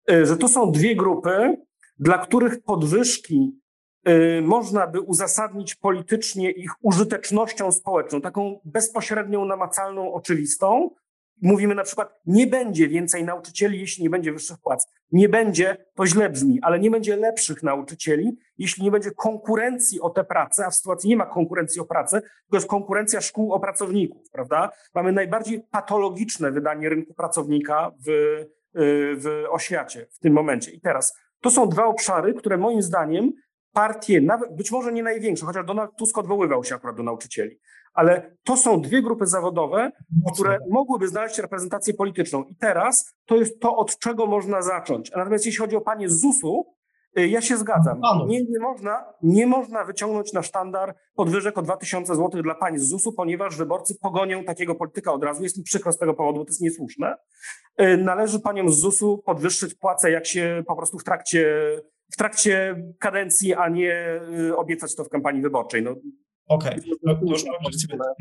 [0.08, 1.56] Yy, że to są dwie grupy,
[1.98, 3.67] dla których podwyżki Y,
[4.42, 10.90] można by uzasadnić politycznie ich użytecznością społeczną, taką bezpośrednią, namacalną, oczywistą.
[11.42, 14.86] Mówimy na przykład, nie będzie więcej nauczycieli, jeśli nie będzie wyższych płac.
[15.12, 20.10] Nie będzie, to źle brzmi, ale nie będzie lepszych nauczycieli, jeśli nie będzie konkurencji o
[20.10, 23.60] tę pracę, a w sytuacji nie ma konkurencji o pracę, tylko jest konkurencja szkół o
[23.60, 24.70] pracowników, prawda?
[24.94, 28.46] Mamy najbardziej patologiczne wydanie rynku pracownika w, y,
[29.16, 30.70] w oświacie w tym momencie.
[30.70, 33.32] I teraz to są dwa obszary, które moim zdaniem
[33.72, 37.58] partie, nawet być może nie największe, chociaż Donald Tusk odwoływał się akurat do nauczycieli,
[37.94, 39.92] ale to są dwie grupy zawodowe,
[40.32, 42.44] które mogłyby znaleźć reprezentację polityczną.
[42.44, 45.10] I teraz to jest to, od czego można zacząć.
[45.16, 46.74] Natomiast jeśli chodzi o panie z ZUS-u,
[47.18, 48.00] y, ja się zgadzam.
[48.26, 52.88] Nie, nie, można, nie można wyciągnąć na sztandar podwyżek o 2000 zł dla pań z
[52.88, 55.42] ZUS-u, ponieważ wyborcy pogonią takiego polityka od razu.
[55.42, 57.16] Jest mi przykro z tego powodu, bo to jest niesłuszne.
[57.80, 61.60] Y, należy paniom z ZUS-u podwyższyć płacę, jak się po prostu w trakcie
[62.12, 65.82] w trakcie kadencji, a nie y, obiecać to w kampanii wyborczej.
[65.82, 65.94] No,
[66.48, 67.18] Okej, okay.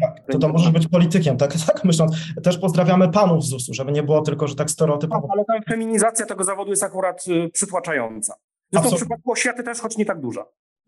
[0.01, 2.15] tak, to, to możesz być politykiem, tak, tak myśląc.
[2.43, 5.27] Też pozdrawiamy panów z ZUS-u, żeby nie było tylko, że tak stereotypowo.
[5.31, 8.35] Ale ta feminizacja tego zawodu jest akurat y, przytłaczająca.
[8.71, 10.45] Zresztą w przypadku oświaty też, choć nie tak duża.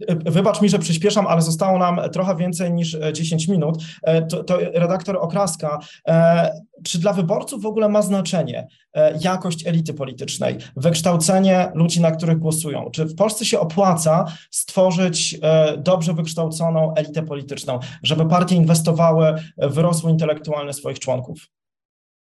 [0.07, 3.83] Wybacz mi, że przyspieszam, ale zostało nam trochę więcej niż 10 minut.
[4.03, 6.51] E, to, to redaktor Okraska, e,
[6.83, 12.39] czy dla wyborców w ogóle ma znaczenie e, jakość elity politycznej, wykształcenie ludzi, na których
[12.39, 12.89] głosują?
[12.91, 15.39] Czy w Polsce się opłaca stworzyć
[15.77, 21.39] dobrze wykształconą elitę polityczną, żeby partie inwestowały w rozwój intelektualny swoich członków?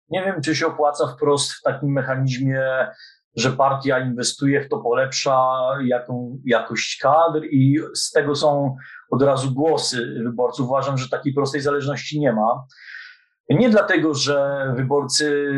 [0.09, 2.61] Nie wiem, czy się opłaca wprost w takim mechanizmie
[3.35, 8.75] że partia inwestuje w to, polepsza jaką, jakość kadr i z tego są
[9.11, 10.67] od razu głosy wyborców.
[10.67, 12.65] Uważam, że takiej prostej zależności nie ma.
[13.49, 15.51] Nie dlatego, że wyborcy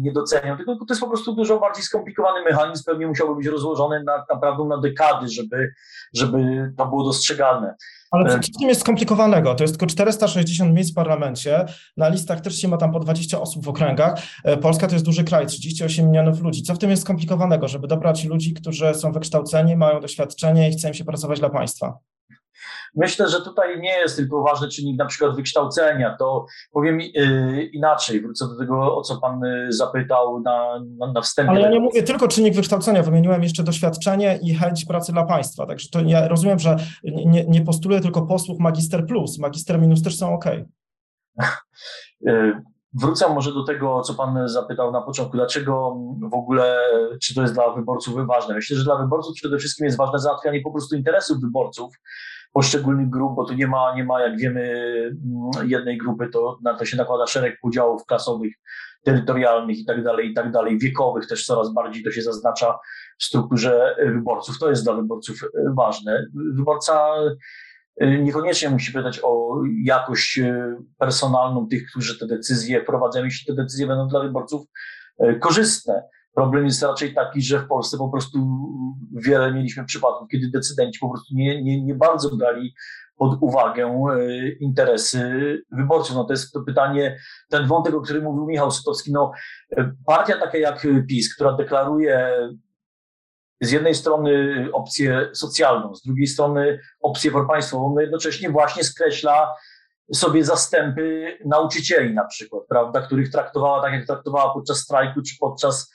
[0.00, 4.02] nie docenią, tylko to jest po prostu dużo bardziej skomplikowany mechanizm, pewnie musiałby być rozłożony
[4.04, 5.72] na, naprawdę na dekady, żeby,
[6.14, 7.74] żeby to było dostrzegalne.
[8.10, 9.54] Ale przede wszystkim jest skomplikowanego.
[9.54, 11.64] To jest tylko 460 miejsc w parlamencie.
[11.96, 14.22] Na listach też się ma tam po 20 osób w okręgach.
[14.44, 16.62] E, Polska to jest duży kraj, 38 milionów ludzi.
[16.62, 20.92] Co w tym jest skomplikowanego, żeby dobrać ludzi, którzy są wykształceni, mają doświadczenie i chcą
[20.92, 21.98] się pracować dla państwa?
[22.96, 26.16] Myślę, że tutaj nie jest tylko ważny czynnik na przykład wykształcenia.
[26.18, 31.20] To powiem yy, inaczej, wrócę do tego, o co pan yy, zapytał na, na, na
[31.20, 31.50] wstępie.
[31.50, 35.66] Ale ja nie mówię tylko czynnik wykształcenia, wymieniłem jeszcze doświadczenie i chęć pracy dla państwa.
[35.66, 40.18] Także to ja rozumiem, że nie, nie postuluję tylko posłów magister plus, magister minus też
[40.18, 40.44] są ok.
[42.94, 45.36] Wrócę może do tego, co Pan zapytał na początku.
[45.36, 45.96] Dlaczego
[46.30, 46.76] w ogóle,
[47.22, 48.54] czy to jest dla wyborców ważne?
[48.54, 51.94] Myślę, że dla wyborców przede wszystkim jest ważne załatwianie po prostu interesów wyborców,
[52.52, 54.72] poszczególnych grup, bo tu nie ma, nie ma jak wiemy,
[55.24, 58.52] mm, jednej grupy, to na to się nakłada szereg podziałów klasowych,
[59.04, 62.78] terytorialnych i tak dalej, i tak dalej, wiekowych też coraz bardziej to się zaznacza
[63.18, 64.58] w strukturze wyborców.
[64.58, 66.26] To jest dla wyborców e, ważne.
[66.54, 67.14] Wyborca
[67.96, 73.62] e, niekoniecznie musi pytać o jakość e, personalną tych, którzy te decyzje wprowadzają, jeśli te
[73.62, 74.62] decyzje będą dla wyborców
[75.40, 76.02] korzystne.
[76.34, 78.38] Problem jest raczej taki, że w Polsce po prostu
[79.12, 82.74] wiele mieliśmy przypadków, kiedy decydenci po prostu nie, nie, nie bardzo brali
[83.16, 86.16] pod uwagę e, interesy wyborców.
[86.16, 89.32] No to jest to pytanie, ten wątek, o którym mówił Michał Sutowski, no
[89.76, 92.38] e, partia taka jak PiS, która deklaruje
[93.60, 99.54] z jednej strony opcję socjalną, z drugiej strony opcję propaństwową, no jednocześnie właśnie skreśla
[100.14, 105.92] sobie zastępy nauczycieli na przykład, prawda, których traktowała tak, jak traktowała podczas strajku czy podczas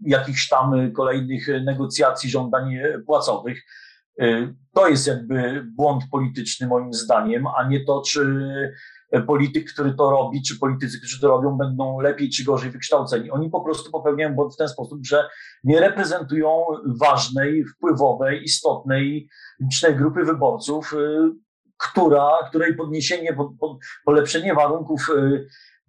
[0.00, 3.64] jakichś tam kolejnych negocjacji, żądań płacowych.
[4.20, 8.50] E, to jest jakby błąd polityczny moim zdaniem, a nie to, czy
[9.26, 13.30] polityk, który to robi, czy politycy, którzy to robią, będą lepiej czy gorzej wykształceni.
[13.30, 15.28] Oni po prostu popełniają błąd w ten sposób, że
[15.64, 16.64] nie reprezentują
[17.00, 19.28] ważnej, wpływowej, istotnej,
[19.60, 21.30] licznej grupy wyborców, e,
[21.76, 23.36] która, której podniesienie,
[24.04, 25.08] polepszenie warunków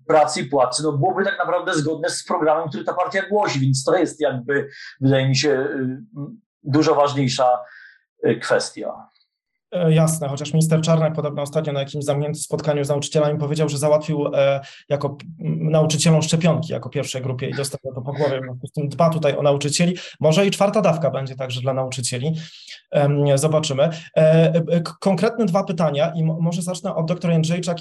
[0.08, 3.84] pracy i płacy, no byłoby tak naprawdę zgodne z programem, który ta partia głosi, więc
[3.84, 4.70] to jest jakby,
[5.02, 5.98] wydaje mi się, y,
[6.64, 7.60] dużo ważniejsza
[8.28, 9.10] y, kwestia.
[9.76, 13.78] E, jasne, chociaż minister Czarnek podobno ostatnio na jakimś zamkniętym spotkaniu z nauczycielami powiedział, że
[13.78, 15.18] załatwił e, jako
[15.60, 18.40] nauczycielom szczepionki jako pierwszej grupie i dostał to po głowie.
[18.42, 19.98] W związku z tym dba tutaj o nauczycieli.
[20.20, 22.36] Może i czwarta dawka będzie także dla nauczycieli.
[23.36, 23.90] Zobaczymy.
[24.18, 27.78] E, konkretne dwa pytania i może zacznę od doktora Jędrzejczak.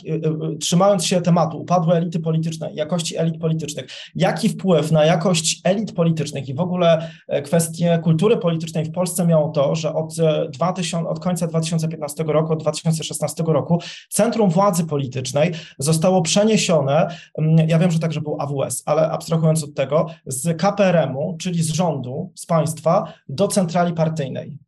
[0.61, 3.87] Trzymając się tematu upadłe elity polityczne, jakości elit politycznych.
[4.15, 7.11] Jaki wpływ na jakość elit politycznych i w ogóle
[7.45, 10.15] kwestie kultury politycznej w Polsce miało to, że od,
[10.49, 13.79] 2000, od końca 2000 2015 roku, od 2016 roku
[14.11, 17.09] centrum władzy politycznej zostało przeniesione,
[17.39, 21.71] mm, ja wiem, że także był AWS, ale abstrahując od tego, z KPRM-u, czyli z
[21.71, 24.59] rządu, z państwa, do centrali partyjnej.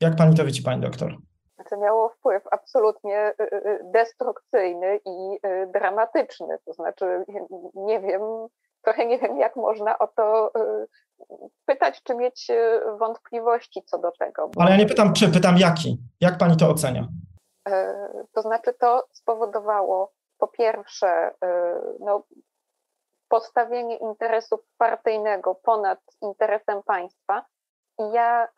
[0.00, 1.16] Jak pani to widzi, pani doktor?
[1.70, 5.38] To miało wpływ absolutnie y, y, y, destrukcyjny i
[5.72, 6.58] dramatyczny.
[6.66, 7.24] To znaczy,
[7.74, 8.22] nie wiem,
[8.82, 10.52] trochę nie wiem, jak można o to
[11.70, 14.50] pytać, czy mieć e, wątpliwości co do tego.
[14.58, 15.98] Ale ja nie pytam czy, pytam jaki.
[16.20, 17.08] Jak pani to ocenia?
[17.68, 17.94] E,
[18.32, 22.22] to znaczy, to spowodowało po pierwsze e, no,
[23.28, 27.44] postawienie interesu partyjnego ponad interesem państwa.
[27.98, 28.48] I ja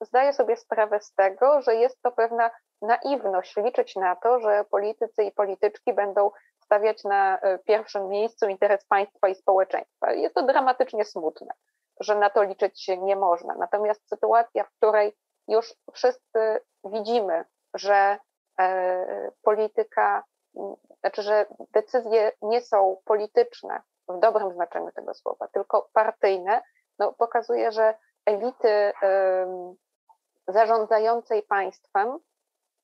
[0.00, 2.50] zdaję sobie sprawę z tego, że jest to pewna
[2.82, 6.30] naiwność liczyć na to, że politycy i polityczki będą
[6.64, 10.12] stawiać na pierwszym miejscu interes państwa i społeczeństwa.
[10.12, 11.54] Jest to dramatycznie smutne
[12.00, 13.54] że na to liczyć się nie można.
[13.54, 15.16] Natomiast sytuacja, w której
[15.48, 17.44] już wszyscy widzimy,
[17.74, 18.18] że
[18.60, 20.24] e, polityka,
[21.00, 26.62] znaczy, że decyzje nie są polityczne w dobrym znaczeniu tego słowa, tylko partyjne,
[26.98, 27.94] no, pokazuje, że
[28.26, 28.92] elity
[30.48, 32.18] zarządzającej państwem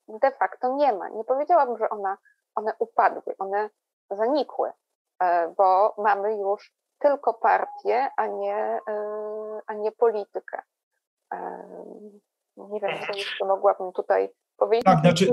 [0.08, 1.08] de facto nie ma.
[1.08, 2.18] Nie powiedziałabym, że ona,
[2.54, 3.70] one upadły, one
[4.10, 4.72] zanikły,
[5.56, 8.78] bo mamy już tylko partię, a nie,
[9.66, 10.62] a nie politykę.
[12.56, 14.34] Nie wiem, co jeszcze mogłabym tutaj
[14.84, 15.30] tak, znaczy,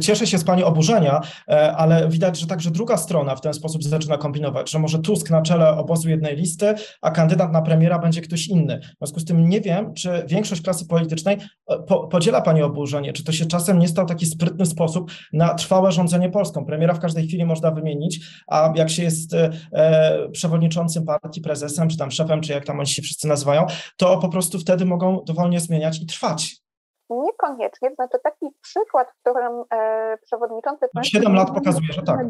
[0.00, 3.84] cieszę się z Pani oburzenia, e, ale widać, że także druga strona w ten sposób
[3.84, 8.20] zaczyna kombinować, że może Tusk na czele obozu jednej listy, a kandydat na premiera będzie
[8.20, 8.80] ktoś inny.
[8.80, 11.36] W związku z tym nie wiem, czy większość klasy politycznej
[11.68, 15.54] e, po, podziela Pani oburzenie, czy to się czasem nie stał taki sprytny sposób na
[15.54, 16.64] trwałe rządzenie Polską.
[16.64, 21.96] Premiera w każdej chwili można wymienić, a jak się jest e, przewodniczącym partii, prezesem, czy
[21.96, 23.66] tam szefem, czy jak tam oni się wszyscy nazywają,
[23.96, 26.67] to po prostu wtedy mogą dowolnie zmieniać i trwać.
[27.10, 30.86] Niekoniecznie, znaczy taki przykład, w którym e, przewodniczący...
[31.02, 32.26] 7 lat pokazuje, że tak.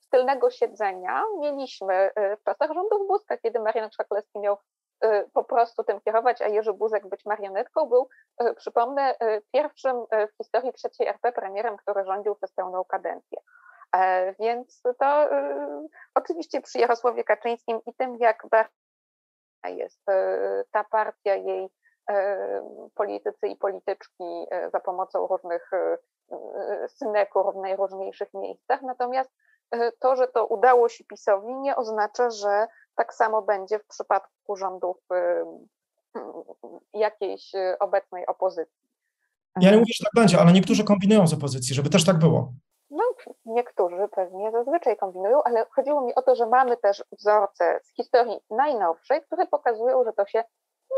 [0.00, 4.56] Z tylnego siedzenia mieliśmy e, w czasach rządów Buzka, kiedy Marian Krzaklewski miał
[5.00, 8.08] e, po prostu tym kierować, a Jerzy Buzek być marionetką, był,
[8.56, 9.14] przypomnę,
[9.52, 13.38] pierwszym w historii trzeciej RP premierem, który rządził przez pełną kadencję.
[14.40, 15.28] Więc to
[16.14, 18.72] oczywiście przy Jarosławie Kaczyńskim i tym, jak bardzo
[19.64, 20.04] jest
[20.70, 21.68] ta partia, jej
[22.94, 25.96] politycy i polityczki e, za pomocą różnych e,
[26.32, 28.82] e, synekur w najróżniejszych miejscach.
[28.82, 29.30] Natomiast
[30.00, 34.96] to, że to udało się PiSowi, nie oznacza, że tak samo będzie w przypadku rządów
[36.94, 38.88] jakiejś obecnej opozycji.
[39.60, 42.52] Ja nie mówię, że tak będzie, ale niektórzy kombinują z opozycji, żeby też tak było.
[42.90, 43.04] No,
[43.44, 48.40] niektórzy pewnie zazwyczaj kombinują, ale chodziło mi o to, że mamy też wzorce z historii
[48.50, 50.44] najnowszej, które pokazują, że to się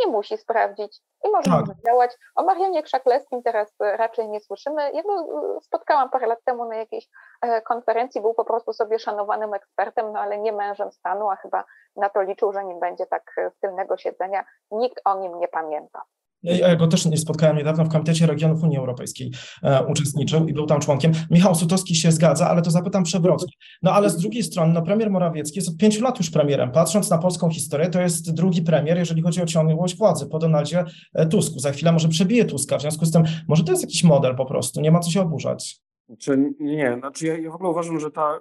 [0.01, 1.77] nie musi sprawdzić i może tak.
[1.87, 2.17] działać.
[2.35, 4.93] O Marianie Krzaklewskim teraz raczej nie słyszymy.
[4.93, 7.09] Ja go e, spotkałam parę lat temu na jakiejś
[7.43, 11.65] e, konferencji, był po prostu sobie szanowanym ekspertem, no ale nie mężem stanu, a chyba
[11.97, 14.45] na to liczył, że nie będzie tak e, z tylnego siedzenia.
[14.71, 16.03] Nikt o nim nie pamięta.
[16.45, 20.81] Ja go też spotkałem niedawno w Komitecie Regionów Unii Europejskiej e, uczestniczył i był tam
[20.81, 21.13] członkiem.
[21.31, 23.53] Michał Sutowski się zgadza, ale to zapytam przewrotnie.
[23.83, 26.73] No ale z drugiej strony, no premier Morawiecki jest od pięciu lat już premierem.
[26.73, 30.85] Patrząc na polską historię, to jest drugi premier, jeżeli chodzi o ciągłość władzy po Donaldzie
[31.15, 31.59] e, Tusku.
[31.59, 34.47] Za chwilę może przebije Tuska, w związku z tym może to jest jakiś model po
[34.47, 35.81] prostu, nie ma co się oburzać.
[36.07, 38.41] Znaczy, nie, znaczy ja, ja w ogóle uważam, że ta,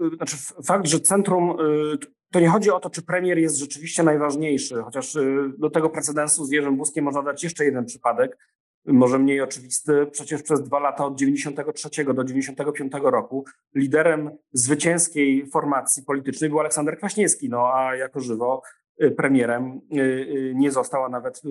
[0.00, 3.56] y, y, znaczy fakt, że centrum y, to nie chodzi o to, czy premier jest
[3.56, 8.38] rzeczywiście najważniejszy, chociaż y, do tego precedensu z Jerzym Buzkiem można dać jeszcze jeden przypadek,
[8.86, 10.06] może mniej oczywisty.
[10.12, 13.44] Przecież przez dwa lata od 93 do 95 roku
[13.74, 18.62] liderem zwycięskiej formacji politycznej był Aleksander Kwaśniewski, no a jako żywo
[19.02, 21.42] y, premierem y, nie został, a nawet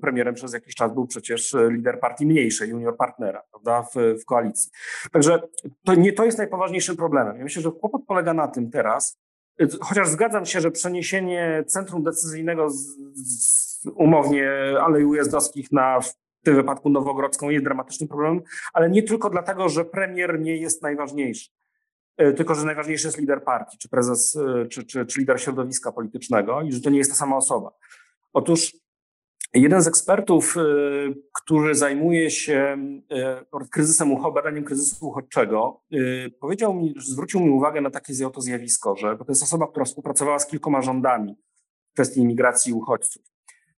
[0.00, 4.70] premierem przez jakiś czas był przecież lider partii mniejszej, junior partnera, prawda, w, w koalicji.
[5.12, 5.42] Także
[5.84, 7.36] to nie to jest najpoważniejszym problemem.
[7.36, 9.18] Ja myślę, że kłopot polega na tym teraz,
[9.80, 16.56] Chociaż zgadzam się, że przeniesienie centrum decyzyjnego z, z umownie Alei Ujazdowskich na w tym
[16.56, 21.50] wypadku Nowogrodzką jest dramatycznym problemem, ale nie tylko dlatego, że premier nie jest najważniejszy,
[22.16, 25.92] e, tylko że najważniejszy jest lider partii, czy prezes, e, czy, czy, czy lider środowiska
[25.92, 27.70] politycznego i że to nie jest ta sama osoba.
[28.32, 28.76] Otóż
[29.54, 30.60] Jeden z ekspertów, y,
[31.42, 32.76] który zajmuje się
[33.62, 38.96] y, kryzysem, badaniem kryzysu uchodźczego, y, powiedział mi, zwrócił mi uwagę na takie oto zjawisko,
[38.96, 41.36] że to jest osoba, która współpracowała z kilkoma rządami
[41.90, 43.22] w kwestii imigracji i uchodźców,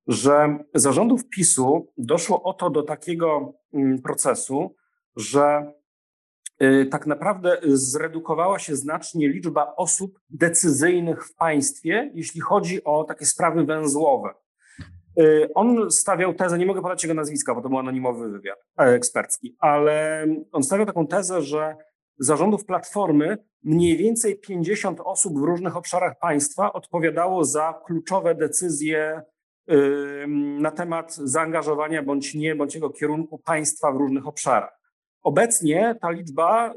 [0.07, 4.75] że zarządów PiSu doszło oto do takiego mm, procesu,
[5.17, 5.73] że
[6.91, 13.65] tak naprawdę zredukowała się znacznie liczba osób decyzyjnych w państwie, jeśli chodzi o takie sprawy
[13.65, 14.35] węzłowe.
[15.21, 18.83] Y, on stawiał tezę, nie mogę podać jego nazwiska, bo to był anonimowy wywiad e,
[18.83, 21.77] ekspercki, ale on stawiał taką tezę, że
[22.19, 29.23] zarządów Platformy mniej więcej 50 osób w różnych obszarach państwa odpowiadało za kluczowe decyzje
[30.61, 34.81] na temat zaangażowania bądź nie, bądź jego kierunku państwa w różnych obszarach.
[35.23, 36.75] Obecnie ta liczba,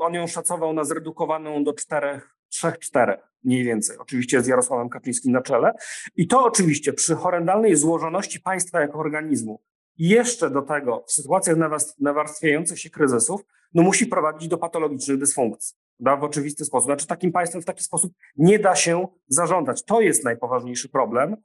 [0.00, 5.32] on ją szacował na zredukowaną do czterech trzech, czterech mniej więcej, oczywiście z Jarosławem Kaczyńskim
[5.32, 5.72] na czele.
[6.16, 9.62] I to oczywiście przy horrendalnej złożoności państwa jako organizmu,
[9.98, 11.56] jeszcze do tego w sytuacjach
[12.00, 13.40] nawarstwiających się kryzysów,
[13.74, 15.76] no musi prowadzić do patologicznych dysfunkcji.
[16.00, 16.86] W oczywisty sposób.
[16.86, 19.84] Znaczy takim państwem w taki sposób nie da się zarządzać.
[19.84, 21.36] To jest najpoważniejszy problem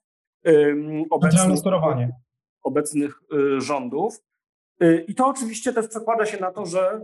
[0.45, 1.59] um, obecnych,
[2.63, 4.19] obecnych y, rządów.
[4.83, 7.01] Y, I to oczywiście też przekłada się na to, że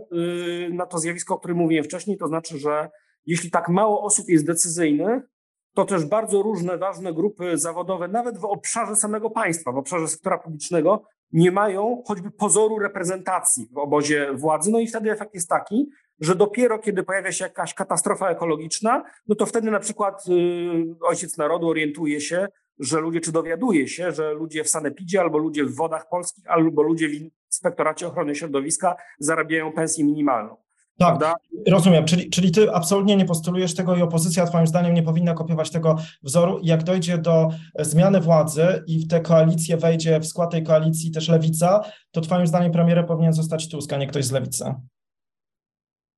[0.68, 2.90] y, na to zjawisko, o którym mówiłem wcześniej, to znaczy, że
[3.26, 5.22] jeśli tak mało osób jest decyzyjnych,
[5.74, 10.38] to też bardzo różne ważne grupy zawodowe, nawet w obszarze samego państwa, w obszarze sektora
[10.38, 11.02] publicznego,
[11.32, 14.70] nie mają choćby pozoru reprezentacji w obozie władzy.
[14.70, 15.90] No i wtedy efekt jest taki,
[16.20, 21.36] że dopiero kiedy pojawia się jakaś katastrofa ekologiczna, no to wtedy na przykład y, ojciec
[21.36, 22.46] narodu orientuje się,
[22.78, 26.82] że ludzie, czy dowiaduje się, że ludzie w sanepidzie, albo ludzie w wodach polskich, albo
[26.82, 30.56] ludzie w Inspektoracie Ochrony Środowiska zarabiają pensję minimalną.
[31.00, 31.34] Tak, prawda?
[31.68, 32.04] rozumiem.
[32.04, 35.96] Czyli, czyli ty absolutnie nie postulujesz tego i opozycja twoim zdaniem nie powinna kopiować tego
[36.22, 36.60] wzoru.
[36.62, 37.48] Jak dojdzie do
[37.78, 42.46] zmiany władzy i w tę koalicję wejdzie, w skład tej koalicji też lewica, to twoim
[42.46, 44.74] zdaniem premierem powinien zostać Tusk, a nie ktoś z lewicy.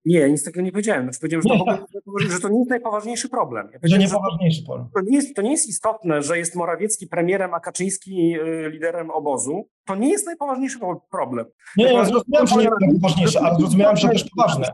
[0.04, 1.02] Nie, nic takiego nie powiedziałem.
[1.02, 3.68] Znaczy, powiedziałem, że to, że to nie jest najpoważniejszy problem.
[3.72, 4.88] Ja że nie poważniejszy problem.
[4.94, 9.10] To nie, jest, to nie jest istotne, że jest Morawiecki premierem, a Kaczyński y, liderem
[9.10, 9.68] obozu.
[9.86, 10.78] To nie jest najpoważniejszy
[11.10, 11.46] problem.
[11.76, 14.72] Nie, nie, ja zrozumiałem, że nie jest najpoważniejszy, ale zrozumiałem, że też poważne.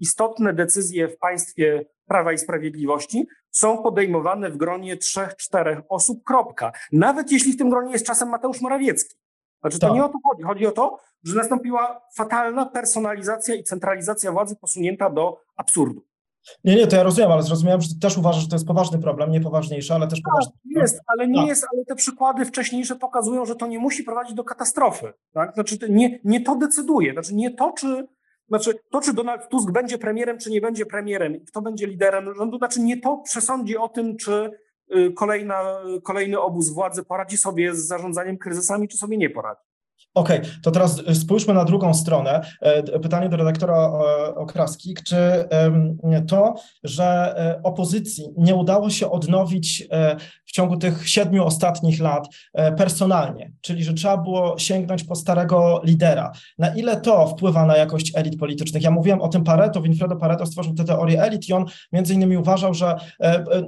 [0.00, 6.72] Istotne decyzje w państwie Prawa i Sprawiedliwości są podejmowane w gronie trzech, czterech osób, kropka.
[6.92, 9.16] Nawet jeśli w tym gronie jest czasem Mateusz Morawiecki.
[9.60, 9.96] Znaczy, to tak.
[9.96, 10.42] nie o to chodzi.
[10.42, 16.02] Chodzi o to, że nastąpiła fatalna personalizacja i centralizacja władzy posunięta do absurdu.
[16.64, 19.30] Nie, nie, to ja rozumiem, ale zrozumiałem, że też uważasz, że to jest poważny problem,
[19.30, 20.52] nie poważniejszy, ale też tak, poważny.
[20.64, 21.48] Jest, ale nie tak.
[21.48, 25.12] jest, ale te przykłady wcześniejsze pokazują, że to nie musi prowadzić do katastrofy.
[25.32, 25.54] Tak?
[25.54, 27.12] Znaczy, nie, nie to decyduje.
[27.12, 28.08] Znaczy, nie to, czy,
[28.48, 32.58] znaczy, to, czy Donald Tusk będzie premierem, czy nie będzie premierem, kto będzie liderem rządu,
[32.58, 34.50] znaczy nie to przesądzi o tym, czy
[35.16, 35.62] kolejna,
[36.02, 39.70] kolejny obóz władzy poradzi sobie z zarządzaniem kryzysami, czy sobie nie poradzi.
[40.14, 42.40] Okej, okay, to teraz spójrzmy na drugą stronę.
[42.60, 44.94] E, pytanie do redaktora e, Okraski.
[45.04, 45.16] Czy
[46.28, 46.54] to,
[46.84, 49.88] że e, opozycji nie udało się odnowić
[50.50, 52.28] w ciągu tych siedmiu ostatnich lat
[52.76, 58.12] personalnie, czyli że trzeba było sięgnąć po starego lidera, na ile to wpływa na jakość
[58.14, 58.82] elit politycznych?
[58.82, 62.36] Ja mówiłem o tym Pareto, Winfredo Pareto stworzył tę teorię elit i on między innymi
[62.36, 62.96] uważał, że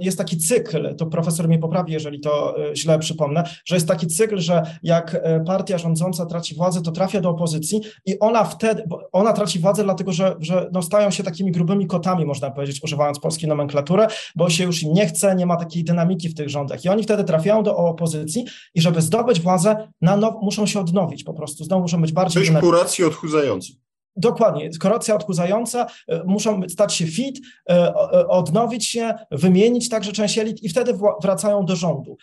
[0.00, 4.38] jest taki cykl, to profesor mnie poprawi, jeżeli to źle przypomnę, że jest taki cykl,
[4.38, 9.58] że jak partia rządząca traci władzę, to trafia do opozycji i ona wtedy, ona traci
[9.58, 14.06] władzę dlatego, że, że no stają się takimi grubymi kotami, można powiedzieć, używając polskiej nomenklatury,
[14.36, 17.02] bo się już im nie chce, nie ma takiej dynamiki w tych rządach i oni
[17.02, 18.44] wtedy trafiają do opozycji
[18.74, 22.46] i żeby zdobyć władzę, na now, muszą się odnowić po prostu, znowu muszą być bardziej...
[22.46, 23.82] Coś kuracji odchudzającej.
[24.16, 27.40] Dokładnie, kuracja odchudzająca, e, muszą stać się fit,
[27.70, 32.16] e, e, odnowić się, wymienić także część elit i wtedy wracają do rządu.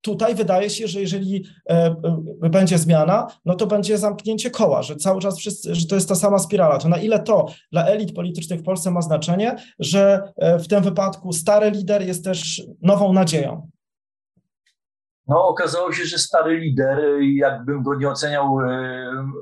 [0.00, 1.44] Tutaj wydaje się, że jeżeli
[2.50, 6.14] będzie zmiana, no to będzie zamknięcie koła, że cały czas wszyscy, że to jest ta
[6.14, 6.78] sama spirala.
[6.78, 11.32] To na ile to dla elit politycznych w Polsce ma znaczenie, że w tym wypadku
[11.32, 13.70] stary lider jest też nową nadzieją?
[15.28, 16.98] No, okazało się, że stary lider,
[17.34, 18.58] jakbym go nie oceniał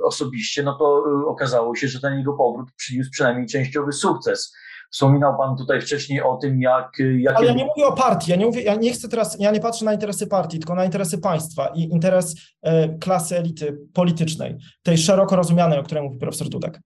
[0.04, 4.52] osobiście, no to okazało się, że ten jego powrót przyniósł przynajmniej częściowy sukces.
[4.90, 6.92] Wspominał Pan tutaj wcześniej o tym, jak.
[7.18, 9.50] jak Ale ja nie mówię o partii, ja nie, mówię, ja nie chcę teraz, ja
[9.50, 12.36] nie patrzę na interesy partii, tylko na interesy państwa i interes
[13.00, 16.80] klasy elity politycznej, tej szeroko rozumianej, o której mówi profesor Dudek.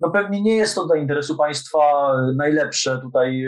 [0.00, 2.98] No pewnie nie jest to dla interesu państwa najlepsze.
[3.02, 3.44] Tutaj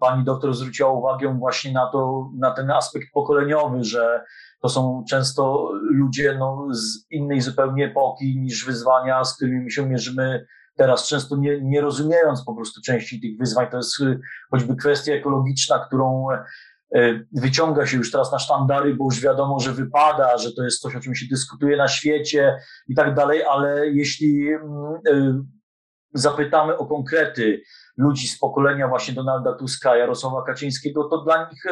[0.00, 4.24] pani doktor zwróciła uwagę właśnie na to, na ten aspekt pokoleniowy, że
[4.62, 10.46] to są często ludzie no, z innej zupełnie epoki niż wyzwania, z którymi się mierzymy
[10.76, 13.66] teraz, często nie, nie rozumiejąc po prostu części tych wyzwań.
[13.70, 14.20] To jest y,
[14.50, 16.26] choćby kwestia ekologiczna, którą
[16.96, 20.80] y, wyciąga się już teraz na sztandary, bo już wiadomo, że wypada, że to jest
[20.80, 22.58] coś, o czym się dyskutuje na świecie
[22.88, 25.34] i tak dalej, ale jeśli mm, y,
[26.14, 27.62] zapytamy o konkrety
[28.02, 31.64] ludzi z pokolenia właśnie Donalda Tuska, Jarosława Kaczyńskiego, to dla nich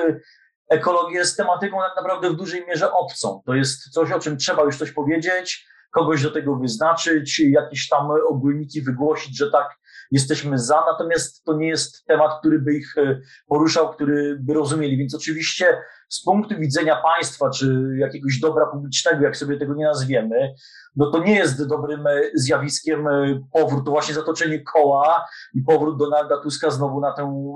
[0.71, 3.43] ekologia jest tematyką tak naprawdę w dużej mierze obcą.
[3.47, 8.09] To jest coś, o czym trzeba już coś powiedzieć, kogoś do tego wyznaczyć, jakieś tam
[8.29, 9.80] ogólniki wygłosić, że tak,
[10.11, 14.97] jesteśmy za, natomiast to nie jest temat, który by ich e, poruszał, który by rozumieli.
[14.97, 20.55] Więc oczywiście z punktu widzenia państwa, czy jakiegoś dobra publicznego, jak sobie tego nie nazwiemy,
[20.97, 25.99] no to nie jest dobrym e, zjawiskiem e, powrót, to właśnie zatoczenie koła i powrót
[25.99, 27.55] Donalda Tuska znowu na tę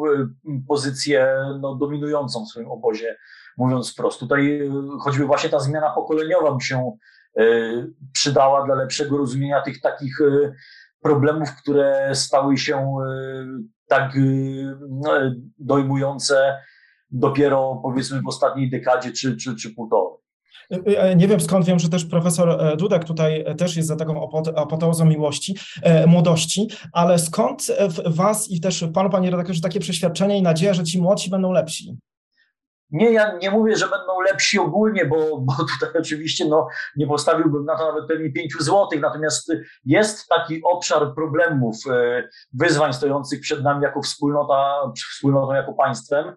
[0.68, 3.16] pozycję no, dominującą w swoim obozie,
[3.56, 4.20] mówiąc wprost.
[4.20, 4.70] Tutaj
[5.00, 6.92] choćby właśnie ta zmiana pokoleniowa by się
[8.12, 10.18] przydała dla lepszego rozumienia tych takich
[11.04, 14.18] problemów, które stały się y, tak
[14.90, 15.10] no,
[15.58, 16.58] dojmujące
[17.10, 20.18] dopiero powiedzmy w ostatniej dekadzie czy, czy, czy półtorej.
[21.16, 25.04] Nie wiem skąd wiem, że też profesor e, Dudek tutaj też jest za taką apoteozą
[25.04, 30.38] miłości, e, młodości, ale skąd w was i też w panu, panie redaktorze, takie przeświadczenie
[30.38, 31.96] i nadzieja, że ci młodsi będą lepsi?
[32.90, 37.64] Nie, ja nie mówię, że będą lepsi ogólnie, bo, bo tutaj oczywiście no, nie postawiłbym
[37.64, 39.52] na to nawet pewnie pięciu złotych, natomiast
[39.84, 46.36] jest taki obszar problemów, e, wyzwań stojących przed nami jako wspólnota, wspólnotą, jako państwem,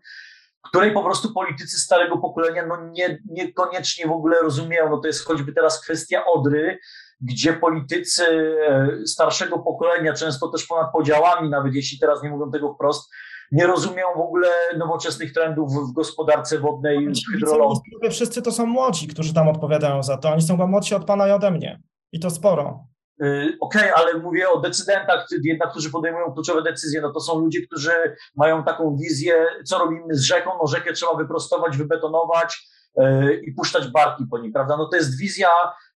[0.67, 4.89] której po prostu politycy starego pokolenia no nie, niekoniecznie w ogóle rozumieją.
[4.89, 6.79] No to jest choćby teraz kwestia Odry,
[7.21, 8.23] gdzie politycy
[8.67, 13.09] e, starszego pokolenia, często też ponad podziałami, nawet jeśli teraz nie mówią tego wprost,
[13.51, 14.47] nie rozumieją w ogóle
[14.77, 17.81] nowoczesnych trendów w gospodarce wodnej, hydrologii.
[18.09, 20.29] Wszyscy to są młodzi, którzy tam odpowiadają za to.
[20.29, 21.81] Oni są chyba młodsi od pana i ode mnie.
[22.11, 22.87] I to sporo.
[23.23, 27.01] Y, okej, okay, ale mówię o decydentach, jednak, którzy podejmują kluczowe decyzje.
[27.01, 27.91] No to są ludzie, którzy
[28.35, 30.51] mają taką wizję, co robimy z rzeką.
[30.61, 34.77] No rzekę trzeba wyprostować, wybetonować yy, i puszczać barki po niej, prawda?
[34.77, 35.49] No to jest wizja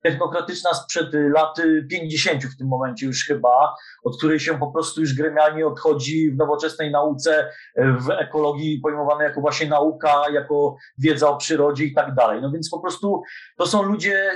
[0.03, 1.57] technokratyczna sprzed lat
[1.89, 6.37] 50 w tym momencie już chyba, od której się po prostu już gremialnie odchodzi w
[6.37, 12.41] nowoczesnej nauce, w ekologii pojmowanej jako właśnie nauka, jako wiedza o przyrodzie i tak dalej.
[12.41, 13.21] No więc po prostu
[13.57, 14.31] to są ludzie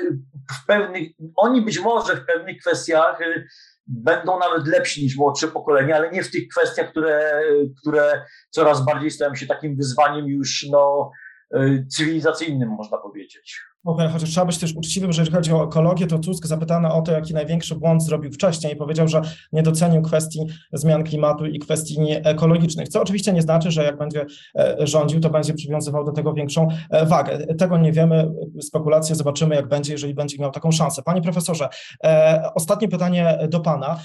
[0.51, 3.47] w pewnych, oni być może w pewnych kwestiach y,
[3.87, 7.43] będą nawet lepsi niż młodsze pokolenia, ale nie w tych kwestiach, które,
[7.81, 11.11] które coraz bardziej stają się takim wyzwaniem już no,
[11.55, 13.70] y, cywilizacyjnym, można powiedzieć.
[13.85, 17.01] Okej, chociaż trzeba być też uczciwym, że jeżeli chodzi o ekologię, to Tusk zapytany o
[17.01, 19.21] to, jaki największy błąd zrobił wcześniej, powiedział, że
[19.51, 20.39] nie docenił kwestii
[20.73, 24.25] zmian klimatu i kwestii ekologicznych, co oczywiście nie znaczy, że jak będzie
[24.55, 27.55] e, rządził, to będzie przywiązywał do tego większą e, wagę.
[27.55, 28.31] Tego nie wiemy,
[28.61, 31.01] spekulacje, zobaczymy jak będzie, jeżeli będzie miał taką szansę.
[31.03, 31.69] Panie profesorze,
[32.03, 33.99] e, ostatnie pytanie do Pana.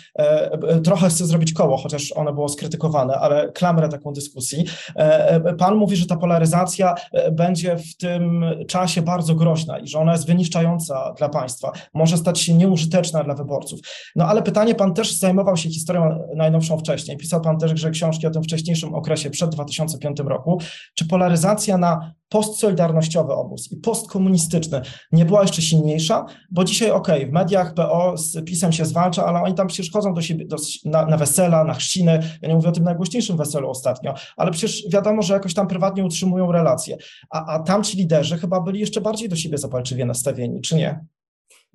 [0.84, 4.64] Trochę chcę zrobić koło, chociaż ono było skrytykowane, ale klamrę taką dyskusji.
[5.58, 6.94] Pan mówi, że ta polaryzacja
[7.32, 12.40] będzie w tym czasie bardzo groźna, i że ona jest wyniszczająca dla państwa, może stać
[12.40, 13.80] się nieużyteczna dla wyborców.
[14.16, 18.26] No ale pytanie, pan też zajmował się historią najnowszą wcześniej, pisał pan też że książki
[18.26, 20.60] o tym wcześniejszym okresie przed 2005 roku.
[20.94, 24.80] Czy polaryzacja na postsolidarnościowy obóz i postkomunistyczny
[25.12, 29.26] nie była jeszcze silniejsza, bo dzisiaj okej, okay, w mediach PO z PiSem się zwalcza,
[29.26, 32.54] ale oni tam przecież chodzą do siebie do, na, na, wesela, na chrzciny, ja nie
[32.54, 36.96] mówię o tym najgłośniejszym weselu ostatnio, ale przecież wiadomo, że jakoś tam prywatnie utrzymują relacje,
[37.30, 41.04] a, a tamci liderzy chyba byli jeszcze bardziej do siebie zapalczywie nastawieni, czy nie?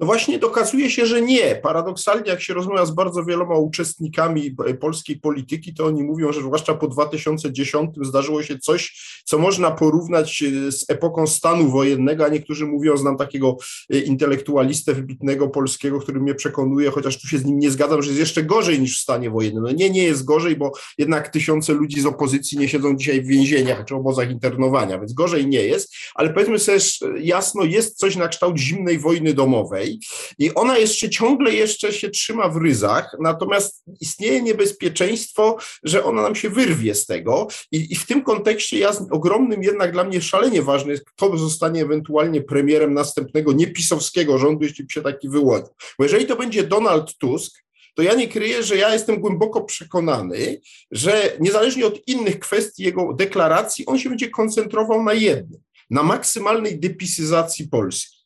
[0.01, 1.55] No właśnie dokazuje się, że nie.
[1.55, 6.73] Paradoksalnie, jak się rozmawia z bardzo wieloma uczestnikami polskiej polityki, to oni mówią, że zwłaszcza
[6.73, 8.93] po 2010 zdarzyło się coś,
[9.25, 13.57] co można porównać e, z epoką stanu wojennego, a niektórzy mówią, znam takiego
[13.93, 18.09] e, intelektualistę wybitnego polskiego, który mnie przekonuje, chociaż tu się z nim nie zgadzam, że
[18.09, 19.63] jest jeszcze gorzej niż w stanie wojennym.
[19.63, 23.27] No nie, nie jest gorzej, bo jednak tysiące ludzi z opozycji nie siedzą dzisiaj w
[23.27, 26.79] więzieniach czy obozach internowania, więc gorzej nie jest, ale powiedzmy sobie
[27.19, 29.90] jasno, jest coś na kształt zimnej wojny domowej,
[30.39, 36.35] i ona jeszcze ciągle jeszcze się trzyma w ryzach, natomiast istnieje niebezpieczeństwo, że ona nam
[36.35, 40.61] się wyrwie z tego i, i w tym kontekście ja ogromnym jednak dla mnie szalenie
[40.61, 45.67] ważne jest, kto zostanie ewentualnie premierem następnego niepisowskiego rządu, jeśli się taki wyłonił.
[45.97, 47.53] Bo jeżeli to będzie Donald Tusk,
[47.95, 50.61] to ja nie kryję, że ja jestem głęboko przekonany,
[50.91, 56.79] że niezależnie od innych kwestii jego deklaracji, on się będzie koncentrował na jednym, na maksymalnej
[56.79, 58.20] depisyzacji Polski.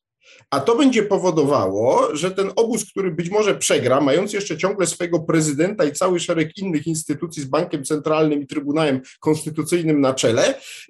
[0.49, 5.19] A to będzie powodowało, że ten obóz, który być może przegra, mając jeszcze ciągle swojego
[5.19, 10.43] prezydenta i cały szereg innych instytucji z Bankiem Centralnym i Trybunałem Konstytucyjnym na czele,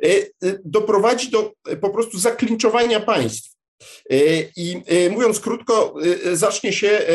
[0.03, 3.55] e, e, doprowadzi do e, po prostu zaklinczowania państwa.
[4.09, 4.15] E,
[4.55, 5.95] I e, mówiąc krótko,
[6.25, 7.05] e, zacznie się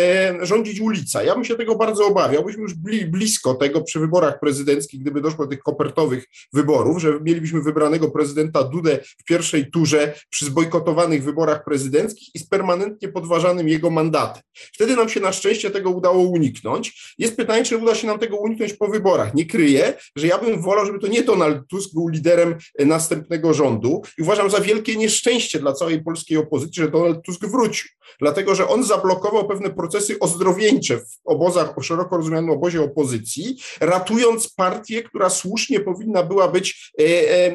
[0.43, 1.23] rządzić ulica.
[1.23, 2.45] Ja bym się tego bardzo obawiał.
[2.45, 7.21] Byśmy już byli blisko tego przy wyborach prezydenckich, gdyby doszło do tych kopertowych wyborów, że
[7.21, 13.69] mielibyśmy wybranego prezydenta Dudę w pierwszej turze przy zbojkotowanych wyborach prezydenckich i z permanentnie podważanym
[13.69, 14.43] jego mandatem.
[14.55, 17.15] Wtedy nam się na szczęście tego udało uniknąć.
[17.19, 19.35] Jest pytanie, czy uda się nam tego uniknąć po wyborach.
[19.35, 24.03] Nie kryję, że ja bym wolał, żeby to nie Donald Tusk był liderem następnego rządu
[24.19, 27.89] i uważam za wielkie nieszczęście dla całej polskiej opozycji, że Donald Tusk wrócił,
[28.21, 34.55] dlatego że on zablokował pewne procesy ozdrowieńcze w obozach, o szeroko rozumianym obozie opozycji, ratując
[34.55, 37.05] partię, która słusznie powinna była być e,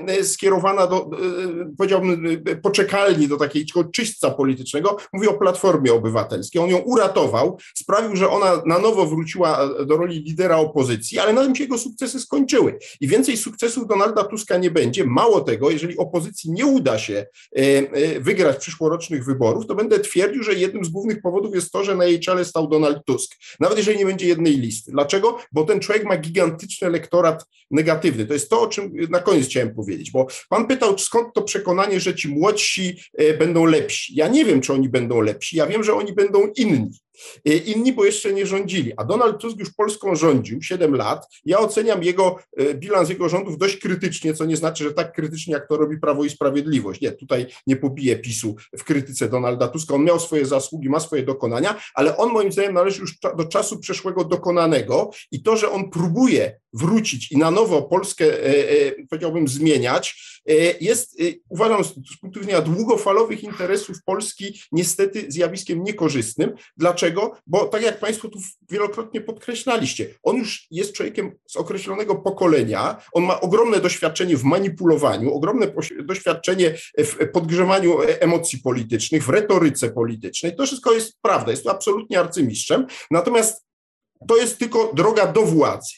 [0.08, 1.08] e, skierowana do, e,
[1.78, 4.98] powiedziałbym, poczekalni do takiego czyśćca politycznego.
[5.14, 6.62] Mówię o Platformie Obywatelskiej.
[6.62, 11.44] On ją uratował, sprawił, że ona na nowo wróciła do roli lidera opozycji, ale na
[11.44, 12.78] tym się jego sukcesy skończyły.
[13.02, 15.06] I więcej sukcesów Donalda Tuska nie będzie.
[15.06, 17.26] Mało tego, jeżeli opozycji nie uda się
[18.20, 21.96] wygrać przyszłości przyszłorocznych wyborów, to będę twierdził, że jednym z głównych powodów jest to, że
[21.96, 23.36] na jej czele stał Donald Tusk.
[23.60, 24.92] Nawet jeżeli nie będzie jednej listy.
[24.92, 25.38] Dlaczego?
[25.52, 28.26] Bo ten człowiek ma gigantyczny elektorat negatywny.
[28.26, 32.00] To jest to, o czym na koniec chciałem powiedzieć, bo pan pytał, skąd to przekonanie,
[32.00, 34.16] że ci młodsi e, będą lepsi.
[34.16, 35.58] Ja nie wiem, czy oni będą lepsi.
[35.58, 36.92] Ja wiem, że oni będą inni.
[37.46, 38.94] E, inni, bo jeszcze nie rządzili.
[38.98, 41.28] A Donald Tusk już Polską rządził 7 lat.
[41.46, 45.54] Ja oceniam jego e, bilans jego rządów dość krytycznie, co nie znaczy, że tak krytycznie,
[45.54, 47.02] jak to robi Prawo i Sprawiedliwość.
[47.02, 49.96] Nie, tutaj nie pobiję PiSu w krytyce Donalda Tuska.
[49.96, 53.80] On miał swoje zasługi, ma swoje dokonania, ale on moim zdaniem należy już do czasu
[53.80, 60.36] przeszłego dokonanego i to, że on próbuje wrócić i na nowo Polskę, e, powiedziałbym, zmieniać,
[60.82, 66.54] jest, uważam, z punktu widzenia długofalowych interesów Polski niestety zjawiskiem niekorzystnym.
[66.78, 67.05] Dlaczego?
[67.06, 67.38] Dlaczego?
[67.48, 73.24] Bo tak jak Państwo tu wielokrotnie podkreślaliście, on już jest człowiekiem z określonego pokolenia, on
[73.24, 75.68] ma ogromne doświadczenie w manipulowaniu, ogromne
[76.04, 80.56] doświadczenie w podgrzewaniu emocji politycznych, w retoryce politycznej.
[80.56, 82.86] To wszystko jest prawda, jest to absolutnie arcymistrzem.
[83.12, 83.66] Natomiast
[84.28, 85.94] to jest tylko droga do władzy.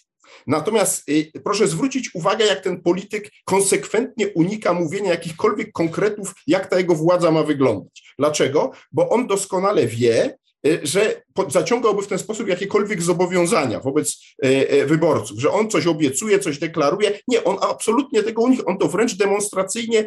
[0.48, 6.78] Natomiast y, proszę zwrócić uwagę, jak ten polityk konsekwentnie unika mówienia jakichkolwiek konkretów, jak ta
[6.78, 8.14] jego władza ma wyglądać.
[8.20, 8.72] Dlaczego?
[8.92, 10.38] Bo on doskonale wie,
[10.84, 16.40] że zaciągałby w ten sposób jakiekolwiek zobowiązania wobec e, e, wyborców, że on coś obiecuje,
[16.40, 17.20] coś deklaruje.
[17.28, 20.06] Nie, on absolutnie tego u nich, on to wręcz demonstracyjnie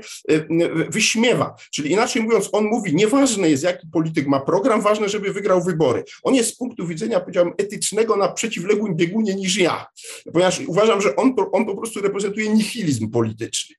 [0.89, 1.55] wyśmiewa.
[1.75, 6.05] Czyli inaczej mówiąc, on mówi, nieważne jest, jaki polityk ma program, ważne, żeby wygrał wybory.
[6.23, 9.87] On jest z punktu widzenia, powiedziałbym, etycznego na przeciwległym biegunie niż ja,
[10.33, 13.77] ponieważ uważam, że on, on po prostu reprezentuje nihilizm polityczny.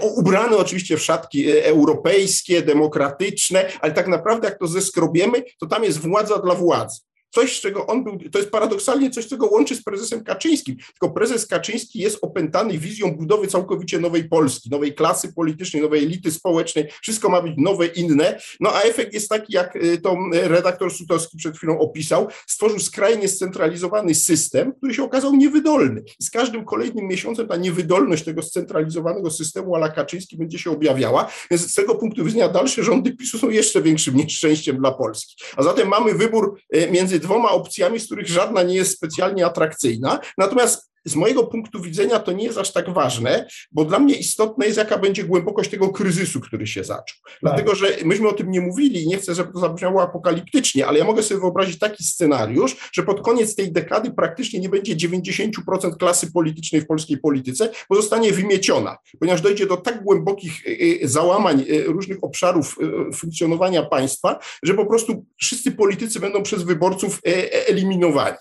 [0.00, 5.98] Ubrany oczywiście w szatki europejskie, demokratyczne, ale tak naprawdę jak to zeskrobiemy, to tam jest
[5.98, 7.00] władza dla władzy
[7.34, 10.76] coś, z czego on był, to jest paradoksalnie coś, co go łączy z prezesem Kaczyńskim,
[10.76, 16.30] tylko prezes Kaczyński jest opętany wizją budowy całkowicie nowej Polski, nowej klasy politycznej, nowej elity
[16.30, 20.48] społecznej, wszystko ma być nowe, inne, no a efekt jest taki, jak y, to y,
[20.48, 26.02] redaktor Sutowski przed chwilą opisał, stworzył skrajnie scentralizowany system, który się okazał niewydolny.
[26.20, 31.30] I z każdym kolejnym miesiącem ta niewydolność tego scentralizowanego systemu ala Kaczyński będzie się objawiała,
[31.50, 35.34] więc z tego punktu widzenia dalsze rządy PiSu są jeszcze większym nieszczęściem dla Polski.
[35.56, 40.18] A zatem mamy wybór y, między dwoma opcjami, z których żadna nie jest specjalnie atrakcyjna.
[40.38, 44.66] Natomiast z mojego punktu widzenia to nie jest aż tak ważne, bo dla mnie istotne
[44.66, 47.18] jest, jaka będzie głębokość tego kryzysu, który się zaczął.
[47.24, 47.38] Tak.
[47.42, 50.98] Dlatego, że myśmy o tym nie mówili i nie chcę, żeby to zabrzmiało apokaliptycznie, ale
[50.98, 55.96] ja mogę sobie wyobrazić taki scenariusz, że pod koniec tej dekady praktycznie nie będzie 90%
[55.98, 60.70] klasy politycznej w polskiej polityce, bo zostanie wymieciona, ponieważ dojdzie do tak głębokich y,
[61.02, 62.76] y, załamań y, różnych obszarów
[63.14, 68.36] funkcjonowania państwa, że po prostu wszyscy politycy będą przez wyborców e, e, eliminowani.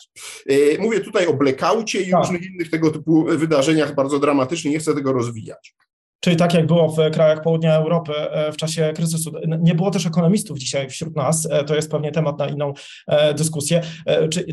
[0.80, 2.20] Mówię tutaj o blackoutie i tak.
[2.20, 5.76] różnych innych tego typu wydarzeniach bardzo dramatycznych, nie chcę tego rozwijać.
[6.24, 9.32] Czyli tak jak było w krajach południa Europy e, w czasie kryzysu.
[9.60, 12.74] Nie było też ekonomistów dzisiaj wśród nas, e, to jest pewnie temat na inną
[13.08, 13.82] e, dyskusję.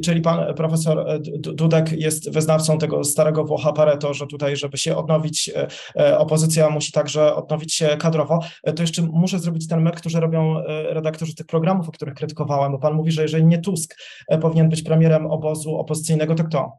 [0.05, 5.51] Czyli pan profesor Dudek jest wyznawcą tego starego Włocha Pareto, że tutaj, żeby się odnowić,
[6.19, 8.39] opozycja musi także odnowić się kadrowo.
[8.77, 12.79] To jeszcze muszę zrobić ten myk, który robią redaktorzy tych programów, o których krytykowałem, bo
[12.79, 13.97] pan mówi, że jeżeli nie Tusk
[14.41, 16.73] powinien być premierem obozu opozycyjnego, to kto?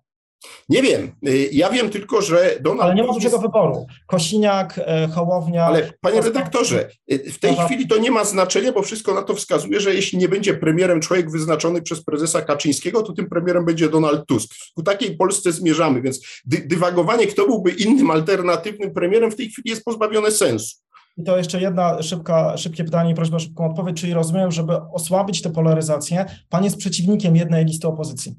[0.70, 1.12] Nie wiem.
[1.28, 3.86] Y, ja wiem tylko, że Donald Ale nie ma dużego wyboru.
[4.08, 5.66] Kosiniak, e, Hołownia.
[5.66, 9.36] Ale panie redaktorze, y, w tej chwili to nie ma znaczenia, bo wszystko na to
[9.36, 13.90] wskazuje, że jeśli nie będzie premierem człowiek wyznaczony przez prezesa Kaczyńskiego, to tym premierem będzie
[13.90, 14.52] Donald Tusk.
[14.76, 19.70] Ku takiej Polsce zmierzamy, więc dy dywagowanie, kto byłby innym alternatywnym premierem, w tej chwili
[19.70, 20.76] jest pozbawione sensu.
[21.18, 24.74] I to jeszcze jedna szybka, szybkie pytanie i prośba o szybką odpowiedź, czyli rozumiem, żeby
[24.94, 28.36] osłabić tę polaryzację, pan jest przeciwnikiem jednej listy opozycji.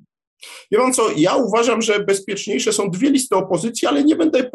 [0.71, 4.51] Wie pan co, ja uważam, że bezpieczniejsze są dwie listy opozycji, ale nie będę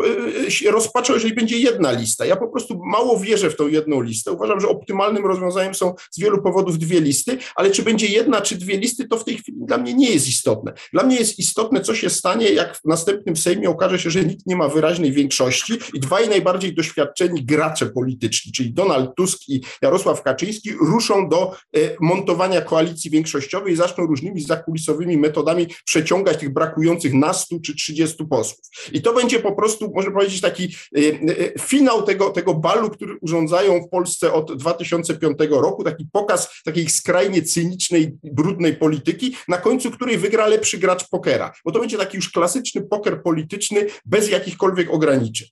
[0.45, 2.25] e, się rozpaczał, jeżeli będzie jedna lista.
[2.25, 4.31] Ja po prostu mało wierzę w tą jedną listę.
[4.31, 8.55] Uważam, że optymalnym rozwiązaniem są z wielu powodów dwie listy, ale czy będzie jedna czy
[8.55, 10.73] dwie listy, to w tej chwili dla mnie nie jest istotne.
[10.93, 14.47] Dla mnie jest istotne, co się stanie, jak w następnym Sejmie okaże się, że nikt
[14.47, 20.23] nie ma wyraźnej większości i dwaj najbardziej doświadczeni gracze polityczni, czyli Donald Tusk i Jarosław
[20.23, 27.13] Kaczyński, ruszą do e, montowania koalicji większościowej i zaczną różnymi zakulisowymi metodami przeciągać tych brakujących
[27.13, 28.59] na 100 czy 30 posłów.
[28.93, 33.17] I to będzie po prostu, można powiedzieć, taki y, y, finał tego, tego balu, który
[33.21, 39.91] urządzają w Polsce od 2005 roku, taki pokaz takiej skrajnie cynicznej, brudnej polityki, na końcu
[39.91, 44.93] której wygra lepszy gracz pokera, bo to będzie taki już klasyczny poker polityczny bez jakichkolwiek
[44.93, 45.47] ograniczeń.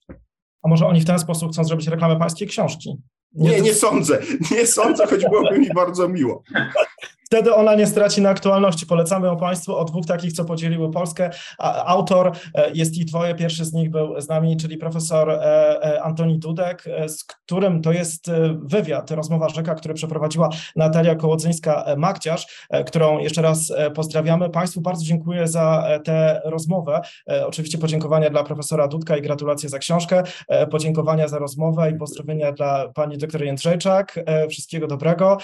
[0.63, 2.97] A może oni w ten sposób chcą zrobić reklamę pańskiej książki?
[3.33, 4.21] Nie, nie, nie sądzę.
[4.51, 6.43] Nie sądzę, choć byłoby mi bardzo miło.
[7.25, 8.85] Wtedy ona nie straci na aktualności.
[8.85, 11.29] Polecamy ją Państwu o dwóch takich, co podzieliły Polskę.
[11.85, 13.35] Autor e, jest ich dwoje.
[13.35, 15.35] Pierwszy z nich był z nami, czyli profesor e,
[15.83, 23.19] e, Antoni Dudek, z którym to jest wywiad, rozmowa rzeka, który przeprowadziła Natalia Kołodzyńska-Magdziarz, którą
[23.19, 24.49] jeszcze raz pozdrawiamy.
[24.49, 27.01] Państwu bardzo dziękuję za tę rozmowę.
[27.45, 30.23] Oczywiście podziękowania dla profesora Dudka i gratulacje za książkę,
[30.71, 34.19] podziękowania za rozmowę i pozdrowienia dla pani doktor Jędrzejczak.
[34.49, 35.37] Wszystkiego dobrego.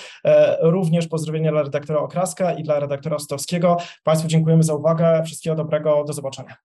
[0.62, 3.78] Również pozdrowienia dla redaktora Okraska i dla redaktora Stowskiego.
[4.04, 5.24] Państwu dziękujemy za uwagę.
[5.26, 6.04] Wszystkiego dobrego.
[6.04, 6.56] Do zobaczenia.